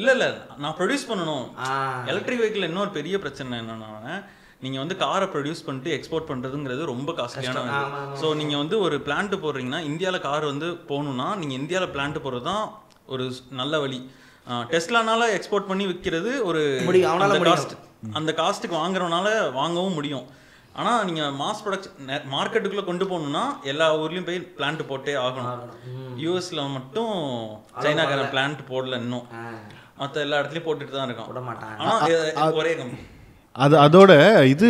[0.00, 0.26] இல்ல இல்ல.
[0.62, 1.46] நான் ப்ரொடியூஸ் பண்ணணும்.
[2.10, 3.90] எலக்ட்ரிக் வெஹிக்கிள் இன்னொரு பெரிய பிரச்சனை என்னன்னா
[4.64, 7.60] நீங்க வந்து காரை ப்ரொடியூஸ் பண்ணிட்டு எக்ஸ்போர்ட் பண்றதுங்கிறது ரொம்ப காஸ்ட்லியான
[8.22, 12.64] ஸோ நீங்க வந்து ஒரு பிளான்ட் போடுறீங்கன்னா இந்தியால கார் வந்து போகணும்னா நீங்க இந்தியால பிளான்ட் போடுறது தான்
[13.14, 13.24] ஒரு
[13.60, 14.00] நல்ல வழி.
[14.72, 17.58] டெஸ்லானால எக்ஸ்போர்ட் பண்ணி விற்கிறது ஒரு முடியும், அவனால அந்த முடியும்.
[17.58, 17.74] காஸ்ட்
[18.18, 19.26] அந்த காஸ்ட்டுக்கு வாங்குறவனால
[19.58, 20.26] வாங்கவும் முடியும்.
[20.80, 25.62] ஆனா நீங்க மாஸ் ப்ரொடக்ஷன் மார்க்கெட்டுக்குள்ள கொண்டு போகணும்னா எல்லா ஊர்லயும் போய் பிளான்ட் போட்டே ஆகணும்.
[26.24, 27.14] யூஎஸ்ல மட்டும்
[27.84, 29.26] சைனாக்காரன் பிளான்ட் போடல இன்னும்.
[30.00, 31.30] மத்த எல்லா இடத்துலயும் போட்டுட்டு தான் இருக்கான்.
[31.30, 31.74] போட மாட்டான்.
[31.80, 33.02] ஆனா இது ஒரே கம்பெனி
[33.56, 34.12] அது அதோட
[34.54, 34.68] இது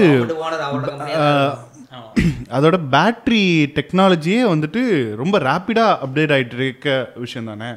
[2.57, 3.43] அதோட பேட்ரி
[3.79, 4.83] டெக்னாலஜியே வந்துட்டு
[5.21, 6.89] ரொம்ப ரேப்பிடாக அப்டேட் ஆகிட்டு இருக்க
[7.25, 7.71] விஷயம் தானே?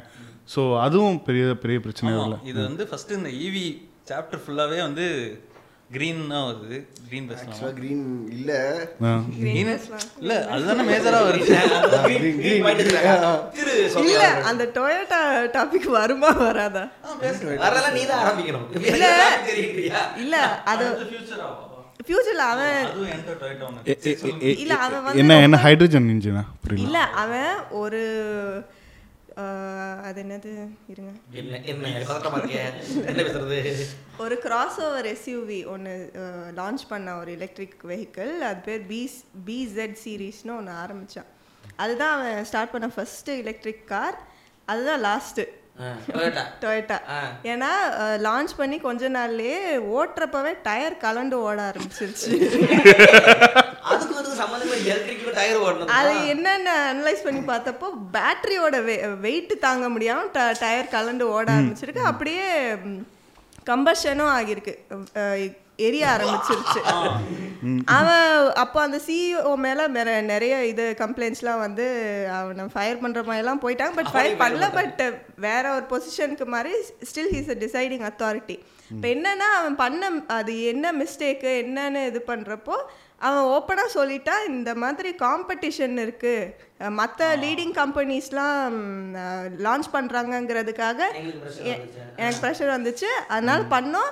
[0.48, 2.24] ஸோ அதுவும் பெரிய பெரிய பிரச்சனை ஆமா.
[2.26, 3.62] இல்லை இது வந்து ஃபர்ஸ்ட் இந்த ஈவி
[4.08, 5.06] சாப்டர் ஃபுல்லாவே வந்து
[5.90, 6.76] கிரீன் தான் வருது.
[7.06, 8.04] கிரீன் பேசலாம் ஆக்சுவலாக க்ரீன்
[8.36, 8.58] இல்லை.
[9.36, 9.68] Green
[10.22, 11.54] இல்ல அதுதானே மேஜரா வருது.
[14.04, 14.22] இல்ல.
[14.50, 15.20] அந்த டொயோட்டா
[15.56, 16.84] டாபிக் வருமா வராதா?
[17.64, 18.66] வரலாம் நீதான் ஆரம்பிக்கணும்.
[18.90, 19.04] இல்ல.
[19.48, 20.36] தெரியுறியா இல்ல
[20.72, 21.44] அது ஃபியூச்சர்
[22.06, 22.80] ஃபியூச்சர்ல அவன்
[24.56, 26.42] இல்ல அவன் என்ன என்ன ஹைட்ரஜன் இன்ஜினா
[26.80, 28.00] இல்ல அவன் ஒரு
[30.04, 30.68] அது என்னது?
[30.88, 31.12] இருங்க.
[34.18, 36.12] ஒரு கிராஸ் ஓவர் எஸ்யூவி ஒன்று
[36.56, 39.10] லான்ச் பண்ண ஒரு எலக்ட்ரிக் வெஹிக்கிள் அது பேர் பி
[39.46, 41.26] பிசெட் சீரீஸ்னு ஒன்று ஆரம்பிச்சான்.
[41.76, 44.18] அதுதான் அவன் ஸ்டார்ட் பண்ண ஃபர்ஸ்ட் எலக்ட்ரிக் கார்
[44.64, 45.46] அதுதான் லாஸ்ட்டு.
[46.60, 46.98] டொயட்டா.
[47.42, 47.70] ஏன்னா
[48.26, 49.58] லான்ச் பண்ணி கொஞ்ச நாள்லயே
[49.96, 52.32] ஓட்டுறப்பவே டயர் கலண்டு ஓட ஆரம்பிச்சிருச்சு.
[54.34, 55.86] அதுக்கு வந்து சம்மந்தமே எலக்ட்ரிக் டயர் ஓடணும்?
[55.86, 58.76] அது என்னென்ன அனலைஸ் பண்ணி பார்த்தப்போ பேட்டரியோட
[59.20, 62.08] வெயிட் தாங்க முடியாம ட- டயர் கலண்டு ஓட ஆரம்பிச்சிருக்கு.
[62.12, 62.48] அப்படியே
[63.66, 64.74] கம்பஷனும் ஆகியிருக்கு.
[65.76, 66.80] எரிய ஆரம்பிச்சிருச்சு.
[67.84, 71.86] அவன் அப்போ அந்த சிஇஓ மேல மேல நிறைய இது கம்ப்ளைண்ட்ஸ்லாம் வந்து
[72.32, 73.94] அவனை ஃபயர் பண்ற மாதிரிலாம் போயிட்டாங்க.
[73.94, 75.02] பட் ஃபயர் பண்ணல பட்
[75.36, 76.74] வேற ஒரு பொசிஷனுக்கு மாதிரி
[77.10, 78.58] still he's a deciding authority
[78.90, 82.76] இப்போ என்னன்னா அவன் பண்ண அது என்ன மிஸ்டேக்கு என்னன்னு இது பண்றப்போ
[83.20, 88.74] அவன் ஓப்பனாக சொல்லிட்டா இந்த மாதிரி காம்படிஷன் இருக்குது மற்ற லீடிங் கம்பெனிஸ்லாம்
[89.66, 91.00] லான்ச் பண்ணுறாங்கங்கிறதுக்காக
[92.22, 93.08] எனக்கு ப்ரெஷர் வந்துச்சு.
[93.34, 94.10] அதனால பண்ணோம்.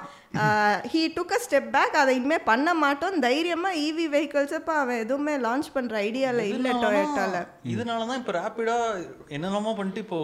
[0.93, 3.19] He took a step back அதை இனிமேல் பண்ண மாட்டோம்.
[3.27, 8.79] தைரியமாக இவி வெஹிக்கிள்ஸ் இப்போ அவன் எதுவுமே லான்ச் பண்ணுற ஐடியாவில் இல்லை டொயோட்டாவில் இதனால தான் இப்போ ரேப்பிடா
[9.37, 10.21] என்னென்னமோ பண்ணிட்டு இப்போ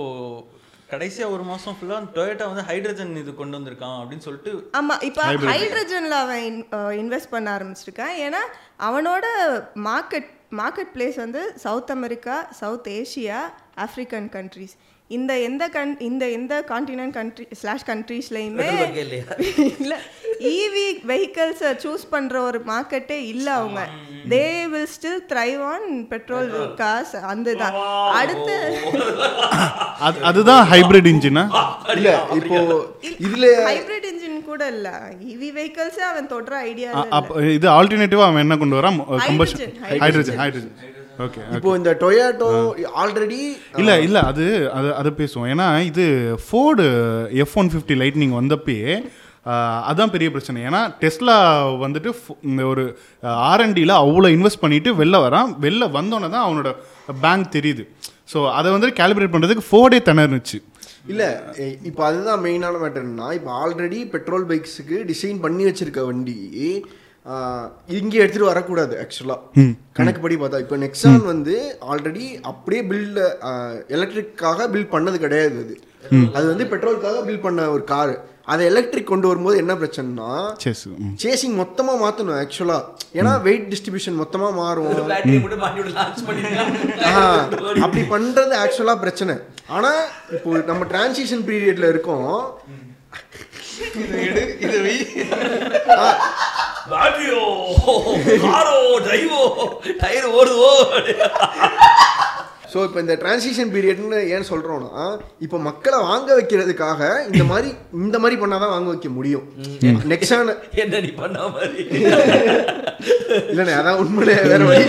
[0.89, 5.22] கடைசியா ஒரு மாசம் ஃபுல்லா டொயோட்டா வந்து ஹைட்ரஜன் இது கொண்டு வந்திருக்கான் அப்படின்னு சொல்லிட்டு ஆமாம் இப்போ
[5.53, 6.45] ஹைட்ரஜனில் அவன்
[6.99, 8.14] இன்வெஸ்ட் பண்ண ஆரம்பிச்சிருக்கான்.
[8.18, 8.43] ஏன்னா
[8.78, 9.24] அவனோட
[9.84, 13.41] மார்க்கெட் மார்க்கெட் பிளேஸ் வந்து south America south Asia
[13.76, 14.74] African countries
[15.11, 18.66] இந்த எந்த கண் இந்த எந்த கான்டினென்ட் கண்ட்ரி ஸ்லாஷ் கண்ட்ரீஸ்லையுமே?
[19.76, 19.94] இல்ல.
[20.54, 23.80] இவி வெஹிக்கல்ஸை சூஸ் பண்ற ஒரு மார்க்கெட்டே இல்ல அவங்க.
[24.32, 24.42] They
[24.72, 26.50] will still thrive on petrol.
[26.80, 27.78] Cause அந்த தான்
[28.20, 28.56] அடுத்து
[30.06, 31.44] அது அதுதான் ஹைபிரிட் இன்ஜினா
[31.96, 32.59] இல்ல இப்போ
[33.24, 34.88] இதுல ஹைபிரிட் இன்ஜின் கூட இல்ல.
[35.34, 39.00] இவி வெஹிக்கல்ஸே அவன் தொடுற ஐடியா அப்போ இது ஆல்டர்னேட்டிவாக அவன் என்ன கொண்டு வரான்?
[39.24, 40.74] கம்பஷன் ஹைட்ரஜன் ஹைட்ரஜன்
[41.25, 42.49] ஓகே இப்போ இந்த டொயாட்டோ
[43.03, 43.41] ஆல்ரெடி
[43.81, 44.45] இல்ல இல்ல அது
[44.79, 45.49] அது அதை பேசுவோம்.
[45.55, 46.05] ஏன்னா இது
[46.47, 46.85] Ford
[47.45, 48.93] F one fifty lightning வந்தப்பயே
[49.91, 50.59] அதான் பெரிய பிரச்சனை.
[50.69, 51.37] ஏன்னா டெஸ்லா
[51.83, 52.11] வந்துட்டு
[52.51, 52.85] இந்த ஒரு
[53.51, 55.51] ஆர்என்டியில் அவ்வளோ இன்வெஸ்ட் பண்ணிட்டு வெளில வரான்.
[55.64, 56.71] வெளில வந்தோன்னே தான் அவனோட
[57.25, 57.85] பேங்க் தெரியுது.
[58.33, 60.59] ஸோ அதை வந்து கேலிபிரேட் பண்ணுறதுக்கு ஃபோர்டே திணறுச்சு
[61.12, 61.25] இல்ல
[61.89, 66.37] இப்போ அதுதான் மெயினான மேட்டர்னா இப்போ ஆல்ரெடி பெட்ரோல் பைக்ஸுக்கு டிசைன் பண்ணி வச்சிருக்க வண்டி
[67.99, 69.37] இங்க எடுத்துட்டு வரக்கூடாது ஆக்சுவலா
[69.99, 71.55] கணக்குப்படி பார்த்தா இப்போ நெக்ஸான் வந்து
[71.93, 73.20] ஆல்ரெடி அப்படியே பில்ட்
[73.97, 75.76] எலக்ட்ரிக்காக பில்ட் பண்ணது கிடையாது அது.
[76.37, 78.14] அது வந்து பெட்ரோலுக்காக பில்ட் பண்ண ஒரு கார்
[78.53, 80.29] அதை எலக்ட்ரிக் கொண்டு வரும்போது என்ன பிரச்சனைனா
[81.24, 82.79] சேசிங் மொத்தமா மாத்தணும் ஆக்சுவலா
[83.18, 84.89] ஏன்னா வெயிட் டிஸ்ட்ரிபியூஷன் மொத்தமா மாறும்.
[87.87, 89.35] அப்படி பண்றது ஆக்சுவலா பிரச்சனை.
[89.76, 89.91] ஆனா
[90.37, 92.33] இப்போ நம்ம டிரான்சிஷன் பீரியட்ல இருக்கோம்.
[94.61, 94.97] இது வை.
[96.91, 97.43] பேட்டரியோ
[98.45, 98.76] காரோ
[99.07, 99.41] டிரைவோ
[100.01, 100.70] டயர் ஓடுவோ
[102.69, 105.05] ஸோ இப்போ இந்த டிரான்சிஷன் பீரியட்னு ஏன் சொல்கிறோன்னா
[105.45, 107.69] இப்போ மக்களை வாங்க வைக்கிறதுக்காக இந்த மாதிரி
[108.01, 109.45] இந்த மாதிரி பண்ணால் தான் வாங்க வைக்க முடியும்.
[110.12, 111.85] நெக்ஸான என்ன நீ பண்ண மாதிரி?
[113.49, 114.85] இல்லைண்ணே அதான் உண்மையிலே வேற வழி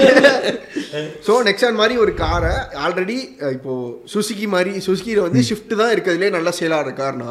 [1.25, 2.53] ஸோ நெக்ஸான் மாதிரி ஒரு காரை
[2.83, 3.17] ஆல்ரெடி
[3.55, 3.73] இப்போ
[4.13, 7.29] சுசுகி மாதிரி சுசுகியில் வந்து ஷிஃப்ட் தான் இருக்கிறதுலே நல்ல சேலாகிற கார்னா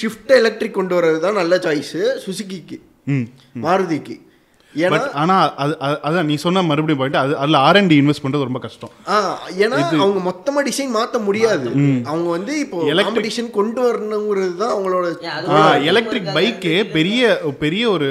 [0.00, 3.26] ஷிஃப்ட் எலக்ட்ரிக் கொண்டு வர்றது தான் நல்ல சாய்ஸு சுசுகிக்கு ம்.
[3.64, 4.14] மாருதிக்கு.
[4.90, 8.58] பட் ஆனால் அது அது- அதான் நீ சொன்ன மறுபடியும் பாயிண்ட் அது அதில் ஆர்என்டி இன்வெஸ்ட் பண்ணுறது ரொம்ப
[8.58, 8.92] கஷ்டம்.
[9.64, 11.68] ஏன்னா அவங்க மொத்தமா டிசைன் மாத்த முடியாது.
[12.04, 15.06] அவங்க வந்து இப்போ காம்படிஷன் கொண்டு வரணுங்கிறது தான் அவங்களோட
[15.90, 17.22] எலக்ட்ரிக் பைக்கே பெரிய
[17.58, 18.08] பெரிய ஒரு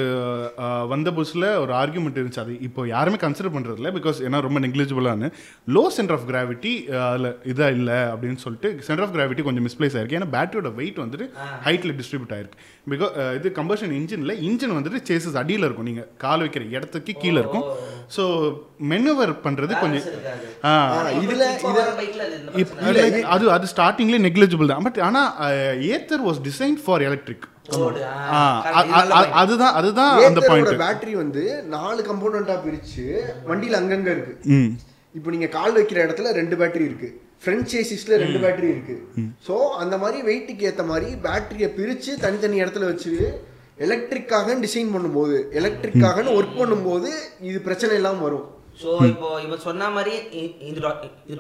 [0.88, 2.40] வந்த புதுசில் ஒரு ஆர்குமெண்ட் இருந்துச்சு.
[2.40, 5.28] அது இப்போ யாருமே கன்சிடர் பண்ணுறது இல்லை பிகாஸ் ஏன்னா ரொம்ப நெக்லிஜிபிளானு
[5.68, 6.74] லோ சென்டர் ஆஃப் கிராவிட்டி
[7.10, 10.18] அதில் இதாக இல்லை அப்படின்னு சொல்லிட்டு சென்டர் ஆஃப் கிராவிட்டி கொஞ்சம் மிஸ்பிளேஸ் ஆயிருக்கு.
[10.20, 11.26] ஏன்னா பேட்டரியோட வெயிட் வந்துட்டு
[11.66, 12.58] ஹைட்டில் டிஸ்ட்ரிபியூட் ஆயிருக்கு.
[12.90, 15.90] பிகாஸ் இது கம்பஷன் இன்ஜினில் இன்ஜின் வந்துட்டு சேசஸ் அடியில் இருக்கும்.
[15.90, 17.66] நீங்கள் கால் வைக்கிற இடத்துக்கு கீழே இருக்கும்.
[18.16, 18.24] ஸோ
[18.92, 20.06] மெனுவர் பண்ணுறது கொஞ்சம்
[21.24, 21.44] இதுல
[23.34, 24.86] அது அது ஸ்டார்டிங்லேயே நெக்லிஜிபிள் தான்.
[24.88, 25.30] பட் ஆனால்
[25.96, 27.46] Ather was design for electric.
[29.42, 31.44] அதுதான் அதுதான் அந்த பாயிண்ட் பேட்டரி வந்து
[31.76, 33.06] நாலு கம்போனண்டா பிரிச்சு
[33.52, 34.36] வண்டியில அங்கங்க இருக்கு.
[35.18, 37.10] இப்போ நீங்க கால் வைக்கிற இடத்துல ரெண்டு பேட்டரி இருக்கு.
[37.44, 38.96] ஃப்ரண்ட் சேசிஸ்ல ரெண்டு பேட்டரி இருக்கு.
[39.48, 43.14] ஸோ அந்த மாதிரி வெயிட்டுக்கு ஏத்த மாதிரி பேட்டரியை பிரிச்சு தனித்தனி இடத்துல வச்சு
[43.84, 47.10] எலக்ட்ரிக்காக டிசைன் பண்ணும்போது எலக்ட்ரிக்காகன்னு ஒர்க் பண்ணும்போது
[47.50, 48.46] இது பிரச்சனை இல்லாம வரும்.
[48.82, 50.14] ஸோ இப்போ இவன் சொன்ன மாதிரி
[50.70, 50.80] இது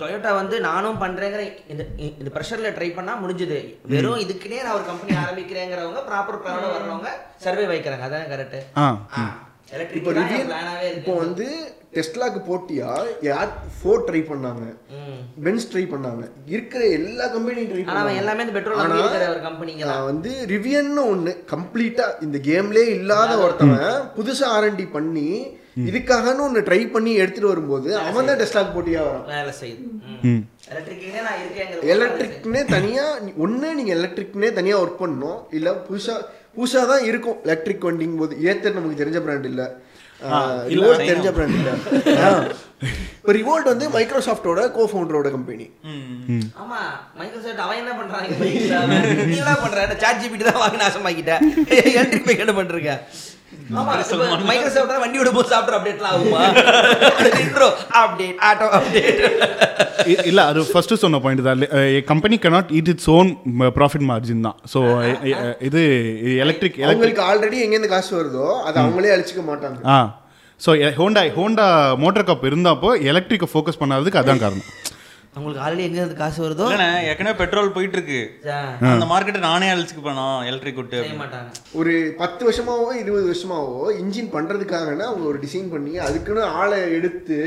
[0.01, 1.41] டொயோட்டா வந்து நானும் பண்றேங்கிற
[1.73, 1.83] இந்த
[2.19, 3.57] இந்த ப்ரெஷர்ல ட்ரை பண்ணா முடிஞ்சது.
[3.93, 7.11] வெறும் இதுக்குன்னே நான் ஒரு கம்பெனி ஆரம்பிக்கிறேங்கிறவங்க ப்ராப்பர் பிளானோட வரவங்க
[7.45, 8.05] சர்வே வைக்கிறாங்க.
[8.09, 8.59] அதான் கரெக்ட்
[9.67, 10.11] இப்போ
[10.91, 11.45] இப்போ வந்து
[11.95, 12.87] டெஸ்லாக்கு போட்டியா?
[13.21, 13.51] யார்?
[13.75, 14.63] ஃபோர்ட் ட்ரை பண்ணாங்க.
[14.95, 15.19] ம்.
[15.43, 16.23] பென்ஸ் ட்ரை பண்ணாங்க.
[16.45, 18.81] இருக்கிற எல்லா கம்பெனியும் ட்ரை ஆனா அவன் எல்லாமே இந்த பெட்ரோல்
[19.29, 23.87] ஒரு கம்பெனிங்க வந்து ரிவியன்னு ஒன்று கம்ப்ளீட்டாக இந்த கேம்லேயே இல்லாத ஒருத்தவன்
[24.17, 25.27] புதுசாக ஆர்என்டி பண்ணி
[25.85, 29.25] இதுக்காகன்னு ஒன்று ட்ரை பண்ணி எடுத்துட்டு வரும்போது அவன் தான் டெஸ்டாக் போட்டியா வரான்.
[29.31, 29.85] வேலை செய்யுது.
[30.25, 30.43] ம்.
[30.69, 35.41] எலக்ட்ரிக்கே நான் இருக்கேங்கிற எலக்ட்ரிக்னே தனியாக ஒன்று நீங்கள் எலக்ட்ரிக்னே தனியாக ஒர்க் பண்ணணும்.
[35.51, 36.27] இல்லை புதுசாக
[36.57, 37.37] புதுசாக தான் இருக்கும்.
[37.47, 39.67] எலக்ட்ரிக் வண்டிங்கும் போது ஏத்தர் நமக்கு தெரிஞ்ச பிராண்ட் இல்லை.
[40.73, 41.73] ரிவோல்ட் தெரிஞ்ச பிராண்ட் இல்லை.
[43.17, 45.65] இப்போ ரிவோல்ட் வந்து மைக்ரோசாஃப்டோட கோ ஃபவுண்டரோட கம்பெனி
[46.61, 46.79] ஆமா
[47.19, 48.25] மைக்ரோசாஃப்ட் அவன் என்ன பண்றான்?
[49.31, 49.85] நீ என்ன பண்ற?
[50.03, 51.33] சாட் ஜிபிடி தான் வாங்கி நாசமாக்கிட்ட
[51.95, 52.93] எலக்ட்ரிக் பைக் என்ன பண்றீங்க?
[53.79, 53.91] ஆமா
[54.49, 56.43] மைக்ரோசாஃப்ட் தான் வண்டி விடும் போது சாஃப்ட்வேர் அப்டேட்லாம் ஆகுமா?
[57.43, 57.69] இன்ட்ரோ
[58.03, 59.21] அப்டேட் ஆட்டோ அப்டேட்
[60.29, 61.61] இல்ல அது ஃபர்ஸ்ட் சொன்ன பாயிண்ட் தான்.
[62.11, 63.27] Company cannot eat its own
[63.77, 64.57] profit margin தான்.
[64.73, 64.79] ஸோ
[65.67, 65.81] இது
[66.45, 69.79] எலக்ட்ரிக் எலக்ட்ரிக் ஆல்ரெடி எங்கேருந்து காசு வருதோ அதை அவங்களே அழிச்சிக்க மாட்டாங்க.
[69.95, 69.97] ஆ.
[70.61, 71.67] So Honda Honda
[72.03, 74.69] motor cup இருந்தப்போ எலக்ட்ரிக்கை ஃபோக்கஸ் பண்ணாததுக்கு அதான் காரணம்.
[75.39, 76.65] உங்களுக்கு ஆல்ரெடி எங்க இருந்து காசு வருதோ?
[77.11, 78.19] ஏற்கனவே பெட்ரோல் போயிட்டு இருக்கு
[78.91, 81.49] அந்த மார்க்கெட்டை நானே அழிச்சுக்கு போனோம் எலக்ட்ரிக் விட்டு செய்ய மாட்டாங்க.
[81.79, 87.39] ஒரு பத்து வருஷமாவோ இருபது வருஷமாவோ இன்ஜின் பண்றதுக்காகனா அவங்க ஒரு டிசைன் பண்ணி அதுக்குன்னு ஆளை எடுத்து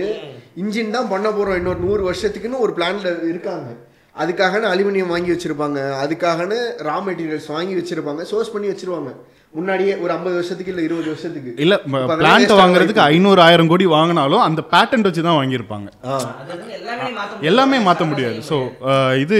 [0.62, 3.70] இன்ஜின் தான் பண்ண போறோம் இன்னொரு நூறு வருஷத்துக்குன்னு ஒரு பிளான்ல இருக்காங்க.
[4.22, 5.80] அதுக்காகன்னு அலுமினியம் வாங்கி வச்சிருப்பாங்க.
[6.04, 9.10] அதுக்காகன்னு ரா மெட்டீரியல்ஸ் வாங்கி வச்சிருப்பாங்க சோர்ஸ் பண்ணி வச்சிருவாங்க.
[9.56, 11.50] முன்னாடியே ஒரு ஐம்பது வருஷத்துக்கு இல்ல இருபது வருஷத்துக்கு.
[11.64, 11.74] இல்ல
[12.22, 15.88] பிளான்ட் வாங்குறதுக்கு ஐநூறு ஆயிரம் கோடி வாங்கினாலும் அந்த பேட்டன்ட் வச்சு தான் வாங்கியிருப்பாங்க.
[16.78, 18.56] எல்லாமே மாத்த எல்லாமே மாற்ற முடியாது ஸோ
[19.22, 19.36] இது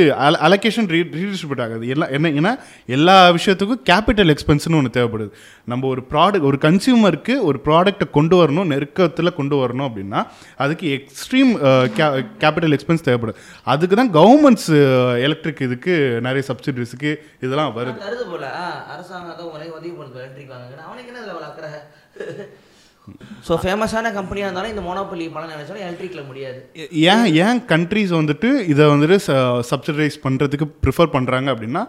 [0.47, 1.85] அலகேஷன் ரீ ரீடிஸ்ட்ரிபியூட் ஆகுது.
[1.95, 2.53] எல்லாம் என்ன ஏன்னா
[2.97, 5.31] எல்லா விஷயத்துக்கும் கேபிட்டல் எக்ஸ்பென்ஸ்னு ஒன்று தேவைப்படுது.
[5.73, 10.23] நம்ம ஒரு ப்ராடக்ட் ஒரு கன்சியூமருக்கு ஒரு ப்ராடக்ட்டை கொண்டு வரணும் நெருக்கத்தில் கொண்டு வரணும் அப்படின்னா
[10.67, 11.53] அதுக்கு எக்ஸ்ட்ரீம்
[12.43, 13.39] கேபிட்டல் எக்ஸ்பென்ஸ் தேவைப்படுது
[13.75, 14.71] அதுக்கு தான் கவர்மெண்ட்ஸ்
[15.29, 15.95] எலக்ட்ரிக் இதுக்கு
[16.29, 17.13] நிறைய சப்சிடிஸுக்கு
[17.47, 17.99] இதெல்லாம் வருது.
[18.95, 19.37] அரசாங்கம்
[20.19, 20.57] எலக்ட்ரிக்
[20.89, 21.27] அவனுக்கு என்ன
[23.47, 26.59] ஸோ ஃபேமஸான கம்பெனியாக இருந்தாலும் இந்த மோனோபொலி பணம் நினைச்சாலும் எலக்ட்ரிக்ல முடியாது.
[27.13, 29.17] ஏன் ஏன் கண்ட்ரீஸ் வந்துட்டு இதை வந்துட்டு
[29.71, 31.83] சப்சிடைஸ் பண்ணுறதுக்கு ப்ரிஃபர் பண்ணுறாங்க அப்படின்னா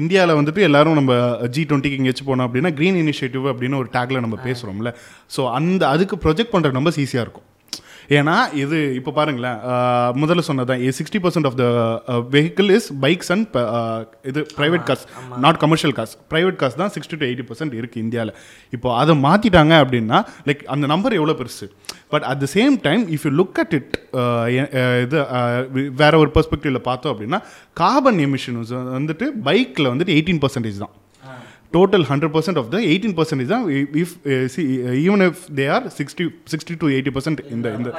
[0.00, 1.16] இந்தியாவில் வந்துட்டு எல்லாரும் நம்ம
[1.56, 4.92] ஜி டுவெண்ட்டிக்கு எங்கேயாச்சும் போனோம் அப்படின்னா க்ரீன் இனிஷியேட்டிவ் அப்படின்னு ஒரு டேக்ல நம்ம பேசுகிறோம்ல
[5.36, 7.47] ஸோ அந்த அதுக்கு ப்ரொஜெக்ட் பண்ணுற நம்பர்ஸ் ஈஸியாக இருக்கும்.
[8.08, 9.58] ஏன்னா இது இப்போ பாருங்களேன்
[10.22, 11.64] முதல்ல சொன்னதான் sixty percent of the
[12.30, 13.56] vehicle is bikes and
[14.24, 15.04] இது private cars
[15.38, 18.32] not commercial cars private cars தான் சிக்ஸ்டி டு எயிட்டி பர்சன்ட் இருக்குது இந்தியாவில்
[18.70, 21.66] இப்போ அதை மாற்றிட்டாங்க அப்படின்னா லைக் அந்த நம்பர் எவ்வளோ பெருசு?
[22.08, 23.96] But at the same time if you look at it
[25.04, 25.18] இது
[26.02, 27.40] வேற ஒரு பெர்ஸ்பெக்டிவ்ல பார்த்தோம் அப்படின்னா
[27.72, 30.94] கார்பன் எமிஷன்ஸ் வந்துட்டு பைக்கில் வந்துட்டு எயிட்டீன் பர்சன்டேஜ் தான்.
[31.76, 33.64] Total hundred percent of the eighteen percentage தான்
[34.02, 34.14] if
[35.04, 37.90] even if they are sixty sixty to eighty percent இந்த இந்த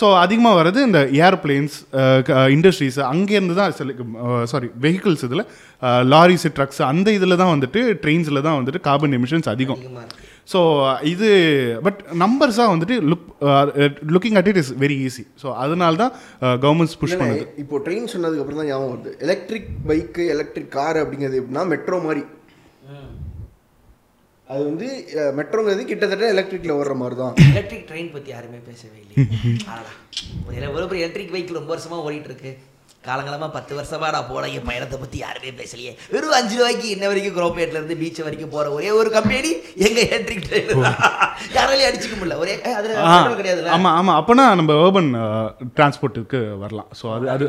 [0.00, 0.80] ஸோ அதிகமாக வர்றது?
[0.88, 1.76] இந்த ஏர்பிளேன்ஸ்
[2.56, 3.94] இண்டஸ்ட்ரீஸ் அங்கேருந்து தான் சில
[4.52, 5.44] சாரி வெஹிக்கிள்ஸ் இதில்
[6.12, 9.82] லாரிஸ் ட்ரக்ஸ் அந்த இதில் தான் வந்துட்டு ட்ரெயின்ஸில் தான் வந்துட்டு கார்பன் எமிஷன்ஸ் அதிகம்.
[10.52, 10.60] ஸோ
[11.14, 11.28] இது
[11.86, 13.26] பட் நம்பர்ஸாக வந்துட்டு look
[14.14, 16.12] looking at it is very easy so அதனால தான்
[16.64, 17.60] கவர்மெண்ட்ஸ் புஷ் இல்லைண்ணே, பண்ணுது.
[17.62, 19.12] இப்போ ட்ரெயின் சொன்னதுக்கு அப்புறம் தான் ஞாபகம் வருது.
[19.26, 22.24] எலக்ட்ரிக் பைக்கு எலக்ட்ரிக் கார் அப்படிங்கிறது எப்படின்னா மெட்ரோ மாதிரி.
[24.52, 24.86] அது வந்து
[25.38, 29.14] மெட்ரோங்கிறது கிட்டத்தட்ட எலக்ட்ரிக்கில் ஓடுற மாதிரி தான் எலக்ட்ரிக் ட்ரெயின் பற்றி யாருமே பேசவே இல்லை
[29.68, 29.92] அடடா.
[30.86, 32.52] ஒரு எலக்ட்ரிக் வெஹிக்கிள் ரொம்ப வருஷமா ஓடிட்டு இருக்கு
[33.06, 35.92] காலங்காலமா பத்து வருஷமா நான் போன என் பயணத்தை பத்தி யாருமே பேசலையே.
[36.12, 39.50] வெறும் அஞ்சு ரூபாய்க்கு இன்ன வரைக்கும் குரோபேட்ல இருந்து பீச் வரைக்கும் போற ஒரே ஒரு கம்பெனி
[39.86, 40.70] எங்க எலக்ட்ரிக் ட்ரெயின்
[41.56, 42.36] யாராலையும் அடிச்சுக்க முடியல.
[42.42, 42.92] ஒரே அதுல
[43.40, 43.72] கிடையாதுல்ல?
[43.76, 44.14] ஆமா ஆமா.
[44.20, 45.08] அப்பனா நம்ம urban
[45.76, 46.90] டிரான்ஸ்போர்ட்டுக்கு வரலாம்.
[47.00, 47.46] ஸோ அது அது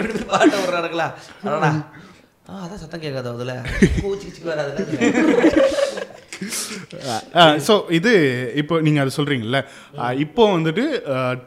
[0.00, 1.08] எடுத்து பாட்ட விடுறானுங்களா
[1.46, 1.70] அடடா.
[2.52, 3.52] ஆ அதான் சத்தம் கேட்காது அதுல.
[4.02, 4.28] பூச்சி
[7.66, 8.12] ஸோ இது
[8.54, 9.58] இப்போ நீங்கள் அது சொல்கிறீங்கல்ல
[10.18, 10.84] இப்போ வந்துட்டு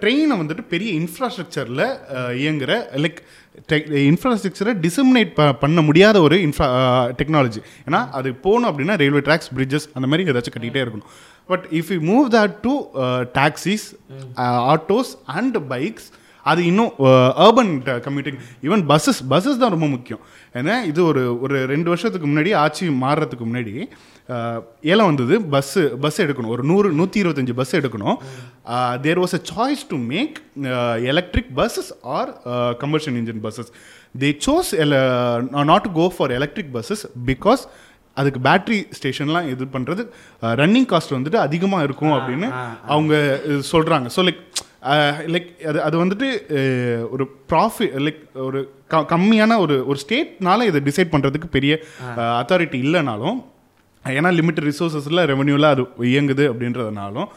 [0.02, 1.84] ட்ரெயினை வந்துட்டு பெரிய இன்ஃப்ராஸ்ட்ரக்சரில்
[2.44, 3.20] இயங்குற லைக்
[4.06, 6.68] இன்ஃப்ராஸ்ட்ரக்சரை டிசமினேட் ப பண்ண முடியாத ஒரு இன்ஃப்ரா
[7.22, 11.10] டெக்னாலஜி ஏன்னா அது போகணும் அப்படின்னா ரயில்வே ட்ராக்ஸ் பிரிட்ஜஸ் அந்த மாதிரி ஏதாச்சும் கட்டிகிட்டே இருக்கணும்.
[11.50, 12.74] But if you move that to
[13.34, 13.88] taxis
[14.74, 16.08] autos and bikes
[16.52, 16.92] அது இன்னும்
[17.46, 17.72] urban
[18.06, 20.22] commuting even buses buses தான் ரொம்ப முக்கியம்.
[20.60, 23.74] ஏன்னா இது ஒரு ஒரு ரெண்டு வருஷத்துக்கு முன்னாடி ஆட்சி மாறுறதுக்கு முன்னாடி
[24.92, 26.52] ஏலம் வந்தது பஸ்ஸு பஸ் எடுக்கணும்.
[26.56, 28.18] ஒரு நூறு நூற்றி இருபத்தஞ்சி பஸ் எடுக்கணும்.
[29.06, 30.38] There was a choice to make
[31.14, 32.32] electric buses or
[32.84, 33.72] combustion engine buses
[34.24, 34.72] they chose
[35.72, 37.64] not to go for electric buses because
[38.18, 40.04] அதுக்கு பேட்டரி ஸ்டேஷன்லாம் இது பண்ணுறது
[40.62, 42.48] ரன்னிங் காஸ்ட் வந்துட்டு அதிகமாக இருக்கும் அப்படின்னு
[42.94, 43.14] அவங்க
[43.72, 44.42] சொல்கிறாங்க ஸோ லைக்
[45.28, 46.28] லைக் அது அது வந்துட்டு
[47.10, 51.74] ஒரு ப்ராஃபிட் லைக் ஒரு க கம்மியான ஒரு ஒரு ஸ்டேட்னால இதை டிசைட் பண்ணுறதுக்கு பெரிய
[52.40, 53.38] அத்தாரிட்டி இல்லைனாலும்
[54.06, 57.30] ஏன்னா லிமிட்டட் ரிசோர்ஸஸில் ரெவன்யூவில் அது இயங்குது அப்படின்றதுனாலும்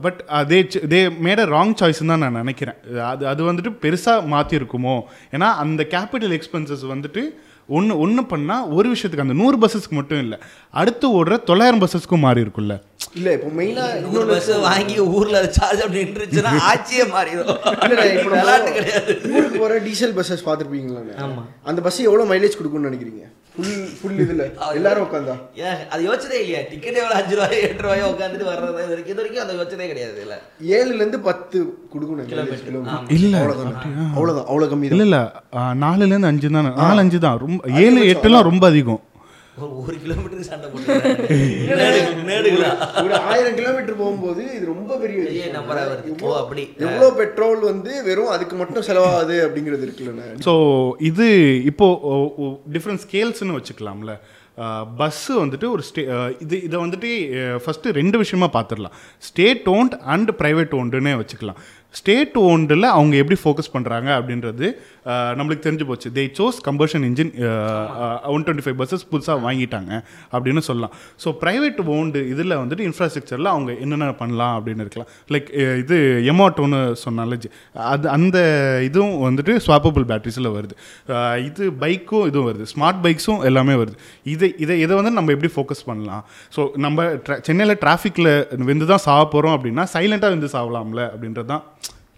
[0.00, 2.78] பட் அதே தே மேட் ராங் சாய்ஸ்னு தான் நான் நினைக்கிறேன்.
[3.02, 4.96] அது அது வந்துட்டு பெருசாக மாற்றிருக்குமோ
[5.32, 7.22] ஏன்னா அந்த கேபிட்டல் எக்ஸ்பென்சஸ் வந்துட்டு
[7.68, 10.36] ஒன்று ஒன்று பண்ணால் ஒரு விஷயத்துக்கு அந்த நூறு பஸ்ஸஸ்க்கு மட்டும் இல்லை.
[10.74, 12.74] அடுத்து ஓடுற தொள்ளாயிரம் பஸ்ஸஸ்க்கும் மாறி இருக்குல்ல
[13.14, 17.50] இல்லை இப்போ மெயினாக நூறு பஸ் வாங்கி ஊர்ல சார்ஜ் அப்படி நின்றுச்சுன்னா ஆட்சியே மாறிடும்.
[17.86, 19.12] இல்ல இப்போ விளையாட்டு கிடையாது.
[19.34, 21.44] ஊருக்கு போகிற டீசல் பஸ்ஸஸ் பார்த்துருப்பீங்களா ஆமா.
[21.64, 23.24] அந்த பஸ் எவ்வளோ மைலேஜ் கொடுக்கும்னு நினைக்கிறீங்க?
[23.58, 24.42] ஃபுல் ஃபுல் இதில்.
[24.78, 25.34] எல்லாரும் உட்காந்தா?
[25.62, 26.60] ஏன் அது யோசிச்சதே இல்லையா.
[26.70, 30.20] டிக்கெட் எவ்வளோ அஞ்சு ரூபாய் எட்டு ரூபாயோ உட்காந்துட்டு வர்றது இது வரைக்கும் இது வரைக்கும் அதை யோசிச்சதே கிடையாது
[30.24, 30.38] இல்லை
[30.76, 31.58] ஏழுலேருந்து பத்து
[31.92, 32.72] கொடுக்கணும் கிலோமீட்டர்.
[33.16, 33.34] இல்ல.
[33.40, 33.74] அவ்வளோதான்
[34.14, 35.22] அவ்வளோதான் அவ்வளோ கம்மி இல்லை இல்லை.
[35.82, 36.70] நாலுலேருந்து அஞ்சு தான்.
[36.80, 37.38] நாலு அஞ்சு தான்.
[37.44, 39.02] ரொம்ப ஏழு எட்டுலாம் ரொம்ப அதிகம்.
[39.60, 40.94] ஒரு கிலோமீட்டருக்கு சண்டை போட்டு
[42.28, 42.70] நேடுகளா?
[43.04, 45.56] ஒரு ஆயிரம் கிலோமீட்டர் போகும்போது இது ரொம்ப பெரிய பெரிய விஷயம்.
[45.56, 46.08] number ஆ வருது.
[46.08, 46.74] எவ்வளோ- ஓ, அப்படி.
[46.78, 50.54] எவ்வளோ பெட்ரோல் வந்து வெறும் அதுக்கு மட்டும் செலவாகுது அப்படிங்கிறது இருக்குல்லண்ணே ஸோ
[50.98, 51.28] இது
[51.64, 51.88] இப்போ
[52.72, 54.14] டிஃப்ரெண்ட் ஸ்கேல்ஸ்னு வச்சுக்கலாம்ல.
[54.98, 56.02] பஸ்ஸு வந்துட்டு ஒரு ஸ்டே
[56.40, 57.10] இது இதை வந்துட்டு
[57.64, 61.58] ஃபஸ்ட்டு ரெண்டு விஷயமா பார்த்துடலாம் ஸ்டேட் ஓன்ட் அண்ட் ப்ரைவேட் ஓன்டுன்னே வச்சுக்கலாம்.
[61.98, 64.66] ஸ்டேட் ஓன்டில் அவங்க எப்படி ஃபோக்கஸ் பண்ணுறாங்க அப்படின்றது
[65.38, 66.08] நம்மளுக்கு தெரிஞ்சு போச்சு.
[66.16, 67.30] They chose combustion engine
[68.34, 69.92] one twenty five buses புதுசாக வாங்கிட்டாங்க
[70.34, 70.92] அப்படின்னு சொல்லலாம்.
[71.22, 75.10] ஸோ ப்ரைவேட் ஓன்டு இதில் வந்துட்டு இன்ஃப்ராஸ்ட்ரக்சரில் அவங்க என்னென்ன பண்ணலாம் அப்படின்னு இருக்கலாம்.
[75.34, 75.48] லைக்
[75.82, 75.98] இது
[76.32, 77.38] எமோட்டோன்னு சொன்னால
[77.92, 78.38] அது அந்த
[78.88, 80.76] இதுவும் வந்துட்டு ஸ்வாப்பபிள் பேட்டரிஸில் வருது.
[81.48, 82.66] இது பைக்கும் இதுவும் வருது.
[82.74, 83.98] ஸ்மார்ட் பைக்ஸும் எல்லாமே வருது.
[84.34, 86.24] இதை இதை இதை வந்து நம்ம எப்படி ஃபோக்கஸ் பண்ணலாம்?
[86.56, 87.08] ஸோ நம்ம
[87.48, 88.32] சென்னையில் டிராஃபிக்கில்
[88.70, 91.64] வெந்து தான் சாக போகிறோம் அப்படின்னா சைலண்ட்டாக வந்து சாவலாம்ல அப்படின்றது தான்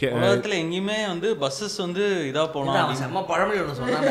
[0.06, 2.44] உலகத்துல எங்கேயுமே வந்து பஸ்ஸஸ் வந்து இதா
[2.84, 4.06] அவன் செம்ம பழமொழி ஒன்று சொன்னான்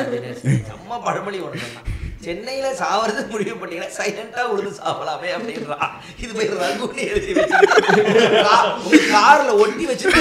[0.70, 1.88] செம்ம பழமொழி ஒன்று சொன்னான்.
[2.24, 5.92] சென்னையில சாவறது முடிவு பண்ணீங்கன்னா சைலண்டா உழுது சாப்பிடலாமே அப்படின்றான்.
[6.22, 7.32] இது போய் ரகுன்னு எழுதி
[9.14, 10.20] கார்ல ஒட்டி வச்சுட்டு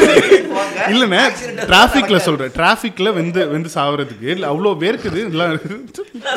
[0.53, 0.79] போங்க.
[0.93, 1.21] இல்லைண்ணே
[1.57, 2.19] நடக்காது.
[2.27, 4.27] சொல்கிறேன் டிராஃபிக்கில் வெந்து வெந்து சாவறதுக்கு.
[4.35, 5.21] இல்லை அவ்வளோ வேர்க்குது.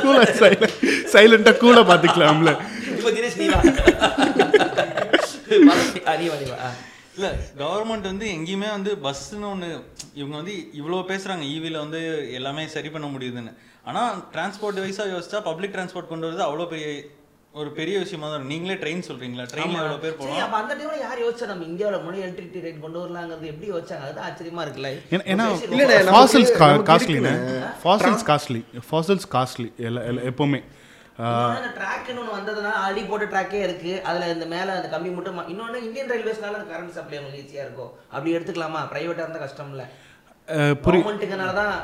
[0.05, 0.77] கூலாக சைலண்ட்
[1.15, 2.53] சைலண்ட்டாக கூலாக பார்த்துக்கலாம்ல.
[2.97, 3.61] இப்போ தினேஷ் நீ வா.
[6.21, 6.59] நீ வா.
[7.23, 12.91] இல்ல கவர்மெண்ட் வந்து எங்கேயுமே வந்து பஸ்ஸுன்னு ஒன்று இவங்க வந்து இவ்வளோ பேசுறாங்க ஈவியில் வந்து எல்லாமே சரி
[12.91, 13.55] பண்ண முடியுதுன்னு.
[13.85, 17.03] ஆனா டிரான்ஸ்போர்ட் வைஸாக யோசிச்சா பப்ளிக் டிரான்ஸ்போர்ட் கொண்டு வரது அவ்வளோ பெரிய
[17.53, 18.47] ஒரு பெரிய விஷயமா தான்.
[18.47, 19.47] நீங்களே ட்ரெயின் சொல்றீங்களா?
[19.55, 23.05] ட்ரெயினில் எவ்வளோ பேர் போகலாம் அப்ப அந்த டைம்ல யார் யோசிச்சா நம்ம இந்தியாவுல முன்னாடி எலக்ட்ரிசிட்டி ரேட் கொண்டு
[23.05, 24.17] வரலாங்கிறது எப்படி யோசிச்சாங்க?
[24.17, 25.01] அது ஆச்சரியமா இருக்குல்ல.
[25.11, 26.57] ஏன்னா- நமக்கு- ஃபாசில்ஸ்
[27.07, 27.69] இருக்குண்ணே.
[27.85, 30.63] ஃபாசில்ஸ் காஸ்ட்லி ஃபாசில்ஸ் காஸ்ட்லி எல்லா எல்லா- எப்போவுமே.
[31.79, 33.93] ட்ராக்னு ஒன்று வந்ததுனால ஆல்ரெடி போட்ட ட்ராக்கே இருக்கு.
[34.09, 37.93] அதுல இந்த மேல அந்த கம்பி மட்டும் இன்னொன்னு இந்தியன் ரயில்வேஸ்னால அந்த கரண்ட் சப்ளை உங்களுக்கு ஈஸியா இருக்கும்.
[38.15, 38.83] அப்படி எடுத்துக்கலாமா?
[38.93, 39.85] பிரைவேட்டா இருந்தா கஷ்டம் இல்ல.
[40.87, 41.75] கவர்மெண்ட்டுக்குனால தான்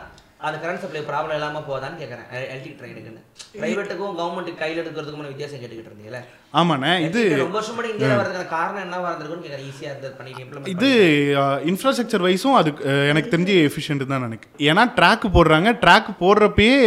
[0.46, 3.22] அந்த கரண்ட் சப்ளை ப்ராப்ளம் இல்லாம போதான்னு கேட்கறேன் எலக்ட்ரிக் ட்ரெயினுக்குன்னு
[3.60, 6.20] பிரைவேட்டுக்கும் கவர்மெண்ட்டுக்கு கையில் எடுக்கிறதுக்கும் வித்தியாசம் கேட்டுக்கிட்டு இருந்தீங்களே
[6.54, 7.22] ஆமாண்ணே இது
[10.74, 10.90] இது
[11.70, 12.70] இன்ஃப்ராஸ்ட்ரக்சர் வைஸும் அது
[13.10, 14.54] எனக்கு தெரிஞ்சு எஃபிஷியன்ட் தான் நினைக்கிறேன்.
[14.68, 16.78] ஏன்னா ட்ராக் போடுறாங்க ட்ராக் போடுறப்பயே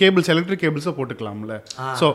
[0.00, 1.56] கேபிள்ஸ் எலக்ட்ரிக் கேபிள்ஸை போட்டுக்கலாம்ல.
[2.00, 2.08] ஸோ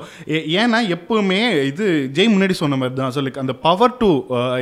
[0.62, 1.88] ஏன்னா எப்பவுமே இது
[2.20, 4.10] ஜெய் முன்னாடி சொன்ன மாதிரி தான் லைக் அந்த பவர் டு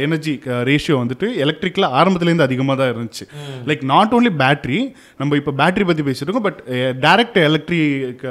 [0.07, 0.34] எனர்ஜி
[0.72, 3.28] ரேஷியோ வந்துட்டு எலக்ட்ரிக்கில் ஆரம்பத்துலேருந்து அதிகமாக தான் இருந்துச்சு.
[3.72, 4.82] லைக் நாட் ஓன்லி பேட்டரி
[5.22, 6.59] நம்ம இப்போ பேட்டரி பற்றி பேசிட்டு இருக்கோம் but
[7.05, 8.26] direct electric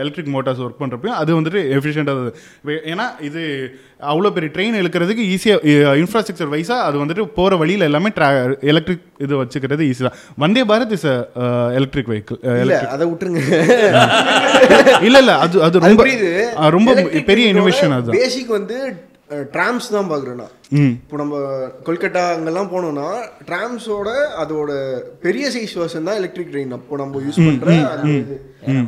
[0.00, 2.34] electric motors work பண்ணுறப்பையும் அது வந்துட்டு எஃபிஷியண்டாக
[2.92, 3.42] ஏன்னா இது
[4.08, 8.28] அவ்வளோ பெரிய ட்ரெயின் இழுக்கிறதுக்கு ஈஸியாக இன்ஃப்ராஸ்ட்ரக்சர் வைஸாக அது வந்துட்டு போகிற வழியில் எல்லாமே ட்ரா
[8.70, 10.16] எலக்ட்ரிக் இது வச்சுக்கிறது ஈஸி தான்.
[10.38, 11.08] Vande Bharat is
[11.78, 12.40] electric vehicle
[12.88, 13.42] அதை விட்டுருங்க.
[15.06, 16.04] இல்லை இல்லை அது அது அது ரொம்ப
[16.76, 16.94] ரொம்ப
[17.28, 18.78] பெரிய இனோவேஷன் அதுதான் பேசிக் வந்து
[19.52, 20.92] ட்ராம்ஸ் தான் பார்க்குறேன் நான் ம்.
[20.98, 21.34] இப்போ நம்ம
[21.86, 23.08] கொல்கட்டா அங்கெல்லாம் போனோம்னா
[23.48, 24.08] ட்ராம்ஸோட
[24.42, 24.70] அதோட
[25.22, 27.40] பெரிய சைஸ் வெர்ஷன் தான் எலக்ட்ரிக் ட்ரெயின் அப்போ நம்ம யூஸ்
[28.14, 28.38] இது.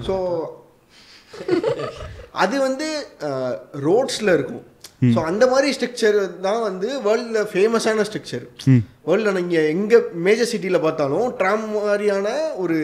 [0.09, 0.17] ஸோ
[2.43, 2.89] அது வந்து
[3.87, 4.65] ரோட்ஸ்ல இருக்கும்.
[5.15, 8.45] ஸோ அந்த மாதிரி ஸ்ட்ரக்சர் தான் வந்து வேர்ல்டில் ஃபேமஸான ஸ்ட்ரக்சர்
[9.07, 12.27] வேர்ல்டில் நீங்கள் எங்கே மேஜர் சிட்டியில் பார்த்தாலும் ட்ராம் மாதிரியான
[12.57, 12.79] ஒரு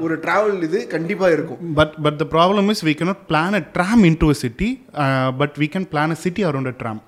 [0.00, 1.60] ஒரு ட்ராவல் இது கண்டிப்பாக இருக்கும்.
[1.76, 5.52] But but the problem is we cannot plan a tram into a city, uh, but
[5.62, 6.98] we can plan a city around a tram.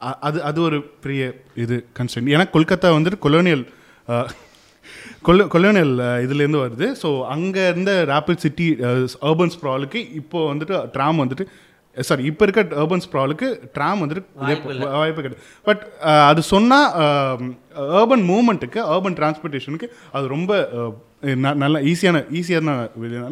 [0.00, 3.64] அ- அது அது ஒரு பெரிய இது கன்ஸ்டன்ட் ஏன்னா கொல்கத்தா வந்துட்டு கொலோனியல்
[5.26, 5.94] கொல கொலோனியல்
[6.24, 6.86] இதுலேருந்து வருது.
[7.02, 8.66] ஸோ அங்கே இருந்த ரேபிட் சிட்டி
[9.28, 11.46] அர்பன் ஸ்ப்ராலுக்கு இப்போ வந்துட்டு ட்ராம் வந்துட்டு
[11.96, 14.22] சாரி இப்போ இருக்க அர்பன் ஸ்ப்ராலுக்கு ட்ராம் வந்துட்டு
[15.00, 15.82] வாய்ப்பு கிடையாது பட்
[16.30, 16.88] அது சொன்னால்
[17.98, 20.52] அர்பன் மூவ்மெண்ட்டுக்கு அர்பன் டிரான்ஸ்போர்ட்டேஷனுக்கு அது ரொம்ப
[21.62, 22.74] நல்ல ஈஸியான ஈஸியான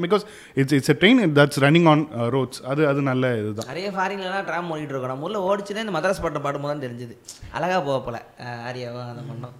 [0.05, 0.25] because
[0.61, 3.69] it's it's a train that's running on roads அது அது நல்ல இதுதான்.
[3.73, 5.13] நிறைய ஃபாரின்லலாம் ட்ராம் ஓடிட்டு இருக்கோம்.
[5.15, 7.17] நம்ம ஊரில் ஓடிச்சுன்னா இந்த மദ്രാஸ் பாட்டை பாடும்போது தான் தெரிஞ்சுது.
[7.59, 8.21] அழகா போக போல
[8.71, 9.57] ஆரியாவும் அதை பண்ணோம்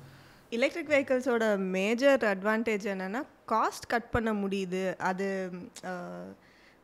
[0.57, 1.45] எலக்ட்ரிக் வெஹிக்கிள்ஸோட
[1.77, 3.21] மேஜர் அட்வான்டேஜ் என்னென்னா
[3.53, 4.83] காஸ்ட் கட் பண்ண முடியுது.
[5.11, 5.29] அது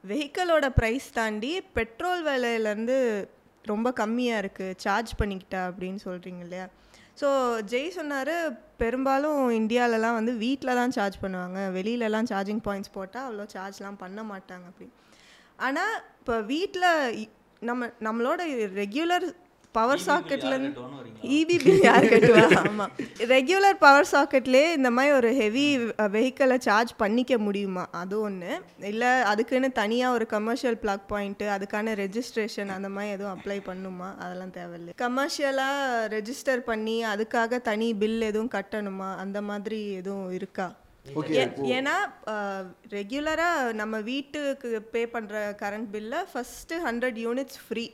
[0.05, 2.97] வெஹிக்கிளோட ப்ரைஸ் தாண்டி பெட்ரோல் விலையிலேருந்து
[3.71, 6.67] ரொம்ப கம்மியாக இருக்குது சார்ஜ் பண்ணிக்கிட்டா அப்படின்னு சொல்கிறீங்க இல்லையா?
[7.21, 7.29] ஸோ
[7.73, 8.35] ஜெய் சொன்னார்
[8.83, 11.59] பெரும்பாலும் இந்தியாலலாம் வந்து வீட்டில் தான் சார்ஜ் பண்ணுவாங்க.
[11.79, 14.89] வெளியிலலாம் சார்ஜிங் பாயிண்ட்ஸ் போட்டால் அவ்வளோ சார்ஜ்லாம் பண்ண மாட்டாங்க அப்படி.
[15.67, 16.89] ஆனால் இப்போ வீட்டில்
[17.69, 18.41] நம்ம நம்மளோட
[18.81, 19.29] ரெகுலர்
[19.79, 20.87] பவர் சாக்கெட்லேருந்து
[21.37, 22.93] இபி பில் யார் கட்டுவா ஆமாம்
[23.33, 25.65] ரெகுலர் பவர் சாக்கெட்லேயே இந்த மாதிரி ஒரு ஹெவி
[26.15, 27.85] வெஹிக்கிளை சார்ஜ் பண்ணிக்க முடியுமா?
[28.01, 28.53] அது ஒன்று
[28.91, 34.09] இல்லை அதுக்குன்னு தனியாக ஒரு கமர்ஷியல் ப்ளக் பாயிண்ட்டு அதுக்கான ரெஜிஸ்ட்ரேஷன் அந்த மாதிரி எதுவும் அப்ளை பண்ணுமா?
[34.25, 34.95] அதெல்லாம் தேவையில்லை.
[35.05, 39.11] கமர்ஷியலாக ரெஜிஸ்டர் பண்ணி அதுக்காக தனி பில் எதுவும் கட்டணுமா?
[39.25, 40.69] அந்த மாதிரி எதுவும் இருக்கா?
[41.77, 41.95] ஏன்னா
[42.97, 47.85] ரெகுலராக நம்ம வீட்டுக்கு பே பண்ணுற கரண்ட் பில்லை ஃபஸ்ட்டு ஹண்ட்ரட் யூனிட்ஸ் ஃப்ரீ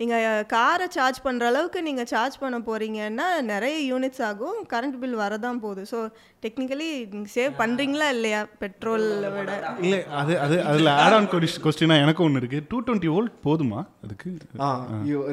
[0.00, 4.58] நீங்கள் காரை சார்ஜ் பண்ணுற அளவுக்கு நீங்கள் சார்ஜ் பண்ண போகிறீங்கன்னா நிறைய யூனிட்ஸ் ஆகும்.
[4.72, 5.82] கரண்ட் பில் வரதான் போகுது.
[5.92, 5.98] ஸோ
[6.44, 8.40] டெக்னிக்கலி நீங்கள் சேவ் பண்ணுறீங்களா இல்லையா?
[8.62, 9.52] பெட்ரோல் விட.
[9.84, 11.28] இல்லை அது அது அதில் ஆட் ஆன்
[11.66, 14.32] கொஸ்டினாக எனக்கு ஒன்று இருக்குது டூ டுவெண்ட்டி வோல்ட் போதுமா அதுக்கு?
[14.64, 14.68] ஆ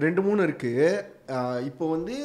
[0.06, 0.72] ரெண்டு மூணு இருக்கு.
[1.34, 1.38] ஆ,
[1.70, 2.16] இப்போ வந்து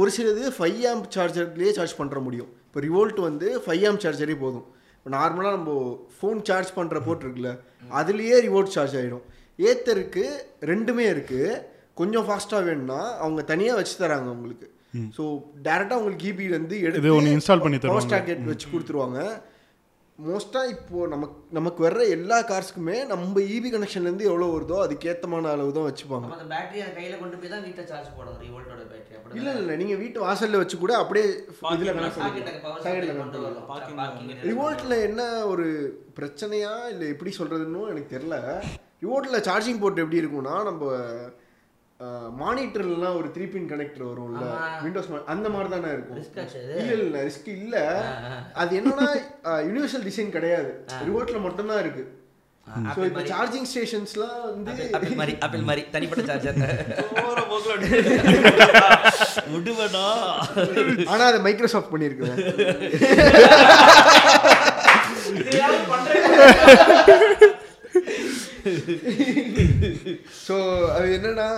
[0.00, 2.50] ஒரு சிலது ஃபைவ் ஆம்ப் சார்ஜர்லேயே சார்ஜ் பண்ணுற முடியும்.
[2.68, 4.66] இப்போ ரிவோல்ட் வந்து ஃபைவ் ஆம்ப் சார்ஜரே போதும்.
[4.96, 5.72] இப்போ நார்மலாக நம்ம
[6.16, 7.50] ஃபோன் சார்ஜ் பண்ணுற போர்ட் இருக்குல்ல
[7.92, 9.24] அதுலேயே ரிவோல்ட் சார்ஜ் ஆகிடும்
[9.58, 10.26] ஏத்தருக்கு
[10.72, 11.50] ரெண்டுமே இருக்குது
[12.00, 14.68] கொஞ்சம் ஃபாஸ்ட்டாக வேணும்னா அவங்க தனியாக வச்சு தராங்க உங்களுக்கு.
[15.16, 15.24] ஸோ
[15.66, 18.06] டேரெக்டாக உங்களுக்கு இபி வந்து இது ஒண்ணு install பண்ணி தருவாங்க.
[18.06, 19.20] ஸ்டாக்கெட் வச்சு கொடுத்துருவாங்க.
[20.18, 25.88] மோஸ்ட்டாக இப்போ நமக்கு நமக்கு வர்ற எல்லா கார்ஸ்க்குமே நம்ம இபி கனெக்ஷன்லேருந்து எவ்வளோ வருதோ அதுக்கேத்தமான அளவு தான்
[25.88, 26.26] வச்சுப்பாங்க.
[26.36, 28.38] அந்த பேட்டரி அதை கையில் கொண்டு போய் தான் வீட்டில் சார்ஜ் போடணும்.
[28.44, 31.26] ரிவோல்ட்டோட பேட்டரி அப்படி இல்ல இல்ல நீங்க வீட்டு வாசல்ல வச்சு கூட அப்படியே
[31.76, 33.36] இதுல கனெக்ட்
[34.50, 35.66] ரிமோட்ல என்ன ஒரு
[36.20, 38.38] பிரச்சனையா இல்ல எப்படி சொல்றதுன்னு எனக்கு தெரியல.
[39.04, 40.84] ரிமோட்ல சார்ஜிங் போர்ட் எப்படி இருக்கும்னா நம்ம
[42.40, 44.46] மானிட்டர்லாம் ஒரு த்ரீ பின் கனெக்டர் வரும்ல
[44.84, 46.18] விண்டோஸ் அந்த மாதிரி தானே இருக்கும்?
[46.80, 47.76] இல்ல இல்ல ரிஸ்க் இல்ல.
[48.62, 49.06] அது என்னன்னா
[49.68, 50.70] யூனிவர்சல் டிசைன் கிடையாது.
[51.08, 52.04] ரிமோட்ல மட்டும் தான் இருக்கு.
[52.94, 56.60] ஸோ இப்போ சார்ஜிங் ஸ்டேஷன்ஸ்லாம் வந்து ஆப்பிள் மாதிரி ஆப்பிள் மாதிரி தனிப்பட்ட சார்ஜர்
[59.54, 60.06] விடுவடா.
[61.12, 62.34] ஆனா அதை மைக்ரோசாஃப்ட் பண்ணியிருக்குங்க
[70.46, 70.56] ஸோ
[70.96, 71.48] அது என்னன்னா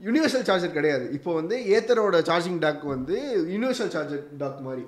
[0.00, 1.06] யூனிவர்சல் சார்ஜர் கிடையாது.
[1.16, 3.16] இப்போ வந்து ஏத்தரோட சார்ஜிங் டாக் வந்து
[3.54, 4.84] யூனிவர்சல் சார்ஜர் டாக் மாதிரி.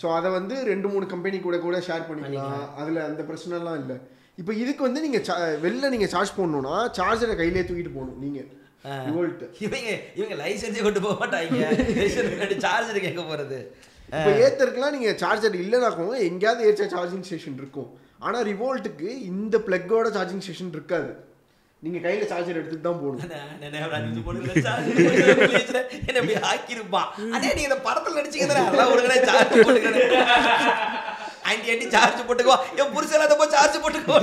[0.00, 2.66] ஸோ அதை வந்து ரெண்டு மூணு கம்பெனி கூட கூட ஷேர் பண்ணிக்கலாம்.
[2.82, 3.96] அதில் அந்த பிரச்சனைலாம் இல்லை.
[4.42, 8.50] இப்போ இதுக்கு வந்து நீங்கள் வெளில நீங்கள் சார்ஜ் பண்ணணும்னா சார்ஜரை கையிலே தூக்கிட்டு போகணும் நீங்கள்
[9.66, 11.58] இவங்க இவங்க லைசென்ஸே கொண்டு போக மாட்டாங்க.
[12.64, 13.58] சார்ஜர் கேட்க போறது.
[14.16, 17.90] இப்போ ஏத்தருக்குலாம் நீங்கள் சார்ஜர் இல்லைனாக்கும் எங்கேயாவது ஏற்ற சார்ஜிங் ஸ்டேஷன் இருக்கும்.
[18.26, 21.10] ஆனால் ரிவோல்ட்டுக்கு இந்த பிளக்கோட சார்ஜிங் ஸ்டேஷன் இருக்காது.
[21.84, 23.22] நீங்கள் கையில் சார்ஜர் எடுத்துட்டு தான் போகணும்.
[26.52, 30.08] ஆக்கியிருப்பான் அதே நீங்க இந்த படத்துல நடிச்சீங்க எல்லாம் ஒரு சார்ஜ் போட்டுக்கிறேன்
[31.50, 32.56] ஆண்டி ஆண்டி சார்ஜ் போட்டுக்கோ.
[32.80, 34.16] என் புருஷன் அதை போய் சார்ஜ் போட்டுக்கோ.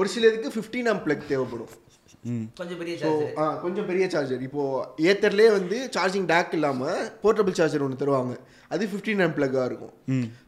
[0.00, 1.70] ஒரு சிலருக்கு ஃபிஃப்டீன் ஆம் பிளக் தேவைப்படும்.
[2.58, 4.62] கொஞ்சம் பெரிய ஸோ சார்ஜ் கொஞ்சம் பெரிய சார்ஜர் இப்போ
[5.06, 8.34] ஏத்தர்லேயே வந்து சார்ஜிங் டேக் இல்லாமல் போர்ட்டபிள் சார்ஜர் ஒன்று தருவாங்க.
[8.70, 9.94] அது ஃபிஃப்டீன் ஆம் பிளக்காக இருக்கும்.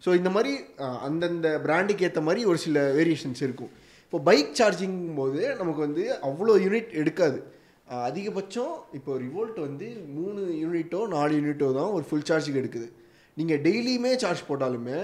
[0.05, 3.73] ஸோ இந்த மாதிரி ஆ, அந்தந்த பிராண்டுக்கு ஏற்ற மாதிரி ஒரு சில வேரியேஷன்ஸ் இருக்கும்.
[4.05, 7.39] இப்போ பைக் சார்ஜிங் போது நமக்கு வந்து அவ்வளோ யூனிட் எடுக்காது.
[7.89, 9.87] ஆ, அதிகபட்சம் இப்போ ரிவோல்ட் வந்து
[10.17, 12.89] மூணு யூனிட்டோ நாலு யூனிட்டோ தான் ஒரு ஃபுல் சார்ஜுக்கு எடுக்குது.
[13.37, 14.99] நீங்கள் டெய்லியுமே சார்ஜ் போட்டாலுமே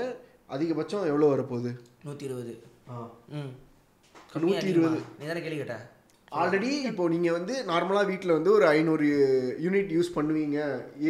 [0.50, 1.70] அதிகபட்சம் எவ்வளோ வரப்போகுது?
[2.04, 2.52] நூத்தி இருபது.
[3.34, 3.50] ம்.
[4.32, 4.70] கம்மியா நூற்றி?
[4.70, 4.98] இருபது.
[5.18, 5.76] நீ தானே கேள்வி கேட்ட
[6.32, 9.06] ஆல்ரெடி இப்போ நீங்கள் வந்து நார்மலாக வீட்டில் வந்து ஒரு ஐநூறு
[9.66, 10.58] யூனிட் யூஸ் பண்ணுவீங்க.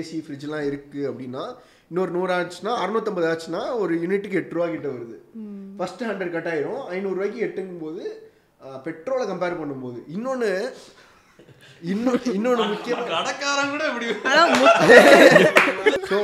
[0.00, 1.44] ஏசி ஃப்ரிட்ஜ்லாம் இருக்குது அப்படின்னா
[1.90, 5.16] இன்னொரு நூறு ஆச்சுன்னா அறுநூத்தம்பது ஆச்சுன்னா ஒரு யூனிட்டுக்கு எட்டு ரூபா கிட்ட வருது.
[5.78, 6.82] ஃபர்ஸ்ட் ஹண்ட்ரட் கட் ஆயிரும்.
[6.96, 8.04] ஐநூறுரூவாய்க்கு எட்டுங்கும் போது
[8.86, 10.50] பெட்ரோலை கம்பேர் பண்ணும்போது இன்னொன்று
[11.90, 14.06] இன்னொன்று இன்னொன்று முக்கியம் கடைக்காரன் கூட இப்படி
[16.10, 16.18] ஸோ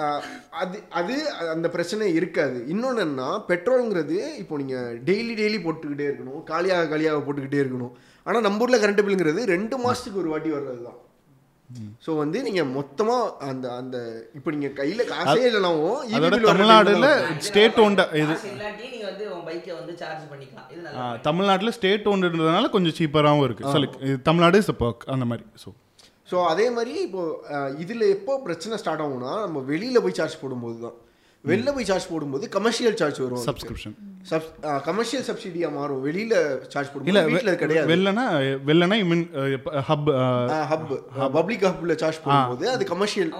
[0.62, 1.14] அது அது
[1.54, 2.58] அந்த பிரச்சனை இருக்காது.
[2.72, 6.40] இன்னொன்று என்ன பெட்ரோலுங்கிறது இப்போ நீங்கள் டெய்லி டெய்லி போட்டுக்கிட்டே இருக்கணும்.
[6.50, 7.94] காலியாக காலியாக போட்டுக்கிட்டே இருக்கணும்.
[8.30, 10.98] ஆனால் நம்ம ஊரில் கரண்ட் பில்லுங்கிறது ரெண்டு மாதத்துக்கு ஒரு வாட்டி வர்றது தான்
[12.04, 13.96] ஸோ வந்து நீங்கள் மொத்தமாக அந்த அந்த
[14.36, 17.08] இப்போ நீங்கள் கையில் காசே இல்லைனாவும் அதோட தமிழ்நாடுல.
[17.48, 20.66] ஸ்டேட் ஓண்ட இது காசு இல்லாட்டி நீங்க வந்து உன் பைக்கை வந்து சார்ஜ் பண்ணிக்கலாம்.
[20.72, 23.72] இது ஆ, நல்லா தமிழ்நாட்டுல ஸ்டேட் ஓண்டுன்றதுனால கொஞ்சம் சீப்பராகவும் இருக்கு.
[23.74, 24.72] சொல்லி இது தமிழ்நாடு இஸ்
[25.14, 25.44] அந்த மாதிரி.
[25.62, 25.68] ஸோ
[26.28, 27.22] ஸோ அதே மாதிரி இப்போ
[27.84, 30.96] இதில் எப்போ பிரச்சனை ஸ்டார்ட் ஆகும்னா நம்ம வெளியில் போய் சார்ஜ் போடும்போது தான்
[31.44, 33.94] வெளில போய் சார்ஜ் போடும்போது கமர்ஷியல் சார்ஜ் வரும் சப்ஸ்கிரிப்ஷன்
[34.30, 34.48] சப்
[34.88, 36.00] கமர்ஷியல் சப்சிடியாக மாறும்.
[36.06, 36.34] வெளியில்
[36.72, 37.88] சார்ஜ் இல்ல போடும்போது வீட்டில் கிடையாது.
[37.92, 38.24] வெள்ளனா
[38.68, 39.24] வெள்ளனா I mean
[39.90, 40.08] hub
[40.72, 40.90] hub
[41.38, 43.30] public ஹப்ல charge பண்ணும்போது அது கமர்ஷியல்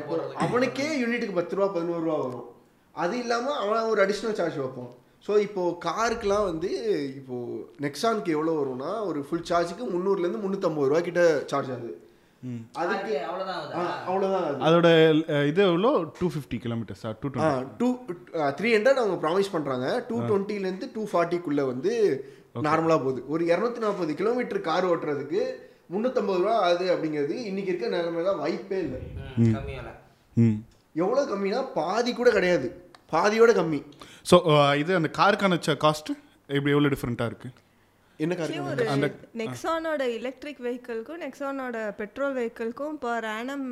[0.00, 0.16] இப்போ
[0.46, 2.46] அவனுக்கே யூனிட்டுக்கு பத்து ரூபா பதினோரு ரூபா வரும்.
[2.94, 4.90] அது இல்லாமல் அவன் ஒரு அடிஷ்னல் சார்ஜ் வைப்பான்
[5.26, 6.70] ஸோ இப்போ காருக்குலாம் வந்து
[7.20, 7.36] இப்போ
[7.84, 11.22] நெக்ஸானுக்கு எவ்வளோ வரும்னா ஒரு ஃபுல் சார்ஜுக்கு முந்நூறுலேருந்து முந்நூற்றம்பது ரூபா கிட்ட
[11.52, 11.94] சார்ஜ் ஆகுது.
[12.80, 14.88] அதுக்கு அவ்வளோதான் அது அதோட
[15.50, 15.90] இது எவ்வளோ?
[16.18, 17.50] Two fifty kilometres two uh
[17.80, 17.88] two
[18.58, 21.92] three hundred அவங்க ப்ராமிஸ் பண்ணுறாங்க டூ டுவெண்ட்டிலேருந்து டூ ஃபார்ட்டிக்குள்ளே வந்து
[22.66, 23.20] நார்மலாக போகுது.
[23.28, 25.40] ஒரு இரநூத்தி நாற்பது கிலோமீட்டர் கார் ஓட்டுறதுக்கு
[25.90, 29.00] முந்நூற்றம்பது ரூபா ஆகுது அப்படிங்கிறது இன்னைக்கு இருக்க நிலைமையில வாய்ப்பே இல்லை.
[29.38, 29.90] ம், கம்மியால
[30.36, 30.56] ம்.
[30.94, 32.68] எவ்வளோ கம்மினா பாதி கூட கிடையாது.
[33.12, 33.80] பாதியோட கம்மி.
[34.26, 34.36] ஸோ
[34.76, 36.10] இது அந்த காருக்கான காஸ்ட்
[36.48, 37.48] எப்படி எவ்வளோ டிஃப்ரெண்ட்டாக இருக்கு?
[38.24, 39.10] என்ன
[39.42, 43.66] நெக்ஸானோட எலக்ட்ரிக் வெஹிக்கிள்க்கும் நெக்ஸானோட பெட்ரோல் வெஹிக்கிள்க்கும் பர் ஆனம்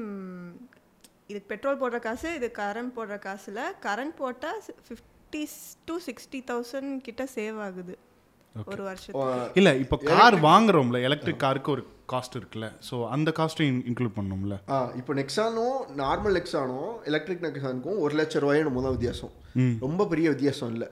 [1.30, 5.42] இதுக்கு பெட்ரோல் போடுற காசு இது கரண்ட் போடுற காசுல கரண்ட் போட்டால் ஃபிஃப்டி
[5.90, 7.94] டு சிக்ஸ்டி தௌசண்ட் கிட்ட சேவ் ஆகுது.
[8.72, 12.66] ஒரு வருஷத்துக்கு இல்ல இப்போ கார் வாங்குறோம்ல எலக்ட்ரிக் காருக்கு ஒரு காஸ்ட் இருக்குல்ல.
[12.88, 14.56] ஸோ அந்த காஸ்ட்டையும் இன்க்ளூட் பண்ணோம்ல.
[14.74, 19.32] ஆ இப்போ நெக்ஸானும் நார்மல் நெக்ஸானும் எலக்ட்ரிக் நெக்ஸானுக்கும் ஒரு லட்ச ரூபாயும் நம்ம தான் வித்தியாசம்.
[19.86, 20.88] ரொம்ப பெரிய வித்தியாசம் இல்லை.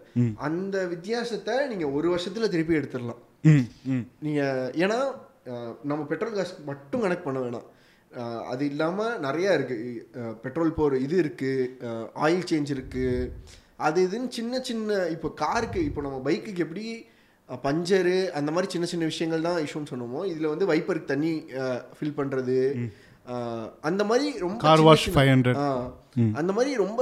[0.49, 3.23] அந்த வித்தியாசத்தை நீங்க ஒரு வருஷத்துல திருப்பி எடுத்துடலாம்.
[3.45, 4.05] ம் ம்.
[4.21, 4.43] நீங்க
[4.77, 4.99] ஏன்னா
[5.83, 7.69] நம்ம பெட்ரோல் காசு மட்டும் கனெக்ட் பண்ண வேணாம்.
[8.47, 9.77] அது இல்லாம நிறைய இருக்கு.
[10.15, 11.53] அஹ், பெட்ரோல் போர் இது இருக்கு
[12.21, 13.07] ஆயில் சேஞ்ச் இருக்கு.
[13.79, 16.85] அது இதுன்னு சின்ன சின்ன இப்போ காருக்கு இப்போ நம்ம பைக்குக்கு எப்படி
[17.49, 21.33] பஞ்சரு அந்த மாதிரி சின்ன சின்ன விஷயங்கள் தான் இஷ்யூன்னு சொன்னோமோ இதுல வந்து வைப்பருக்கு தண்ணி
[21.97, 22.57] ஃபில் பண்றது
[23.27, 25.57] அஹ், அந்த மாதிரி ரொம்ப wash சின்ன- 500.
[25.59, 25.67] ஆ,
[26.35, 27.01] அந்த மாதிரி ரொம்ப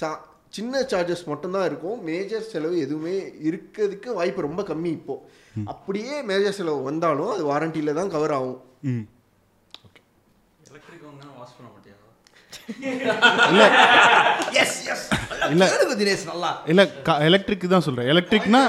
[0.00, 2.04] சா- சின்ன சார்ஜஸ் மட்டும்தான் இருக்கும்.
[2.04, 3.12] மேஜர் செலவு எதுவுமே
[3.44, 5.14] இருக்கிறதுக்கு வாய்ப்பு ரொம்ப கம்மி இப்போ.
[5.72, 8.58] அப்படியே மேஜர் செலவு வந்தாலும் அது வாரண்டியில தான் கவர் ஆகும்.
[8.90, 9.04] ம்.
[10.70, 11.96] எலக்ட்ரிக் வாங்கினா வாஷ் பண்ண மாட்டியா?
[14.62, 15.06] எஸ் எஸ்
[15.52, 15.64] இல்ல.
[17.28, 18.10] எலக்ட்ரிக் தான் சொல்றேன்.
[18.14, 18.62] எலக்ட்ரிக்னா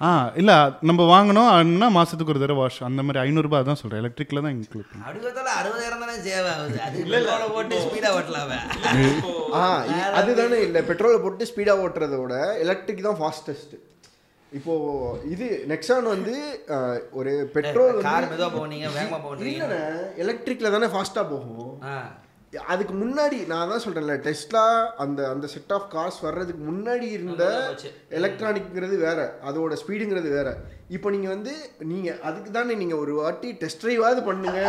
[0.00, 0.08] ஆ
[0.40, 0.52] இல்ல
[0.88, 4.00] நம்ம வாங்கணும் அப்படின்னா மாசத்துக்கு ஒரு தடவை வாஷ் அந்த மாதிரி ஐநூறுரூபா தான் சொல்றேன்.
[4.02, 6.78] எலக்ட்ரிக்ல தான் இன்க்ளூட் அடுக்கத்தால அறுபதாயிரம் தானே சேவ் ஆகுது.
[6.86, 8.46] அது பெட்ரோலை போட்டு ஸ்பீடா ஓட்டலாம்.
[8.46, 8.64] அவன்.
[9.58, 9.62] ஆ
[10.20, 12.34] அதுதானே இல்லை பெட்ரோலை போட்டு ஸ்பீடாக ஓட்டுறத விட
[12.64, 13.74] எலக்ட்ரிக் தான் ஃபாஸ்டஸ்ட்
[14.52, 14.74] இப்போ
[15.24, 16.34] இது நெக்ஸான் வந்து
[17.12, 19.80] ஒரு பெட்ரோல் கார் மெதுவா போனீங்க வேகமா போன்றீங்க இல்லைண்ணே
[20.24, 21.70] எலக்ட்ரிக்ல தானே ஃபாஸ்ட்டாக போகும்.
[22.60, 27.44] அதுக்கு முன்னாடி நான் தான் சொல்றேன்ல டெஸ்லா அந்த அந்த செட் ஆஃப் கார்ஸ் வர்றதுக்கு முன்னாடி இருந்த.
[28.10, 30.56] எலக்ட்ரானிக்ங்கிறது வேற அதோட ஸ்பீடுங்கிறது வேற.
[30.88, 34.60] இப்போ நீங்க வந்து நீங்க அதுக்கு தானே நீங்க ஒரு வாட்டி டெஸ்ட் டிரைவாவது பண்ணுங்க.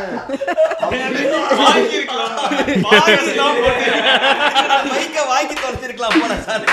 [4.93, 6.63] பைக்கை வாங்கி தொலைச்சிருக்கலாம் போல சார்.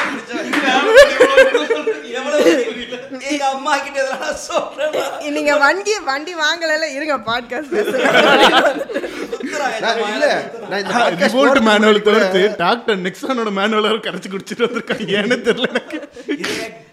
[3.52, 5.32] அம்மா கிட்ட இதெல்லாம் சொல்றேன்.
[5.32, 7.74] நீங்க வண்டி வண்டி வாங்கல இருங்க பாட்காஸ்ட்
[10.10, 10.26] இல்ல.
[10.64, 15.98] நான் இந்த podcast ரிவோல்ட் மேனுவல் தவிர்த்து டாக்டர் நெக்ஸானோட மேனுவல் கரைச்சி குடிச்சிட்டு வந்திருக்காங்க ஏன்னு தெரியல எனக்கு.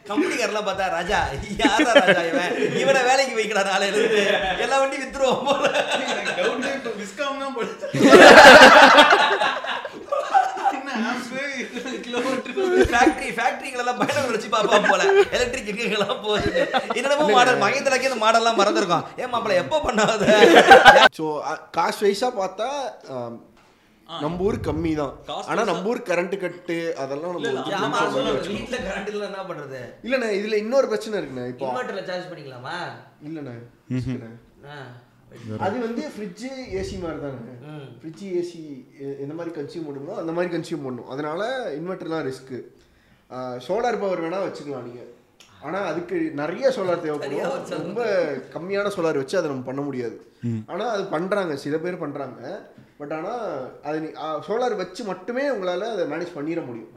[0.10, 1.18] கம்பெனிக்காரெல்லாம் பார்த்தா ராஜா
[1.62, 2.54] யாரா ராஜா இவன்?
[2.82, 4.22] இவனை வேலைக்கு வைக்கிறா நாளையில இருந்து
[4.64, 5.66] எல்லா வண்டி வித்துருவோம் போல.
[7.00, 7.88] விஸ்காம் தான் போடுச்சு
[10.72, 10.87] என்ன ஆம்பு கிலோமீட்டர்
[12.92, 15.02] ஃபேக்டரி ஃபேக்டரிகளெல்லாம் பயணம் வச்சு பாப்பா போல.
[15.36, 16.52] எலக்ட்ரிக் எங்கெல்லாம் போகுது.
[16.96, 20.26] என்னென்னமோ மாடல் மகேந்திராக்கே இந்த மாடல்லாம் மறந்துருக்கோம் ஏன் மாப்பிள்ள எப்போ பண்ணாத?
[21.20, 21.26] ஸோ
[21.78, 22.70] காஸ்ட் வைஸாக பார்த்தா
[24.18, 25.16] நம்ம ஊர் கம்மி தான்
[25.48, 27.50] ஆனா நம்ம ஊர் கரண்ட் கட்டு அதெல்லாம் நம்ம.
[28.50, 29.82] வீட்டுல கரண்ட் இல்ல என்ன பண்றது?
[30.06, 32.78] இல்லண்ணே இதுல இன்னொரு பிரச்சனை இருக்குண்ணே இப்போ இன்வெர்டர்ல சார்ஜ் பண்ணிக்கலாமா?
[33.28, 33.56] இல்லண்ணே
[33.98, 34.32] இல்லண்ணே.
[34.70, 34.78] ஆ.
[35.66, 36.50] அது வந்து ஃப்ரிட்ஜு
[36.80, 37.88] ஏசி மாதிரி தானே ம்.
[38.00, 38.62] ஃப்ரிட்ஜு ஏசி
[39.24, 41.10] எந்த மாதிரி கன்சியூம் பண்ணுமோ அந்த மாதிரி கன்சியூம் பண்ணும்.
[41.14, 41.42] அதனால
[41.80, 42.60] இன்வெர்டர்லாம் ரிஸ்க்கு
[43.68, 45.12] சோலார் பவர் வேணால் வச்சுக்கலாம் நீங்கள்
[45.68, 47.80] ஆனால் அதுக்கு நிறைய சோலார் தேவைப்படும்.
[47.86, 48.02] ரொம்ப
[48.56, 50.18] கம்மியான சோலார் வச்சு அதை நம்ம பண்ண முடியாது.
[50.72, 52.42] ஆனால் அது பண்ணுறாங்க சில பேர் பண்ணுறாங்க
[53.00, 53.44] பட் ஆனால்
[53.88, 53.98] அது
[54.48, 56.94] சோலார் வச்சு மட்டுமே உங்களால் அதை மேனேஜ் பண்ணிட முடியும்.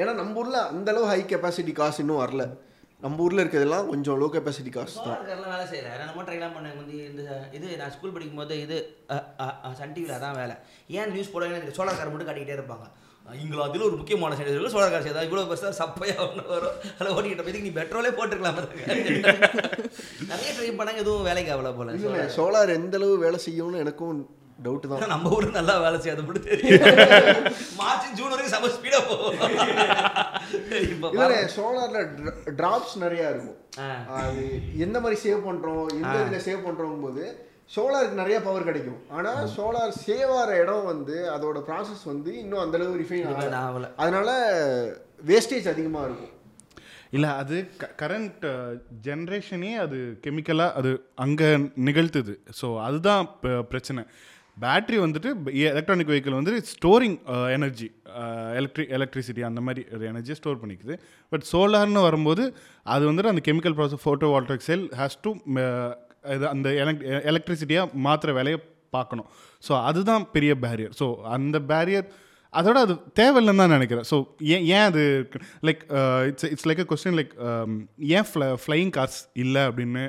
[0.00, 2.44] ஏன்னா நம்ம ஊரில் அந்த அளவு ஹை கெப்பாசிட்டி காசு இன்னும் வரல.
[3.04, 5.06] நம்ம ஊரில் இருக்கிறதெல்லாம் கொஞ்சம் லோ கெப்பாசிட்டி காசு தான்.
[5.06, 5.88] சோலார் வேலை செய்யல.
[5.94, 7.22] என்னமோ ட்ரைலாம் பண்ணேன் வந்து இந்த
[7.56, 8.76] இது நான் ஸ்கூல் படிக்கும் போது இது
[9.80, 10.54] சன் டிவியில் அதான் வேலை.
[10.98, 12.86] ஏன் நியூஸ் போடுவாங்கன்னு சோலார் கார் மட்டும் காட்டிக்கிட்டே இருப்பாங்க.
[13.42, 16.76] இங்களோ அதில் ஒரு முக்கியமான செய்தி சோலார் கார் செய்தா இவ்வளோ பெருசாக சப்பையாக ஒன்று வரும்.
[16.96, 18.60] அதில் ஓடிக்கிட்ட இதுக்கு நீ பெட்ரோலே போட்டுருக்கலாம்.
[20.30, 21.96] நிறைய ட்ரை பண்ணாங்க எதுவும் வேலைக்கு ஆகல போல.
[22.38, 24.20] சோலார் எந்த அளவு வேலை செய்யும்னு எனக்கும்
[24.64, 25.06] டவுட்டு தான்.
[25.06, 26.80] நம்ம ஊரு நல்லா வேலை செய்யாது மட்டும் தெரியும்.
[27.76, 29.38] மார்ச் ஜூன் வரைக்கும் செம ஸ்பீடாக போகும்.
[31.12, 33.58] இல்லை சோலாரில் ட்ராப்ஸ் நிறையா இருக்கும்.
[34.20, 37.24] அது எந்த மாதிரி சேவ் பண்ணுறோம் எந்த இதில் சேவ் பண்ணுறோம் போது
[37.76, 38.98] சோலாருக்கு நிறைய பவர் கிடைக்கும்.
[39.10, 43.90] ஆனால் சோலார் சேவ் ஆகிற இடம் வந்து அதோட ப்ராசஸ் வந்து இன்னும் அந்த அளவு ரிஃபைன் Refine ஆகல.
[43.96, 44.30] அதனால
[45.26, 46.34] வேஸ்டேஜ் அதிகமாக இருக்கும்.
[47.10, 47.68] இல்லை அது
[47.98, 48.44] கரண்ட்
[49.02, 52.34] ஜென்ரேஷனே அது கெமிக்கலாக அது அங்கே நிகழ்த்துது.
[52.60, 54.02] ஸோ அதுதான் ப- பிரச்சனை.
[54.64, 55.30] பேட்ரி வந்துட்டு
[55.72, 57.16] எலக்ட்ரானிக் வெஹிக்கிள் வந்து ஸ்டோரிங்
[57.56, 57.88] எனர்ஜி
[58.60, 60.94] எலக்ட்ரி எலக்ட்ரிசிட்டி அந்த மாதிரி ஒரு எனர்ஜியை ஸ்டோர் பண்ணிக்குது.
[61.32, 62.44] பட் சோலார்னு வரும்போது
[62.94, 64.04] அது வந்துட்டு அந்த chemical process
[64.34, 65.32] photovoltaic cell has to
[66.36, 68.60] இது அந்த எலக்ட் எலக்ட்ரிசிட்டியாக மாற்றுற வேலையை
[68.96, 69.28] பார்க்கணும்.
[69.66, 72.06] ஸோ அதுதான் பெரிய பேரியர் ஸோ அந்த பேரியர்
[72.52, 74.06] அதோட அது தேவையில்லைன்னு தான் நினைக்கிறேன்.
[74.10, 74.16] ஸோ
[74.54, 75.02] ஏன் ஏன் அது
[75.68, 75.82] like
[76.28, 77.34] it's it's like a question like
[78.16, 80.04] ஏன் ஃப்ள ஃப்ளையிங் கார்ஸ் இல்லை அப்படின்னு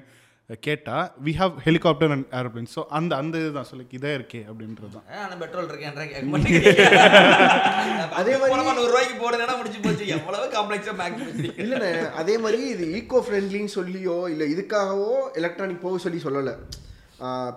[0.50, 3.66] கேட்டால் we have helicopter and aeroplane so அந்த அந்த இதுதான்.
[3.70, 6.86] ஸோ லைக் இதே இருக்கே அப்படின்றது தான் ஆனால் பெட்ரோல் மாட்டேங்கிறீங்க
[8.14, 10.06] அதே மாதிரி- போனமா நூறு ரூபாய்க்கு போடுதுன்னா முடிச்சு போச்சு.
[10.16, 11.92] எவ்வளவு காம்ப்ளெக்ஸாக மேக்ஸ் இல்லைண்ணே
[12.22, 15.12] அதே மாதிரி இது ஈகோ ஃப்ரெண்ட்லின்னு சொல்லியோ இல்லை இதுக்காகவோ
[15.42, 16.54] எலக்ட்ரானிக் போக சொல்லி சொல்லலை.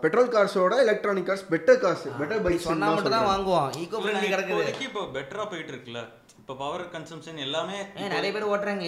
[0.02, 4.66] Petrol கார்ஸோட electronic cars better cars better bikes சொன்னா மட்டும் தான் வாங்குவோம் ஈகோ ஃப்ரெண்ட்லி கிடக்குது.
[4.86, 6.02] இப்போ பெட்டரா போயிட்டு இருக்குல்ல.
[6.50, 7.76] இப்போ பவர் கன்சம்ஷன் எல்லாமே
[8.12, 8.84] நிறைய பேர் ஓட்டுறாங்க.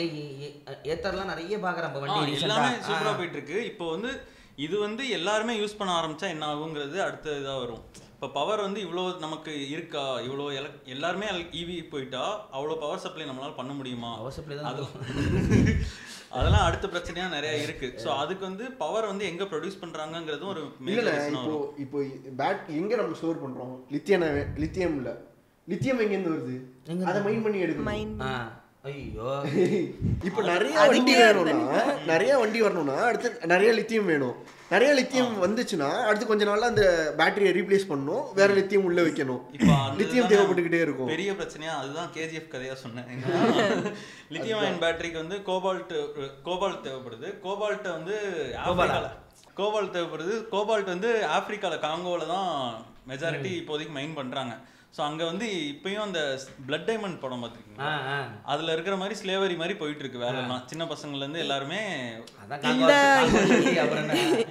[0.93, 2.86] ஏத்தர்லாம் நிறைய பார்க்குறேன் இப்போ ஆ, வண்டி எல்லாமே recent-ஆ.
[2.89, 4.10] சூப்பரா போயிட்டு இருக்கு இப்போ வந்து
[4.59, 7.84] இது வந்து எல்லாருமே யூஸ் பண்ண ஆரம்பிச்சா என்ன ஆகுங்கிறது அடுத்த இதா வரும்.
[8.14, 10.05] இப்போ பவர் வந்து இவ்வளோ நமக்கு இருக்கா?
[10.26, 11.28] இவ்வளோ எலக் எல்லாருமே
[11.60, 12.24] இவி போயிட்டா
[12.56, 14.12] அவ்வளோ பவர் சப்ளை நம்மளால பண்ண முடியுமா?
[14.18, 14.82] Power supply தான் அது
[16.36, 17.89] அதெல்லாம் அடுத்த பிரச்சனையா நிறைய இருக்கு.
[18.02, 21.56] ஸோ அதுக்கு வந்து பவர் வந்து எங்க ப்ரொடியூஸ் பண்றாங்கங்கிறதும் ஒரு ஆ இப்போ.
[21.84, 21.98] இப்போ
[22.40, 24.24] பேட் எங்கே நம்ம ஸ்டோர் பண்ணுறோம் லித்தியம்
[24.62, 25.14] லித்தியம் இல்லை
[25.64, 26.56] லித்தியம் எங்கேருந்து வருது?
[27.05, 27.84] அதை மைண்ட் பண்ணி எடுக்கணும்.
[28.82, 29.43] ஐயோ.
[30.28, 31.82] இப்போ நிறைய வண்டி வேணும்னா
[32.12, 34.34] நிறைய வண்டி வரணும்னா அடுத்து நிறைய லித்தியம் வேணும்.
[34.70, 38.32] நிறைய லித்தியம் வந்துச்சுன்னா அடுத்து கொஞ்ச நாள்ல அந்த பேட்டரியை ரீப்ளேஸ் பண்ணணும்.
[38.34, 39.40] வேற லித்தியம் உள்ள வைக்கணும்.
[39.97, 41.06] லித்தியம் தேவைப்பட்டுக்கிட்டே இருக்கும்.
[41.06, 41.72] பெரிய பிரச்சனையா?
[41.82, 43.06] அதுதான் கேஜிஎஃப் கதையா சொன்னேன்.
[44.28, 45.94] லித்தியம் அயன் பேட்டரிக்கு வந்து கோபால்ட்
[46.44, 47.40] கோபால்ட் தேவைப்படுது.
[47.43, 48.16] கோபால்ட் வந்து
[49.56, 50.44] கோபால்ட் தேவைப்படுது.
[50.52, 54.59] கோபால்ட் வந்து ஆப்பிரிக்கால காங்கோல தான் மெஜாரிட்டி இப்போதைக்கு மைன் பண்றாங்க.
[54.94, 56.20] ஸோ அங்க வந்து இப்பயும் அந்த
[56.66, 57.85] பிளட் டைமண்ட் படம் பார்த்துருக்கீங்க
[58.52, 61.81] அதுல இருக்கிற மாதிரி ஸ்லேவரி மாதிரி போயிட்டு இருக்கு வேலைலாம் சின்ன பசங்கள்ல இருந்து எல்லாருமே
[62.43, 62.66] அதான்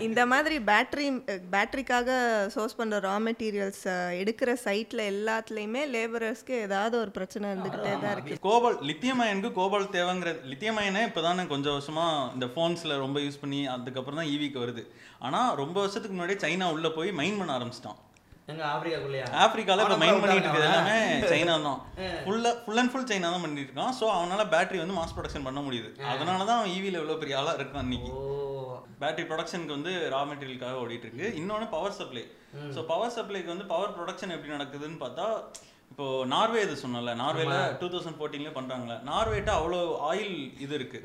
[0.07, 1.07] இந்த மாதிரி பேட்டரி
[1.53, 2.09] பேட்டரிக்காக
[2.55, 3.83] சோர்ஸ் பண்ணுற ரா மெட்டீரியல்ஸ்
[4.21, 8.41] எடுக்கிற சைட்டில் எல்லாத்துலேயுமே லேபரர்ஸ்க்கு ஏதாவது ஒரு பிரச்சனை இருந்துக்கிட்டே தான் இருக்கு.
[8.47, 12.05] கோபால் லித்தியம் அயனுக்கு கோபால் தேவைங்கிற லித்தியம் அயனே இப்போதானே கொஞ்சம் வருஷமா
[12.35, 14.85] இந்த ஃபோன்ஸ்ல ரொம்ப யூஸ் பண்ணி அதுக்கப்புறம் தான் ஈவிக்கு வருது.
[15.27, 17.99] ஆனா ரொம்ப வருஷத்துக்கு முன்னாடியே சைனா உள்ள போய் மைன் பண்ண ஆரம்பிச்சிட்டான்.
[18.49, 19.25] எங்க ஆப்பிரிக்காக்குள்ளயா?
[19.41, 20.95] ஆப்பிரிக்கால இப்போ கூட பண்ணிட்டு எல்லாமே
[21.31, 21.79] சைனா தான்.
[22.25, 25.59] ஃபுல்லா ஃபுல் அண்ட் ஃபுல் சைனா தான் பண்ணிட்டு இருக்கான் ஸோ அவனால பேட்டரி வந்து மாஸ் ப்ரொடக்ஷன் பண்ண
[25.67, 25.89] முடியுது.
[26.13, 28.11] அதனால தான் அவன் ஈவியில் எவ்வளோ பெரிய ஆளா இருக்கான் இன்னைக்கு.
[29.01, 31.27] பேட்டரி ப்ரொடக்ஷனுக்கு வந்து ரா மெட்டீரியலுக்காக ஓடிட்டு இருக்கு.
[31.41, 32.23] இன்னொன்று பவர் சப்ளை
[32.75, 35.27] ஸோ பவர் சப்ளைக்கு வந்து பவர் ப்ரொடக்ஷன் எப்படி நடக்குதுன்னு பார்த்தா
[35.91, 40.99] இப்போ நார்வே இது சொன்னல நார்வேல டூ தௌசண்ட் ஃபோர்டீன்லேயே பண்ணுறாங்களே நார்வேட்ட அவ்வளோ ஆயில் இது இருக்கு.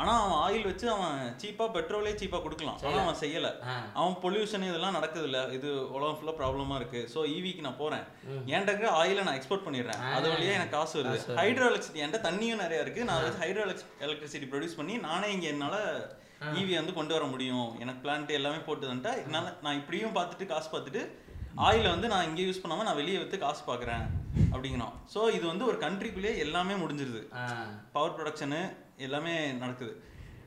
[0.00, 2.78] ஆனா அவன் ஆயில் வச்சு அவன் சீப்பா பெட்ரோலே சீப்பா கொடுக்கலாம்.
[2.88, 3.50] ஆனா அவன் செய்யல.
[3.98, 7.02] அவன் பொல்யூஷன் இதெல்லாம் நடக்குது இல்ல இது உலகம் ஃபுல்லா ப்ராப்ளமா இருக்கு.
[7.14, 8.04] ஸோ ஈவிக்கு நான் போறேன்.
[8.52, 10.02] என்கிட்ட இருக்கிற ஆயிலை நான் எக்ஸ்போர்ட் பண்ணிடுறேன்.
[10.18, 11.38] அது வழியா எனக்கு காசு வருது.
[11.42, 13.08] ஹைட்ரோ எலக்ட்ரிசிட்டி என்கிட்ட தண்ணியும் நிறைய இருக்கு.
[13.10, 13.64] நான் ஹைட்ரோ
[14.08, 15.76] எலக்ட்ரிசிட்டி ப்ரொடியூஸ் பண்ணி நானே இங்க என்னால
[16.60, 17.68] ஈவி வந்து கொண்டு வர முடியும்.
[17.82, 18.94] எனக்கு பிளான்ட் எல்லாமே போட்டு
[19.26, 21.02] என்னால நான் இப்படியும் பார்த்துட்டு காசு பார்த்துட்டு
[21.60, 24.04] ஆயிலை வந்து நான் இங்கே யூஸ் பண்ணாம நான் வெளியே வித்து காசு பார்க்குறேன்
[24.52, 27.20] அப்படிங்கிறோம் ஸோ இது வந்து ஒரு கண்ட்ரிக்குள்ளேயே எல்லாமே முடிஞ்சிருது.
[27.92, 28.60] பவர் ப்ரொடக்ஷனு
[28.98, 29.92] எல்லாமே நடக்குது.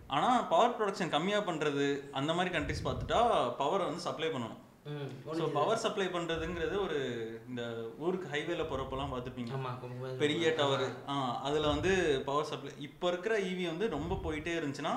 [0.07, 3.19] ஆனா பவர் ப்ரொடக்ஷன் கம்மியா பண்றது அந்த மாதிரி கண்ட்ரிஸ் பார்த்துட்டா
[3.57, 4.61] பவர் வந்து சப்ளை பண்ணணும்.
[5.27, 6.98] ஸோ பவர் சப்ளை பண்றதுங்கிறது ஒரு
[7.48, 7.61] இந்த
[7.99, 9.52] ஊருக்கு ஹைவேல போறப்பெல்லாம் பார்த்துருப்பீங்க.
[10.18, 11.15] பெரிய டவர் ஆ.
[11.41, 11.94] அதுல வந்து
[12.26, 14.94] பவர் சப்ளை இப்போ இருக்கிற ஈவி வந்து ரொம்ப போயிட்டே இருந்துச்சுன்னா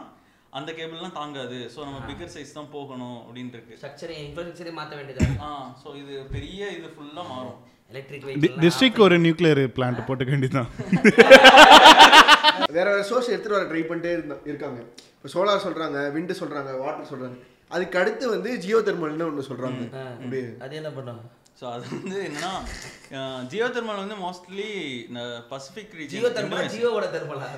[0.52, 1.56] அந்த கேபிள்லாம் தாங்காது.
[1.72, 5.48] ஸோ நம்ம பிகர் சைஸ் தான் போகணும் அப்படின்ட்டு இருக்கு ஸ்ட்ரக்சரை இன்ஃப்ராஸ்ட்ரக்சரே மாற்ற வேண்டியதா ஆ
[5.82, 7.58] ஸோ இது பெரிய இது ஃபுல்லா மாறும்.
[7.92, 10.70] எலக்ட்ரிக் வெஹிக்கிள் டிஸ்ட்ரிக்ட் ஒரு நியூக்ளியர் பிளான்ட் போட்டுக்க வேண்டியதுதான்.
[12.76, 14.80] வேற வேற சோர்ஸ் எடுத்துட்டு வர ட்ரை பண்ணிட்டே இருந்தா இருக்காங்க.
[15.16, 17.36] இப்போ சோலார் சொல்றாங்க விண்டு சொல்றாங்க வாட்டர் சொல்றாங்க.
[17.74, 19.80] அதுக்கு அடுத்து வந்து ஜியோ தெர்மல்னு ஒன்று சொல்றாங்க.
[20.18, 20.44] அப்படியே.
[20.64, 21.22] அது என்ன பண்ணும்
[21.58, 22.50] ஸோ அது வந்து என்னன்னா
[23.50, 24.66] ஜியோ தெர்மல் வந்து மோஸ்ட்லி
[25.08, 25.20] இந்த
[25.50, 27.48] பசிபிக் ஜியோ ரீஜன் தெர்மலா ஜியோவோட தெர்மலா?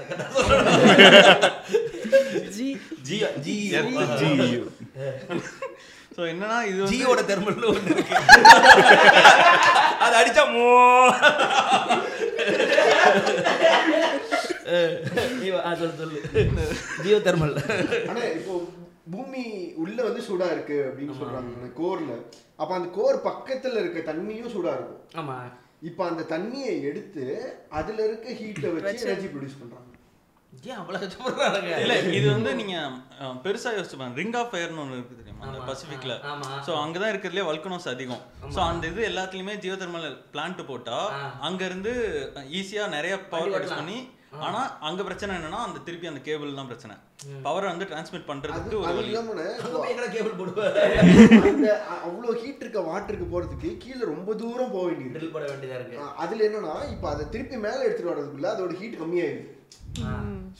[2.56, 2.68] ஜி
[3.08, 3.74] ஜியோ ஜியோ
[4.20, 4.30] ஜி
[6.16, 8.16] ஸோ என்னன்னா இது வந்து ஜியோட தெர்மல்னு ஒன்று இருக்கு.
[10.04, 10.64] அது அடிச்சா மோ.
[15.80, 16.20] சொல்லு சொல்லு.
[17.04, 17.54] ஜியோ தெர்மல்
[18.10, 18.54] ஆனா இப்போ
[19.14, 19.44] பூமி
[19.82, 22.12] உள்ள வந்து சூடா இருக்கு அப்படின்னு சொல்றாங்க கோர்ல.
[22.62, 25.04] அப்ப அந்த கோர் பக்கத்துல இருக்க தண்ணியும் சூடா இருக்கும்.
[25.20, 25.36] ஆமா.
[25.90, 27.24] இப்போ அந்த தண்ணியை எடுத்து
[27.78, 29.86] அதுல இருக்க ஹீட்டை வச்சு எனர்ஜி ப்ரொடியூஸ் பண்றாங்க.
[30.68, 32.76] ஏன் அவ்வளவு கஷ்டப்படுறாங்க இல்ல இது வந்து நீங்க
[33.44, 34.18] பெருசா யோசிச்சு பாருங்க.
[34.20, 35.44] ரிங் ஆஃப் ஃபயர்னு ஒன்று இருக்கு தெரியுமா?
[35.46, 35.60] அந்த.
[35.68, 36.48] பசிபிக்ல ஆமா.
[36.66, 38.22] சோ அங்கதான் இருக்கிறதுலே வல்கனோஸ் அதிகம்.
[38.54, 40.98] சோ அந்த இது எல்லாத்துலயுமே ஜியோ தெர்மல் பிளான்ட் போட்டா.
[41.48, 41.92] அங்க இருந்து
[42.60, 43.78] ஈஸியா நிறைய பவர் ப்ரொடியூஸ்.
[43.80, 43.98] பண்ணி
[44.32, 46.94] ஆனா அங்க பிரச்சனை என்னன்னா அந்த திருப்பி அந்த கேபிள் தான் பிரச்சனை.
[47.42, 49.10] பவர் வந்து டிரான்ஸ்மிட் பண்றதுக்கு ஒரு அது வழி.
[50.16, 50.50] கேபிள்
[51.70, 55.14] அ- அவ்வளவு ஹீட் இருக்க வாட்டருக்கு போறதுக்கு கீழே ரொம்ப தூரம் போக வேண்டியது.
[55.16, 55.98] ட்ரில் போட வேண்டியதா இருக்கு.
[56.16, 59.46] அதுல என்னன்னா இப்போ அதை திருப்பி மேல எடுத்துட்டு வர்றதுக்குள்ள அதோட ஹீட் கம்மியாயிடுது.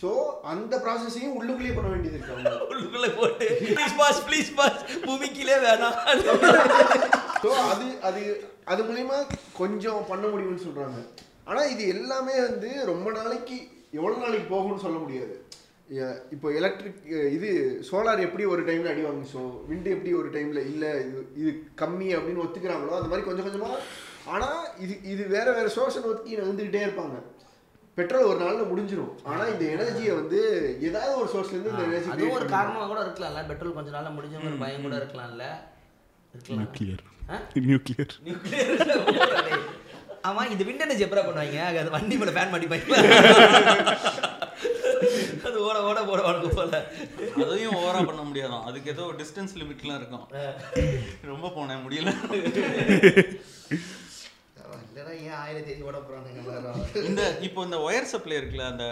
[0.00, 0.10] சோ
[0.44, 2.34] அந்த ப்ராசஸையும் உள்ளுக்குள்ளேயே பண்ண வேண்டியது இருக்கு
[2.72, 5.96] உள்ளுக்குள்ள போட்டு ப்ளீஸ் பாஸ் ப்ளீஸ் பாஸ் பூமிக்கிலே வேணாம்.
[7.42, 8.22] ஸோ அது அது
[8.64, 9.18] அது மூலியமா
[9.52, 11.00] கொஞ்சம் பண்ண முடியும்னு சொல்றாங்க.
[11.50, 13.56] ஆனா இது எல்லாமே வந்து ரொம்ப நாளைக்கு
[13.98, 15.34] எவ்வளவு நாளைக்கு போகும்னு சொல்ல முடியாது.
[16.34, 17.00] இப்போ எலக்ட்ரிக்
[17.36, 17.48] இது
[17.88, 21.50] சோலார் எப்படி ஒரு டைம்ல அடி வாங்குச்சோ விண்டு எப்படி ஒரு டைம்ல இல்ல இது இது
[21.82, 23.70] கம்மி அப்படின்னு ஒத்துக்கிறாங்களோ அந்த மாதிரி கொஞ்சம் கொஞ்சமா
[24.34, 24.48] ஆனா
[24.84, 27.16] இது இது வேற வேற சோர்ஸ் ஒதுக்கி வந்துகிட்டே இருப்பாங்க.
[27.98, 29.12] பெட்ரோல் ஒரு நாள்ல முடிஞ்சிரும்.
[29.30, 30.40] ஆனா இந்த எனர்ஜியை வந்து
[30.88, 33.42] ஏதாவது ஒரு சோர்ஸ்ல இருந்து இந்த எனர்ஜி அதுவும் ஒரு காரணமா கூட இருக்கலாம்ல.
[33.50, 35.46] பெட்ரோல் கொஞ்ச நாள்ல முடிஞ்ச ஒரு பயம் கூட இருக்கலாம்ல.
[36.34, 37.04] இருக்கலாம் நியூக்ளியர்?
[37.66, 39.78] நியூக்ளியர் நியூக்ளியர்
[40.28, 41.60] ஆமா இந்த விண்ட் எனர்ஜி எப்பரா பண்ணுவாங்க?
[41.82, 42.86] அது வண்டி மேல ஃபேன் மாட்டிப்பாங்க
[45.48, 46.78] அது ஓட ஓட போட உனக்கு போல
[47.44, 50.26] அதையும் ஓவரா பண்ண முடியாதான் அதுக்கு ஏதோ டிஸ்டன்ஸ் லிமிட்லாம் இருக்கும்.
[51.30, 52.10] ரொம்ப போனேன் முடியல.
[54.86, 55.98] இல்லைன்னா ஏன் ஆயிரம் தேதி ஓட
[56.42, 56.82] எல்லாரும்.
[57.10, 58.86] இந்த இப்போ இந்த ஒயர் சப்ளை இருக்குல்ல அந்த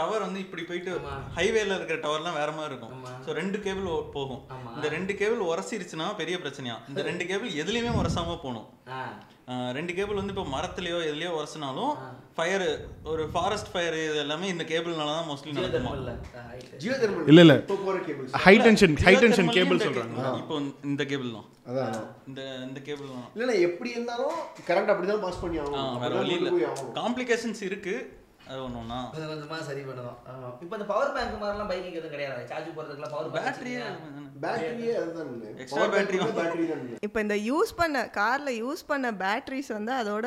[0.00, 0.92] டவர் வந்து இப்படி போயிட்டு.
[1.36, 2.92] ஹைவேல இருக்கிற டவர்லாம் வேற மாதிரி இருக்கும்.
[3.24, 4.42] ஸோ ரெண்டு கேபிள் போகும்.
[4.76, 6.76] இந்த ரெண்டு கேபிள் உரசிருச்சுன்னா பெரிய பிரச்சனையா?
[6.88, 8.68] இந்த ரெண்டு கேபிள் எதுலயுமே உரசாம போகணும்.
[9.74, 11.92] ரெண்டு கேபிள் வந்து இப்போ மரத்துலயோ எதுலயோ உரசினாலும்
[12.34, 12.64] ஃபயர்
[13.04, 15.92] ஒரு ஃபாரஸ்ட் ஃபயர் இது எல்லாமே இந்த கேபிள்னால தான் மோஸ்ட்லி நடக்குமா?
[17.26, 17.54] இல்ல, இல்ல.
[18.38, 20.14] High tension high tension cable சொல்றாங்க.
[20.18, 21.48] cable- இப்போ இந்த கேபிள் தான்.
[21.68, 21.96] அதான்.
[22.28, 23.26] இந்த இந்த கேபிள் தான்.
[23.34, 24.36] இல்லைண்ணா எப்படி இருந்தாலும்
[24.66, 26.50] கரண்ட் அப்படிதான் பாஸ் பண்ணி ஆ, ஆகணும் வேற வழி இல்ல.
[26.94, 27.94] காம்ப்ளிகேஷன்ஸ் இருக்கு.
[28.50, 30.16] அது ஒன்று ஒன்றா கொஞ்சம் கொஞ்சமா சரி பண்ணணும்.
[30.64, 32.40] இப்போ இந்த பவர் பேங்க் மாதிரிலாம் பைக்கு எதுவும் கிடையாது.
[32.50, 33.82] சார்ஜ் போடுறதுக்குலாம் பவர் பேட்டரியே
[34.44, 35.28] பேட்டரியே தான்.
[35.94, 36.82] பேட்டரி தான்.
[37.06, 40.26] இப்போ இந்த யூஸ் பண்ண காரில் யூஸ் பண்ண பேட்டரிஸ் வந்து அதோட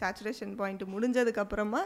[0.00, 1.82] சேச்சுரேஷன் பாயிண்ட் முடிஞ்சதுக்கு அப்புறமா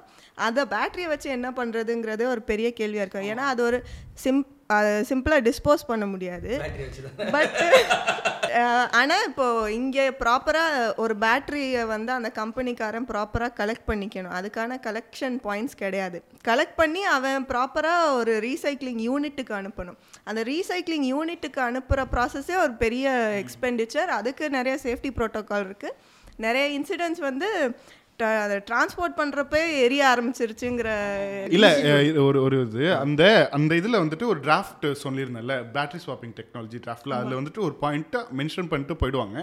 [0.49, 3.31] அதை பேட்டரியை வச்சு என்ன பண்ணுறதுங்கிறதே ஒரு பெரிய கேள்வியாக இருக்கும்.
[3.33, 3.81] ஏன்னா அது ஒரு
[4.25, 4.43] சிம்
[5.11, 6.51] சிம்பிளாக டிஸ்போஸ் பண்ண முடியாது.
[6.65, 7.57] பேட்டரி பட்
[9.01, 14.35] ஆனால் இப்போது இங்கே ப்ராப்பராக ஒரு பேட்ரியை வந்து அந்த கம்பெனிக்காரன் ப்ராப்பராக கலெக்ட் பண்ணிக்கணும்.
[14.39, 16.21] அதுக்கான கலெக்ஷன் பாயிண்ட்ஸ் கிடையாது.
[16.51, 19.99] கலெக்ட் பண்ணி அவன் ப்ராப்பராக ஒரு ரீசைக்ளிங் யூனிட்டுக்கு அனுப்பணும்.
[20.25, 23.09] அந்த ரீசைக்ளிங் யூனிட்டுக்கு அனுப்புகிற ப்ராசஸே ஒரு பெரிய
[23.43, 26.17] எக்ஸ்பெண்டிச்சர் அதுக்கு நிறைய சேஃப்டி ப்ரோட்டோக்கால் இருக்குது
[26.47, 27.49] நிறைய இன்சிடென்ட்ஸ் வந்து
[28.23, 30.89] அதை டிரான்ஸ்போர்ட் பண்ணுறப்பே எரிய ஆரம்பிச்சிருச்சுங்கிற
[31.49, 31.67] இல்ல
[32.23, 32.95] ஒரு ஒரு இது.
[32.95, 38.23] அந்த அந்த இதுல வந்துட்டு ஒரு டிராஃப்ட் சொல்லியிருந்தேன்ல பேட்டரி ஸ்வாப்பிங் டெக்னாலஜி டிராஃப்ட்ல அதுல வந்துட்டு ஒரு பாயிண்ட்டை
[38.37, 39.39] மென்ஷன் பண்ணிட்டு போயிடுவாங்க.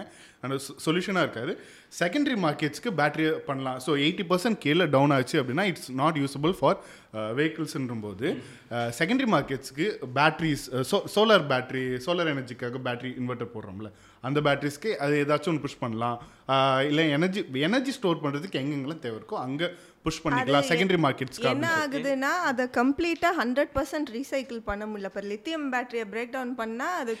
[0.46, 1.52] அந்த சொல்யூஷனாக இருக்காது.
[2.00, 3.78] செகண்டரி மார்க்கெட்ஸ்க்கு பேட்டரி பண்ணலாம்.
[3.86, 6.78] ஸோ எயிட்டி பர்சன்ட் கீழே டவுன் ஆச்சு அப்படின்னா இட்ஸ் நாட் யூஸபிள் ஃபார்
[7.38, 8.26] வெஹிக்கிள்ஸ்ன்றும் போது
[8.98, 9.86] செகண்டரி மார்க்கெட்ஸ்க்கு
[10.18, 10.64] பேட்டரிஸ்
[11.14, 13.90] சோலார் பேட்டரி சோலார் எனர்ஜிக்காக பேட்டரி இன்வெர்ட்டர் போடுறோம்ல
[14.28, 16.18] அந்த பேட்டரிஸ்க்கு அது ஏதாச்சும் ஒன்று புஷ் பண்ணலாம்.
[16.90, 19.68] இல்லை எனர்ஜி எனர்ஜி ஸ்டோர் பண்ணுறதுக்கு எங்கெங்கெல்லாம் தேவை இருக்கோ அங்கே
[20.06, 20.66] புஷ் பண்ணிக்கலாம்.
[20.68, 25.10] செகண்டரி மார்க்கெட்ஸ்க்கு என்ன ஆகுதுன்னா அதை கம்ப்ளீட்டா ஹண்ட்ரட் பர்சன்ட் ரீசைக்கிள் பண்ண முடியல.
[25.10, 27.14] இப்போ லித்தியம் பேட்டரியை பிரேக் டவுன் பண்ணா அது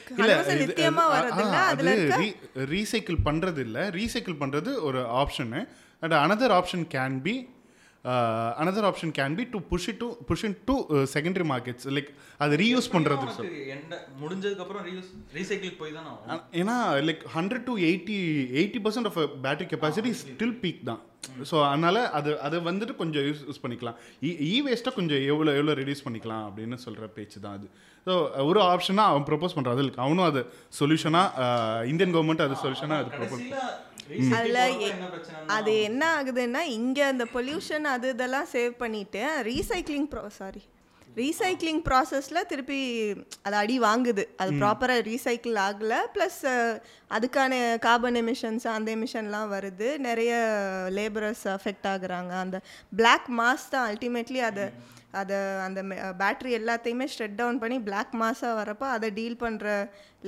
[0.62, 1.58] லித்தியமா அது- வர்றது இல்ல.
[1.66, 1.96] அதுல
[2.70, 3.78] ரீசைக்கிள் பண்றது இல்ல.
[3.96, 5.62] ரீசைக்கிள் பண்றது ஒரு option
[6.02, 7.36] and another option can be
[8.58, 10.74] another option can be to push it to push in to
[11.12, 12.10] secondary markets like
[12.40, 13.24] அது ரீயூஸ் பண்றது.
[13.36, 16.76] சொல் எந்த முடிஞ்சதுக்கு அப்புறம் ரீயூஸ் ரீசைக்கிள் போய் தான் ஏன்னா
[17.08, 18.18] like hundred to eighty
[18.56, 21.00] eighty percent of battery capacity still peak தான்.
[21.50, 23.96] ஸோ அதனால அது அதை வந்துட்டு கொஞ்சம் யூஸ் யூஸ் பண்ணிக்கலாம்.
[24.22, 27.66] இ இ வேஸ்ட்டை கொஞ்சம் எவ்வளோ எவ்வளோ ரெடியூஸ் பண்ணிக்கலாம் அப்படின்னு சொல்கிற பேச்சு தான் அது.
[28.06, 28.14] ஸோ
[28.50, 30.42] ஒரு ஆப்ஷனாக அவன் ப்ரப்போஸ் பண்ணுறான் அதில் அவனும் அது
[30.80, 31.48] சொல்யூஷனாக
[31.92, 33.44] இந்தியன் கவர்மெண்ட் அது சொல்யூஷனாக அது ப்ரப்போஸ்
[34.36, 34.58] அதுல
[35.56, 40.62] அது என்ன ஆகுதுன்னா இங்க அந்த பொல்யூஷன் அது இதெல்லாம் சேவ் பண்ணிட்டு ரீசைக்ளிங் ப்ரோ சாரி
[41.20, 42.80] ரீசைக்ளிங் ப்ராசஸில் திருப்பி
[43.46, 44.24] அது அடி வாங்குது.
[44.42, 46.00] அது ப்ராப்பராக ரீசைக்கிள் ஆகலை.
[46.14, 46.40] ப்ளஸ்
[47.16, 47.52] அதுக்கான
[47.86, 49.88] கார்பன் எமிஷன்ஸ் அந்த எமிஷன்லாம் வருது.
[50.08, 50.32] நிறைய
[50.98, 52.32] லேபரர்ஸ் அஃபெக்ட் ஆகுறாங்க.
[52.44, 52.58] அந்த
[53.00, 54.66] பிளாக் மாஸ் தான் அல்டிமேட்லி அதை
[55.20, 55.36] அதை
[55.66, 55.80] அந்த
[56.22, 59.68] பேட்ரி எல்லாத்தையுமே ஷட் டவுன் பண்ணி பிளாக் மாஸாக வரப்போ அதை டீல் பண்ணுற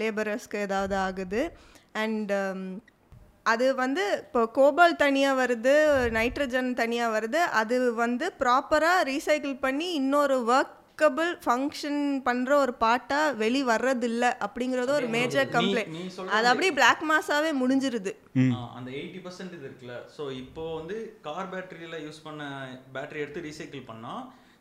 [0.01, 1.43] லேபரர்ஸ்க்கு ஏதாவது ஆகுது.
[2.03, 2.33] அண்ட்
[3.53, 5.75] அது வந்து இப்போ கோபால் தனியாக வருது
[6.17, 7.41] நைட்ரஜன் தனியாக வருது.
[7.61, 10.37] அது வந்து ப்ராப்பராக ரீசைக்கிள் பண்ணி இன்னொரு
[10.99, 11.99] ஒர்க்கபிள் ஃபங்க்ஷன்
[12.29, 18.13] பண்ணுற ஒரு பார்ட்டாக வெளி வர்றதில்ல அப்படிங்கிறது ஒரு மேஜர் கம்ப்ளைண்ட் அது அப்படியே பிளாக் மாஸாகவே முடிஞ்சிருது.
[18.79, 19.97] அந்த எயிட்டி பர்சன்ட் இது இருக்குல்ல.
[20.15, 20.97] ஸோ இப்போ வந்து
[21.27, 22.49] கார் பேட்டரியில் யூஸ் பண்ண
[22.97, 24.15] பேட்டரி எடுத்து ரீசைக்கிள் பண்ணா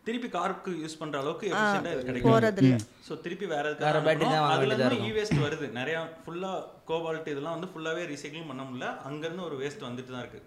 [0.09, 2.85] திருப்பி காருக்கு யூஸ் பண்ற அளவுக்கு இது கிடைக்கும்.
[3.07, 5.69] ஸோ திருப்பி வேற வேற battery தான் வாங்க அதுல இருந்து வேஸ்ட் வருது.
[5.79, 6.53] நிறைய ஃபுல்லா
[6.91, 8.91] கோபால்ட் இதெல்லாம் வந்து ஃபுல்லாவே ரீசைக்கிள் பண்ண முடியல.
[9.09, 10.43] அங்க இருந்து ஒரு வேஸ்ட் வந்துட்டு தான் இருக்கு.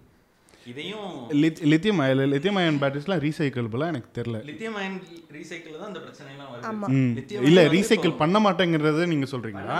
[0.67, 1.13] இதையும்
[1.43, 2.01] லித்தியம்
[2.33, 4.39] லித்தியம் அயன் பேட்டரிஸ்லாம் ரீசைக்கிளபிளாக எனக்கு தெரியல.
[4.49, 4.99] லித்தியம் அயன்
[5.37, 6.87] ரீசைக்கிள் தான் இந்த பிரச்சனை எல்லாம் ஆமா.
[6.89, 9.79] வருது இல்ல ரீசைக்கிள் பண்ண மாட்டேங்கிறத நீங்க சொல்றீங்களா?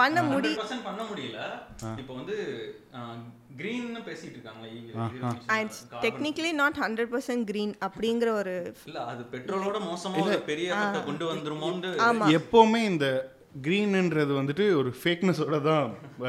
[0.00, 1.38] பண்ண முடி 100% பண்ண முடியல.
[2.02, 2.36] இப்போ வந்து
[3.58, 4.64] கிரீன்னு பேசிட்டு இருக்காங்க
[5.54, 5.74] and
[6.04, 8.54] technically not hundred percent green அப்படிங்கிற ஒரு
[8.88, 10.70] இல்ல அது பெட்ரோலோட மோசமா பெரிய
[11.08, 13.08] கொண்டு வந்துருமோன்னு எப்பவுமே இந்த
[13.66, 15.84] கிரீன்ன்றது வந்துட்டு ஒரு ஃபேக்னஸோட தான்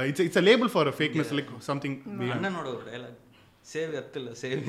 [0.09, 1.97] it's it's a label for a fakeness like something
[2.35, 3.17] அண்ணனோட ஒரு டயலாக்
[3.71, 4.61] சேவ் இல்ல சேவ்.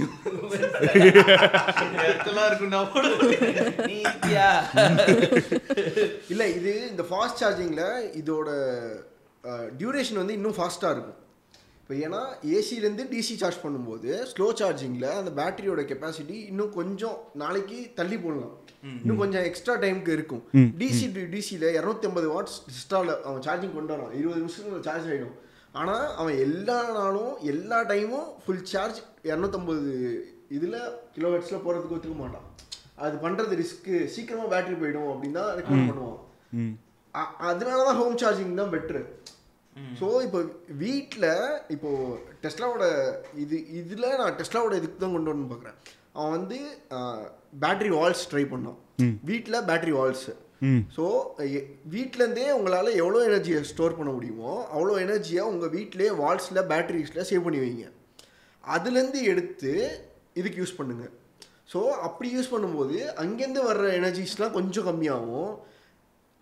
[2.07, 2.81] எர்த்தெல்லாம் இருக்குண்டா
[3.91, 4.49] நீத்தியா
[6.33, 6.47] இல்லை.
[6.59, 7.87] இது இந்த ஃபாஸ்ட் சார்ஜிங்கில்
[8.21, 8.49] இதோட
[9.81, 11.21] டியூரேஷன் வந்து இன்னும் ஃபாஸ்ட்டாக இருக்கும்.
[11.83, 12.23] இப்போ ஏன்னா
[12.57, 18.57] ஏசிலேருந்து டிசி சார்ஜ் பண்ணும்போது ஸ்லோ சார்ஜிங்கில் அந்த பேட்டரியோட கெப்பாசிட்டி இன்னும் கொஞ்சம் நாளைக்கு தள்ளி போடலாம்.
[19.03, 20.43] இன்னும் கொஞ்சம் எக்ஸ்ட்ரா டைமுக்கு இருக்கும்.
[20.81, 24.13] டிசி டிசியில் இரநூத்தி ஐம்பது வாட்ஸ் எக்ஸ்ட்ராவில் அவன் சார்ஜிங் கொண்டு வரான்.
[24.21, 25.37] இருபது நிமிஷத்துல சார்ஜ் ஆகிடும்
[25.81, 29.93] ஆனால் அவன் எல்லா நாளும் எல்லா டைமும் ஃபுல் சார்ஜ் இரநூத்தம்பது
[30.57, 30.79] இதில்
[31.15, 32.47] கிலோவாட்ஸில் போகிறதுக்கு ஒத்துக்க மாட்டான்.
[33.05, 36.21] அது பண்ணுறது ரிஸ்க்கு சீக்கிரமாக பேட்டரி போயிடும் அப்படின்னு தான் ரெக்கமெண்ட் பண்ணுவான்.
[37.51, 39.03] அதனால தான் ஹோம் சார்ஜிங் தான் பெட்ரு
[39.99, 40.41] ஸோ இப்போ
[40.83, 41.31] வீட்டில்
[41.75, 41.91] இப்போ
[42.45, 42.85] டெஸ்லாவோட
[43.43, 45.79] இது இதில் நான் டெஸ்லாவோட இதுக்கு தான் கொண்டு வரணும்னு பார்க்குறேன்
[46.17, 46.59] அவன் வந்து
[47.63, 48.79] பேட்டரி வால்ஸ் ட்ரை பண்ணான்.
[49.31, 50.29] வீட்டில் பேட்டரி வால்ஸ்
[50.97, 51.05] ஸோ
[51.95, 57.61] வீட்டிலேருந்தே உங்களால் எவ்வளோ எனர்ஜியை ஸ்டோர் பண்ண முடியுமோ அவ்வளோ எனர்ஜியை உங்கள் வீட்டிலே வால்ஸில் பேட்டரிஸில் சேவ் பண்ணி
[57.65, 57.87] வைங்க.
[58.65, 59.73] அதுலேருந்து எடுத்து
[60.41, 61.13] இதுக்கு யூஸ் பண்ணுங்கள்
[61.73, 65.51] ஸோ அப்படி யூஸ் பண்ணும்போது அங்கேருந்து வர்ற எனர்ஜிஸ்லாம் கொஞ்சம் கம்மியாகும்.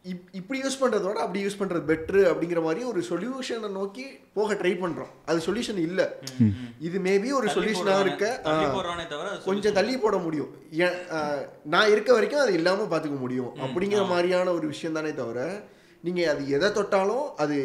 [0.06, 4.04] இப் இப்படி யூஸ் பண்ணுறதோட அப்படி யூஸ் பண்ணுறது பெட்ரு அப்படிங்கிற மாதிரி ஒரு சொல்யூஷனை நோக்கி
[4.34, 6.06] போக ட்ரை பண்ணுறோம் அது சொல்யூஷன் இல்லை.
[6.80, 10.50] இது மேபி ஒரு சொல்யூஷனாக இருக்க தள்ளி ஆ, போடுறானே தவிர அது கொஞ்சம் தள்ளி போட முடியும்.
[11.74, 13.50] நான் இருக்க வரைக்கும் அது இல்லாமல் பார்த்துக்க முடியும்.
[13.64, 15.40] அப்படிங்கிற மாதிரியான ஒரு விஷயம் தானே தவிர
[16.04, 17.58] நீங்கள் அது எதை தொட்டாலும் அது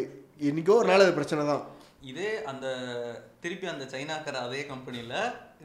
[0.50, 1.64] என்னைக்கோ ஒரு நாள் அது பிரச்சனை தான்.
[2.12, 2.68] இதே அந்த
[3.42, 5.14] திருப்பி அந்த சைனாக்கார அதே கம்பெனில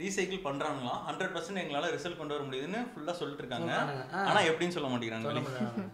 [0.01, 0.99] ரீசைக்கிள் பண்றாங்களாம்.
[1.07, 3.73] ஹண்ட்ரட் பர்சன்ட் எங்களால ரிசல்ட் கொண்டு வர முடியுதுன்னு ஃபுல்லா சொல்லிட்டு இருக்காங்க.
[4.29, 5.87] ஆனா எப்படின்னு சொல்ல மாட்டேங்கிறாங்க.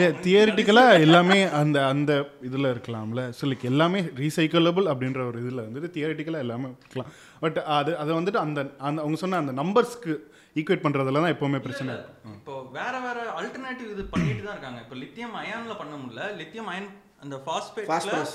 [0.00, 2.12] ஏ தியரிட்டிக்கலாக எல்லாமே அந்த அந்த
[2.46, 3.22] இதில் இருக்கலாம்ல.
[3.38, 7.10] ஸோ லைக் எல்லாமே ரீசைக்கிளபிள் அப்படின்ற ஒரு இதில் வந்துட்டு தியரிட்டிக்கலாக எல்லாமே இருக்கலாம்.
[7.42, 10.14] பட் அது அதை வந்துட்டு அந்த அந்த அவங்க சொன்ன அந்த நம்பர்ஸ்க்கு
[10.60, 12.34] ஈக்குவேட் பண்ணுறதுல தான் எப்போவுமே பிரச்சனை இருக்கும்.
[12.40, 14.80] இப்போ வேற வேற அல்டர்னேட்டிவ் இது பண்ணிட்டு தான் இருக்காங்க.
[14.84, 16.26] இப்போ லித்தியம் அயான்ல பண்ண முடியல.
[16.42, 16.90] லித்தியம் அயன்
[17.24, 18.34] அந்த ஃபாஸ்பேட்ல Phosphorus.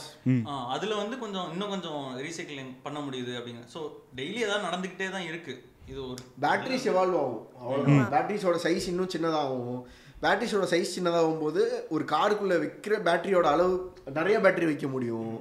[0.76, 3.82] அதுல வந்து கொஞ்சம் இன்னும் கொஞ்சம் ரீசைக்கிளிங் பண்ண முடியுது அப்படிங்க ஸோ
[4.20, 5.56] டெய்லி ஏதாவது நடந்துக்கிட்டே தான் இருக்கு.
[5.92, 8.06] இது ஒரு பேட்டரிஸ் எவால்வ் ஆகும்.
[8.16, 9.82] பேட்டரிஸோட சைஸ் இன்னும் சின்னதாகும்
[10.24, 11.62] பேட்டரிஸோட சைஸ் சின்னதாகும் போது
[11.96, 13.76] ஒரு காருக்குள்ளே வைக்கிற பேட்டரியோட அளவு
[14.18, 15.34] நிறைய பேட்டரி வைக்க முடியும்.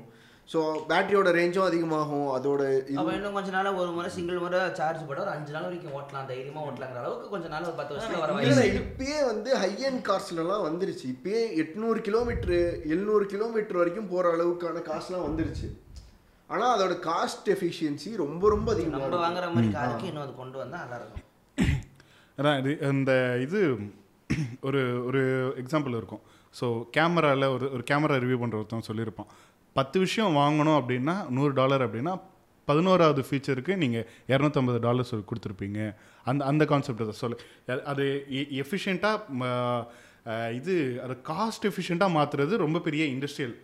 [0.53, 0.59] ஸோ
[0.91, 2.29] பேட்டரியோட ரேஞ்சும் அதிகமாகும்.
[2.37, 2.61] அதோட
[2.91, 5.97] இது அப்போ இன்னும் கொஞ்ச நாள் ஒரு முறை சிங்கிள் முறை சார்ஜ் போட ஒரு அஞ்சு நாள் வரைக்கும்
[5.99, 6.29] ஓட்டலாம்.
[6.31, 10.65] தைரியமா ஓட்டலாங்கிற அளவுக்கு கொஞ்ச நாள் ஒரு பத்து வருஷத்துல வர இல்ல, இப்பயே வந்து ஹை அண்ட் கார்ஸ்லலாம்
[10.69, 11.07] வந்துருச்சு.
[11.15, 12.61] இப்பயே எட்நூறு கிலோமீட்டரு
[12.93, 15.69] எழுநூறு கிலோமீட்டர் வரைக்கும் போகிற அளவுக்கான காசுலாம் வந்துருச்சு.
[16.51, 20.79] ஆனால் அதோட காஸ்ட் எஃபிஷியன்சி ரொம்ப ரொம்ப அதிகமாக நம்ம வாங்குற மாதிரி காருக்கு இன்னும் அது கொண்டு வந்தா
[20.85, 21.25] நல்லா இருக்கும்.
[22.39, 23.13] அதான் இது அந்த
[23.47, 23.61] இது
[24.69, 25.23] ஒரு ஒரு
[25.63, 26.23] எக்ஸாம்பிள் இருக்கும்.
[26.61, 26.67] ஸோ
[26.97, 29.31] கேமராவில் ஒரு ஒரு கேமரா ரிவ்யூ பண்ணுற ஒருத்தன் சொல்லியிருப்பான்.
[29.79, 32.15] பத்து விஷயம் வாங்கணும் அப்படின்னா நூறு டாலர் அப்படின்னா
[32.69, 35.81] பதினோராவது ஃபீச்சருக்கு நீங்கள் இரநூத்தம்பது டாலர்ஸ் கொடுத்துருப்பீங்க.
[36.31, 37.37] அந்த அந்த கான்செப்ட் தான் சொல்லு.
[37.93, 38.05] அது
[38.63, 39.47] எஃபிஷியண்ட்டாக
[40.59, 40.75] இது
[41.05, 43.55] அதை காஸ்ட் எஃபிஷியண்ட்டாக மாற்றுறது ரொம்ப பெரிய இண்டஸ்ட்ரியல்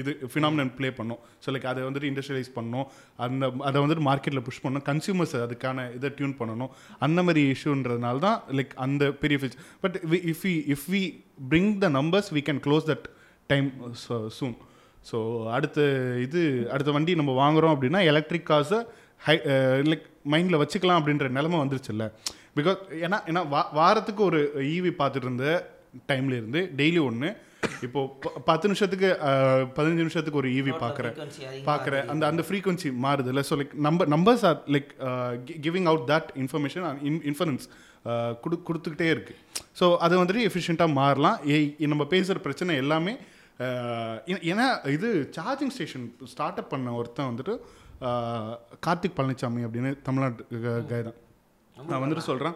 [0.00, 1.20] இது ஃபினாமினன் ப்ளே பண்ணும்.
[1.44, 2.86] ஸோ லைக் அதை வந்துட்டு இண்டஸ்ட்ரியலைஸ் பண்ணணும்
[3.26, 6.70] அந்த அதை வந்துட்டு மார்க்கெட்டில் புஷ் பண்ணணும் கன்சியூமர்ஸ் அதுக்கான இதை டியூன் பண்ணணும்.
[7.06, 9.98] அந்த மாதிரி இஷ்யூன்றதுனால தான் லைக் அந்த பெரிய feature but
[10.34, 11.02] if we if we
[11.52, 13.08] bring the numbers we can close that
[13.52, 13.68] time
[14.38, 14.56] soon
[15.10, 15.18] so
[15.56, 15.80] அடுத்த
[16.26, 16.40] இது
[16.74, 18.80] அடுத்த வண்டி நம்ம வாங்குறோம் அப்படின்னா எலக்ட்ரிக் காசை
[19.26, 19.34] ஹை
[19.90, 22.06] லைக் மைண்டில் வச்சுக்கலாம் அப்படின்ற நிலைமை வந்துருச்சுல்ல.
[22.56, 24.40] பிகாஸ் ஏன்னா ஏன்னா வா வாரத்துக்கு ஒரு
[24.74, 25.48] ஈவி பார்த்துட்டு இருந்த
[26.10, 27.28] டைம்ல இருந்து டெய்லி ஒன்று
[27.82, 28.00] இப்போ
[28.48, 29.08] பத்து நிமிஷத்துக்கு
[29.76, 31.14] பதினஞ்சு நிமிஷத்துக்கு ஒரு ஈவி பார்க்குறேன்.
[31.16, 32.06] frequency அதிகமா பார்க்குறேன்.
[32.12, 34.90] அந்த அந்த ஃப்ரீக்வன்சி மாறுது இல்லை so like number numbers are like
[35.66, 37.64] giving out that information in inference
[38.42, 39.34] கொடு கொடுத்துக்கிட்டே இருக்கு.
[39.80, 41.38] ஸோ அது வந்துட்டு எஃபிஷியண்ட்டாக மாறலாம்.
[41.56, 43.14] ஏய் நம்ம பேசுகிற பிரச்சனை எல்லாமே
[44.32, 44.66] ஏ- ஏன்னா
[44.96, 47.54] இது சார்ஜிங் ஸ்டேஷன் ஸ்டார்ட் அப் பண்ண ஒருத்தன் வந்துட்டு
[48.86, 50.44] கார்த்திக் பழனிசாமி அப்படின்னு தமிழ்நாட்டு
[50.90, 51.18] கை தான்.
[51.76, 52.54] நான் வந்துட்டு சொல்கிறேன்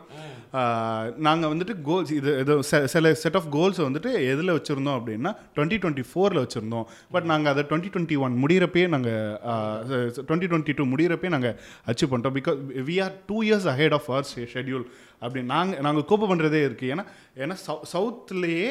[1.27, 2.55] நாங்கள் வந்துட்டு கோல்ஸ் இது இது
[2.93, 6.87] சில செட் ஆஃப் கோல்ஸை வந்துட்டு எதில் வச்சுருந்தோம் அப்படின்னா டுவெண்ட்டி டுவெண்ட்டி ஃபோரில் வச்சுருந்தோம்.
[7.15, 11.55] பட் நாங்கள் அதை டுவெண்ட்டி டுவெண்ட்டி ஒன் முடிகிறப்பே நாங்கள் டுவெண்ட்டி டுவெண்ட்டி டூ முடிகிறப்பே நாங்கள்
[11.93, 12.37] அச்சீவ் பண்ணிட்டோம்.
[12.39, 14.87] Because we are two years ahead of our schedule
[15.25, 17.05] அப்படி நாங்கள் நாங்கள் கோப்ப பண்ணுறதே இருக்குது ஏன்னா
[17.43, 18.71] ஏன்னா சவு சவுத்துலேயே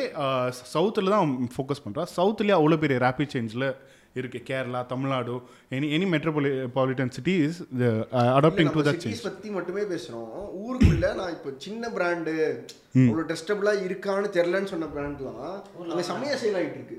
[0.73, 3.69] சவுத்தில் தான் ஃபோக்கஸ் பண்ணுறோம் சவுத்துலேயே அவ்வளோ பெரிய ரேபிட் சேஞ்சில்
[4.19, 4.39] இருக்கு.
[4.49, 5.33] Kerala Tamil Nadu
[5.77, 7.59] any any metropolitan cities
[8.37, 10.29] adapting to that cities பத்தி மட்டுமே பேசுறோம்.
[10.63, 12.33] ஊருக்குள்ள நான் இப்போ சின்ன பிராண்டு
[13.01, 15.43] அவ்வளோ டெஸ்டபிளா இருக்கான்னு தெரியலன்னு சொன்ன பிராண்ட்லாம்
[15.91, 16.97] அங்க செம்மையா சேல் ஆயிட்டு இருக்கு.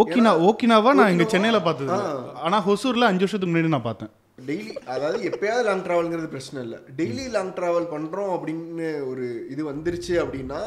[0.00, 1.26] ஓகினா ஓகினாவா நான் இங்க?
[1.34, 2.32] சென்னையில பார்த்தது இல்ல.
[2.46, 4.12] ஆனா ஹொசூர்ல அஞ்சு வருஷத்துக்கு முன்னாடி நான் பார்த்தேன்.
[4.48, 6.78] டெய்லி அதாவது எப்பயாவது லாங் ட்ராவல்ங்கிறது பிரச்சனை இல்லை.
[6.98, 10.60] டெய்லி லாங் ட்ராவல் பண்றோம் அப்படின்னு ஒரு இது வந்துருச்சு அப்படின்னா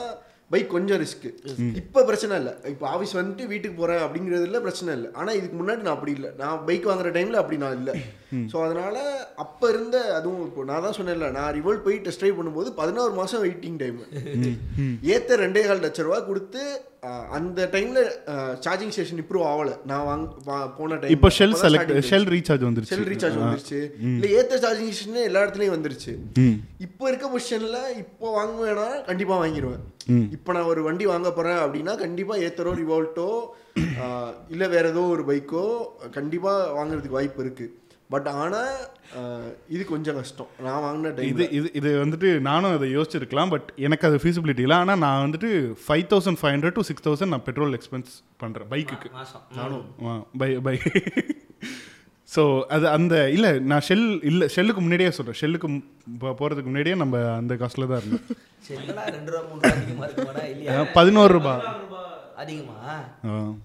[0.54, 1.28] பைக் கொஞ்சம் ரிஸ்க்
[1.82, 2.54] இப்போ பிரச்சனை இல்லை.
[2.74, 5.10] இப்போ ஆஃபீஸ் வந்துட்டு வீட்டுக்கு போறேன் அப்படிங்கிறதுல பிரச்சனை இல்லை.
[5.20, 6.32] ஆனா இதுக்கு முன்னாடி நான் அப்படி இல்லை.
[6.42, 7.96] நான் பைக் வாங்குற டைம்ல அப்படி நான் இல்லை.
[8.52, 8.96] ஸோ அதனால
[9.44, 13.44] அப்ப இருந்த அதுவும் இப்போ நான் தான் சொன்னேன்ல நான் ரிவோல்ட் போய் டெஸ்ட் ட்ரைவ் பண்ணும்போது பதினோரு மாசம்
[13.46, 14.00] வெயிட்டிங் டைம்
[15.14, 16.64] ஏத்த ரெண்டே கால் லட்ச ரூபா கொடுத்து
[17.38, 18.00] அந்த டைம்ல
[18.66, 19.72] சார்ஜிங் ஸ்டேஷன் இம்ப்ரூவ் ஆகல.
[19.90, 22.94] நான் வாங்க போன டைம் இப்போ ஷெல் செலக்ட் ஷெல் ரீசார்ஜ் வந்துருச்சு.
[22.94, 23.80] செல் ரீசார்ஜ் வந்துருச்சு.
[24.16, 26.14] இல்ல ஏத்த சார்ஜிங் ஸ்டேஷன் எல்லா இடத்துலயும் வந்துருச்சு.
[26.88, 29.86] இப்போ இருக்க பொசிஷன்ல இப்போ வாங்குவேனா கண்டிப்பா வாங்கிடுவேன்
[30.36, 33.28] இப்போ நான் ஒரு வண்டி வாங்க போறேன் அப்படின்னா கண்டிப்பா ஏத்தரோ ரிவோல்ட்டோ
[34.50, 35.64] இல்ல வேற ஏதோ ஒரு பைக்கோ
[36.14, 37.68] கண்டிப்பா வாங்குறதுக்கு வாய்ப்பு இருக்கு.
[38.10, 38.62] பட் ஆனா
[39.20, 40.50] ஆஹ், இது கொஞ்சம் கஷ்டம்.
[40.66, 44.78] நான் வாங்கின இது டைம் இது இது வந்துட்டு நானும் அதை யோசிச்சிருக்கலாம் பட் எனக்கு அது feasibility இல்லை.
[44.78, 45.50] ஆனால் நான் வந்துட்டு
[45.84, 48.12] five thousand five hundred to six thousand நான் பெட்ரோல் எக்ஸ்பென்ஸ்
[48.44, 49.12] பண்ணுறேன் பைக்குக்கு.
[49.14, 49.44] மாசம்.
[49.60, 49.86] நானும்.
[50.36, 50.76] By by.
[52.30, 52.42] ஸோ
[52.76, 55.68] அது அந்த இல்லை நான் ஷெல் இல்லை ஷெல்லுக்கு முன்னாடியே சொல்கிறேன் ஷெல்லுக்கு
[56.40, 58.26] போகிறதுக்கு முன்னாடியே நம்ம அந்த காஸ்ட்டில் தான் இருந்தோம்.
[60.98, 61.54] பதினோரு ரூபா.
[62.44, 62.76] அதிகமா.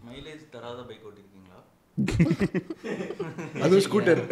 [0.09, 1.59] மைலேஜ் தராத பைக் ஓட்டிருக்கீங்களா?
[3.65, 4.23] அதுவும் ஸ்கூட்டர்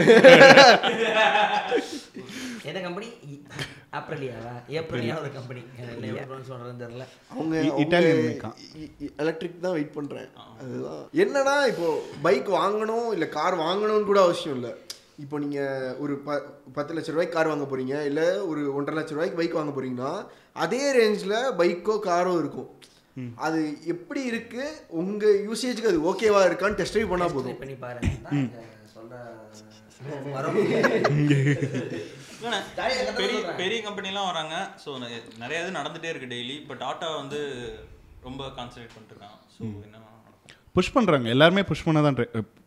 [2.69, 3.09] என்ன கம்பெனி
[3.99, 5.61] ஆப்ரலியாவா ஏப்ரலியா ஒரு கம்பெனி
[6.51, 7.05] சொல்றதுன்னு தெரியல.
[7.33, 7.55] அவங்க?
[9.23, 10.29] எலக்ட்ரிக் தான் வெயிட் பண்றேன்.
[10.63, 11.03] அதுதான்.
[11.23, 11.89] என்னன்னா இப்போ
[12.27, 14.73] பைக் வாங்கணும் இல்ல கார் வாங்கணும்னு கூட அவசியம் இல்லை.
[15.25, 15.61] இப்போ நீங்க
[16.05, 16.39] ஒரு ப
[16.77, 18.21] பத்து லட்ச ரூபாய்க்கு கார் வாங்க போறீங்க இல்ல
[18.51, 20.13] ஒரு ஒன்றரை லட்ச ரூபாய்க்கு பைக் வாங்க போறீங்கன்னா
[20.65, 22.71] அதே ரேஞ்சில் பைக்கோ காரோ இருக்கும்.
[23.47, 23.59] அது
[23.95, 24.63] எப்படி இருக்கு?
[25.01, 27.59] உங்க யூசேஜ்க்கு அது ஓகேவா இருக்கான்னு டெஸ்ட் ட்ரைவ் பண்ணா போதும்.
[27.63, 28.11] பண்ணி பாருங்க.
[28.95, 29.15] சொல்ற
[33.21, 33.41] பெரிய.
[33.63, 34.55] பெரிய கம்பெனிலாம் வராங்க.
[34.85, 34.91] ஸோ
[35.43, 37.41] நிறைய இது நடந்துட்டே இருக்கு டெய்லி இப்போ டாட்டா வந்து
[38.29, 39.99] ரொம்ப கான்சன்ட்ரேட் பண்ணிட்டு இருக்காங்க ஸோ என்ன.
[40.77, 42.17] புஷ் பண்ணுறாங்க எல்லாருமே புஷ் பண்ண தான்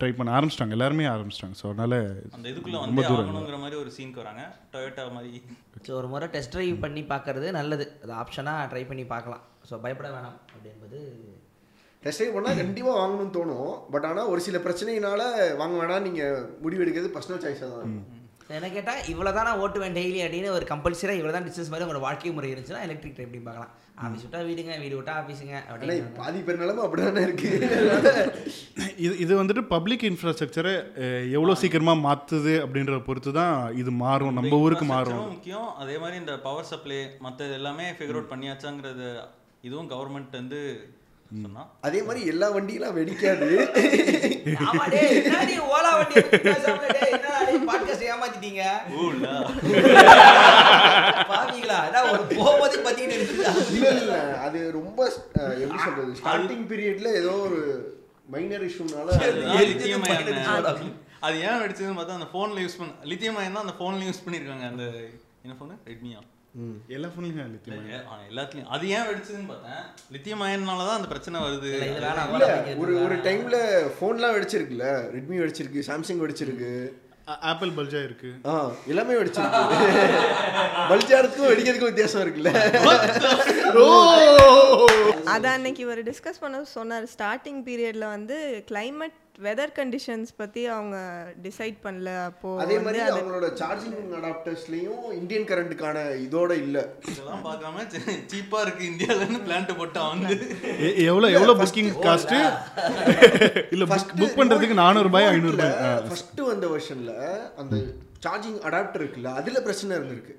[0.00, 0.74] ட்ரை பண்ண ஆரம்பிச்சிட்டாங்க.
[0.76, 1.56] எல்லாருமே ஆரம்பிச்சிட்டாங்க.
[1.60, 1.94] ஸோ அதனால
[2.36, 4.42] அந்த இதுக்குள்ள ரொம்ப வந்து தூரம் ஆகணுங்கிற மாதிரி ஒரு சீனுக்கு வராங்க.
[4.74, 5.40] டொயோட்டா மாதிரி.
[5.86, 7.86] ஸோ ஒரு முறை டெஸ்ட் ட்ரைவ் பண்ணி பார்க்கறது நல்லது.
[8.04, 9.42] அது ஆப்ஷனாக ட்ரை பண்ணி பார்க்கலாம்.
[9.70, 11.00] ஸோ பயப்பட வேணாம் அப்படி என்பது
[12.02, 13.72] டெஸ்ட் ட்ரைவ் பண்ணா கண்டிப்பா வாங்கணும்னு தோணும்.
[13.94, 15.22] பட் ஆனா ஒரு சில பிரச்சனையினால
[15.62, 16.22] வாங்க வேணாம் நீங்க
[16.66, 17.96] முடிவு எடுக்கிறது பர்சனல் சாய்ஸாக தான்.
[18.54, 22.02] என்ன கேட்டால் இவ்வளோ தான் நான் ஓட்டுவேன் டெய்லி அப்படின்னு ஒரு கம்பல்சரியாக இவ்வளோ தான் டிஸ்டன்ஸ் மாதிரி உங்களோட
[22.04, 23.72] வாழ்க்கை முறை இருந்துச்சுன்னா எலக்ட்ரிக் பண்ணி பார்க்கலாம்.
[24.04, 27.50] ஆஃபீஸ் விட்டா வீடுங்க வீடு விட்டா ஆஃபீஸுங்க அப்படின்னு பாதி பேர் நிலமை அப்படிதானே இருக்கு.
[29.04, 30.74] இது இது வந்துட்டு பப்ளிக் இன்ஃப்ராஸ்ட்ரக்சரை
[31.36, 34.36] எவ்வளோ சீக்கிரமாக மாற்றுது அப்படின்றத பொறுத்து தான் இது மாறும்.
[34.38, 35.24] நம்ம ஊருக்கு மாறும்.
[35.36, 35.68] முக்கியம்.
[35.84, 39.08] அதே மாதிரி இந்த பவர் சப்ளை மற்ற எல்லாமே ஃபிகர் அவுட் பண்ணியாச்சாங்கிறது
[39.68, 40.60] இதுவும் கவர்மெண்ட் வந்து
[41.30, 41.62] சொன்னா?
[41.86, 43.48] அதே மாதிரி எல்லா வண்டியெல்லாம் வெடிக்காது.
[45.76, 46.20] ஓலா வண்டி
[48.12, 48.62] ஏமாத்திட்டீங்க?
[51.30, 53.06] பாவீங்களா அதான் ஒரு போகும்போதே
[53.94, 54.14] இல்ல
[54.46, 54.98] அது ரொம்ப
[55.62, 56.12] எப்படி சொல்றது?
[56.20, 57.60] ஸ்டார்டிங் பீரியட்ல ஏதோ ஒரு
[58.28, 59.08] மைனர் இஷ்யூனால.
[61.26, 64.66] அது ஏன் வெடிச்சதுன்னு பார்த்தா அந்த ஃபோன்ல யூஸ் பண்ண லித்தியம் அயன் தான் அந்த ஃபோன்ல யூஸ் பண்ணிருக்காங்க
[64.72, 64.84] அந்த
[65.44, 66.20] என்ன ஃபோனு ரெட்மியா
[66.88, 67.84] எல்லா ஃபோன்லையும் லித்தியம்
[68.30, 68.66] எல்லாத்துலயும்.
[68.66, 69.82] அது ஏன் வெடிச்சதுன்னு பார்த்தேன்.
[70.12, 72.76] லித்தியம் அயன்னால தான் அந்த பிரச்சனை வருது.
[72.78, 73.16] ஒரு ஒரு.
[73.16, 74.82] டைம்ல போன்லாம் வெடிச்சிருக்குல்ல.
[75.14, 76.88] ரெட்மி வெடிச்சிருக்கு சாம்சங் வெடிச்சிருக்கு.
[77.24, 78.32] ஆப்பிள் பல்ஜா இருக்கு.
[78.46, 79.68] ஆ எல்லாமே வெடிச்சிருக்கு.
[80.90, 82.58] பல்ஜாருக்கும் வெடிக்கிறதுக்கும் வித்தியாசம் இருக்குல்ல.
[85.24, 90.96] அதை அன்னைக்கு ஒரு டிஸ்கஸ் பண்ண சொன்னார் ஸ்டார்டிங் பீரியட்ல வந்து climate வெதர் கண்டிஷன்ஸ் பத்தி அவங்க
[91.42, 96.78] டிசைட் பண்ணல அப்போ அதே மாதிரி அவங்களோட சார்ஜிங் அடாப்டர்ஸ்லயும் இந்தியன் கரண்ட்டுக்கான இதோட இல்ல.
[97.08, 97.84] இதெல்லாம் பார்க்காம
[98.26, 100.34] சீப்பா இருக்கு இந்தியால இருந்து பிளான்ட் போட்டு வந்து
[100.80, 102.38] எ- எவ்வளோ எவ்வளோ புக்கிங் காஸ்ட்டு
[103.70, 103.86] இல்லை.
[103.86, 105.76] புக் புக் பண்ணுறதுக்கு நானூறுபாய் ஐநூறுபாய்?
[106.08, 107.12] ஃபர்ஸ்ட் வந்த வெர்ஷன்ல
[107.56, 107.76] அந்த
[108.26, 110.34] சார்ஜிங் அடாப்டர் இருக்குல்ல அதுல பிரச்சனை இருந்திருக்கு.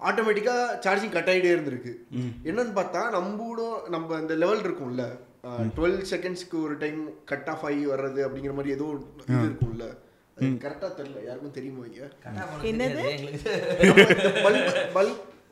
[0.00, 0.54] ஆட்டோமேட்டிக்கா
[0.86, 1.92] சார்ஜிங் கட் ஆகிட்டே இருந்திருக்கு.
[2.44, 5.04] என்னன்னு பார்த்தா நம்ம கூட நம்ம இந்த லெவல் இருக்கும்ல.
[5.76, 8.86] டுவெல் செகண்ட்ஸ்க்கு ஒரு டைம் கட் ஆஃப் ஆகி வர்றது அப்படிங்கிற மாதிரி ஏதோ
[9.26, 9.86] இது இருக்கும்ல.
[10.36, 12.08] கரெக்டா தெரியல யாருக்கும் தெரியுமா இங்க
[12.62, 13.02] என்னது?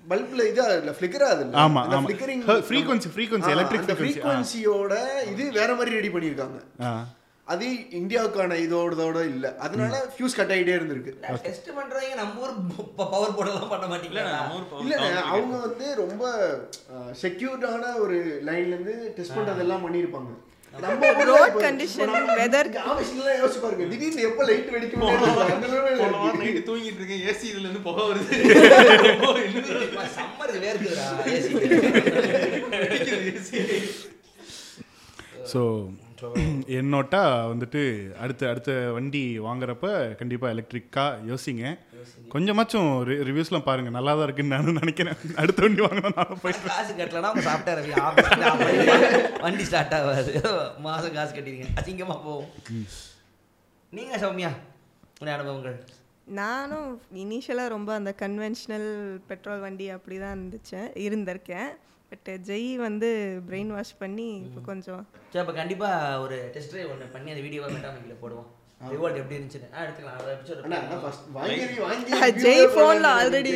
[0.09, 1.57] பல்ப்ல இது இல்ல ஃபிளிக்கர் அது இல்ல?
[1.57, 2.03] ஆமா, ஆமா.
[3.49, 4.33] electric அந்த frequency, ஆ.
[4.33, 4.93] frequency-யோட
[5.27, 6.59] இது வேற மாதிரி ரெடி பண்ணியிருக்காங்க.
[6.81, 7.09] ஆ.
[7.53, 7.67] அது
[7.99, 9.47] இந்தியாவுக்கான இதோட இல்ல.
[9.57, 11.13] அதனால ஃபியூஸ் கட் ஆகிட்டே இருந்திருக்கு.
[11.43, 12.55] டெஸ்ட் பண்றவங்க நம்ம ஊர்
[12.97, 14.95] பவர் போர்டெல்லாம் பண்ண இல்ல மாட்டீங்களா இல்ல
[15.33, 16.25] அவங்க வந்து ரொம்ப
[17.23, 18.17] செக்யூர்டான ஒரு
[18.47, 20.31] லைன்ல இருந்து டெஸ்ட் பண்றதெல்லாம் பண்ணிருப்பாங்க
[20.81, 23.85] நம்ம Road condition, weather- ஆபீஸ்ல யோசிச்சு பாருங்க.
[23.85, 25.03] திடீர்னு எப்ப லைட் வெடிக்கும்.
[26.37, 27.25] நைட்டு தூங்கிட்டு இருக்கேன்.
[27.31, 28.37] ஏசி இதுல இருந்து புகை வருது.
[30.17, 31.51] சம்மருக்கு வேர்க்குதுடா ஏசி.
[35.53, 35.61] ஸோ
[36.79, 37.21] என்னோட்டா
[37.51, 37.83] வந்துட்டு
[38.23, 39.87] அடுத்த அடுத்த வண்டி வாங்குறப்ப
[40.21, 41.65] கண்டிப்பாக எலக்ட்ரிக்காக யோசிங்க.
[42.35, 42.91] கொஞ்சமாச்சும்
[43.29, 45.19] ரிவ்யூஸ்லாம் பாருங்கள் நல்லா தான் இருக்குன்னு நானும் நினைக்கிறேன்.
[45.43, 50.35] அடுத்த வண்டி வாங்கினா நானும் போயிட்டு காசு கட்டலன்னா அவங்க சாப்பிட்டா ரவி ஆபீஸ்ல ஆஃப் வண்டி ஸ்டார்ட் ஆகாது.
[50.87, 51.69] மாதம் காசு கட்டிடுங்க.
[51.83, 52.51] அசிங்கமா போகும்.
[53.99, 54.53] நீங்க சௌமியா
[55.21, 55.79] உடைய அனுபவங்கள்?
[56.41, 56.91] நானும்
[57.23, 58.91] இனிஷியலாக ரொம்ப அந்த கன்வென்ஷனல்
[59.31, 61.71] பெட்ரோல் வண்டி அப்படி தான் இருந்துச்சேன் இருந்திருக்கேன்.
[62.12, 63.09] பட் ஜெய் வந்து
[63.49, 67.69] பிரெயின் வாஷ் பண்ணி இப்போ கொஞ்சம் சரி அப்போ கண்டிப்பாக ஒரு டெஸ்ட் ட்ரைவ் ஒன்று பண்ணி அந்த வீடியோவை
[67.74, 68.49] மெட்டாமிக்கில் போடுவோம்.
[68.93, 69.66] ரிவால்ட் எப்படி இருந்துச்சுன்னு?
[69.77, 70.20] ஆ எடுத்துக்கலாம்.
[72.45, 73.51] ஜெய் ஃபோனில் ஆல்ரெடி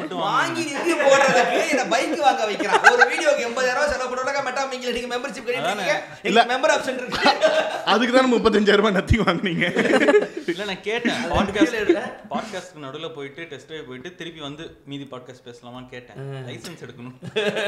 [0.00, 2.82] மட்டும் வாங்கி ரிவ்யூ போடுறதுக்கு இந்த பைக் வாங்க வைக்கிறான்.
[2.92, 5.96] ஒரு வீடியோக்கு எண்பதாயிரம் ரூபாய் செலவு பண்ணுறாங்க மெட்டாமிக்கில் நீங்கள் மெம்பர்ஷிப் கட்டிட்டீங்க
[6.30, 6.44] இல்லை.
[6.52, 7.32] மெம்பர் ஆப்ஷன் இருக்கு.
[7.94, 9.66] அதுக்கு தானே முப்பத்தஞ்சாயிரம் ரூபாய் நத்தி வாங்குனீங்க.
[10.52, 11.20] இல்ல நான் கேட்டேன்.
[11.32, 11.90] பாட்காஸ்ட்.
[12.30, 16.18] பாட்காஸ்ட் நடுவுல போயிட்டு டெஸ்ட் ட்ரைவ் போயிட்டு திருப்பி வந்து மீதி பாட்காஸ்ட் பேசலாமான்னு கேட்டேன்.
[16.48, 17.16] லைசென்ஸ் எடுக்கணும்.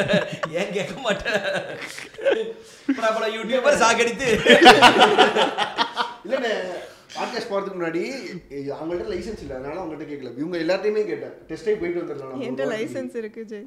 [0.61, 1.39] ஏன் கேட்க மாட்டேன்?
[2.99, 4.29] பிரபல யூடியூபர் சாகடித்து
[6.27, 6.53] இல்லைண்ணே
[7.17, 8.03] பாட்காஸ்ட் போகிறதுக்கு முன்னாடி
[8.77, 9.57] அவங்கள்ட்ட லைசென்ஸ் இல்லை.
[9.57, 11.35] அதனால அவங்கள்ட்ட கேட்கல இவங்க எல்லாத்தையுமே கேட்டேன்.
[11.49, 13.67] டெஸ்ட்டே போயிட்டு வந்துடலாம் என்கிட்ட லைசன்ஸ் இருக்கு ஜெய்.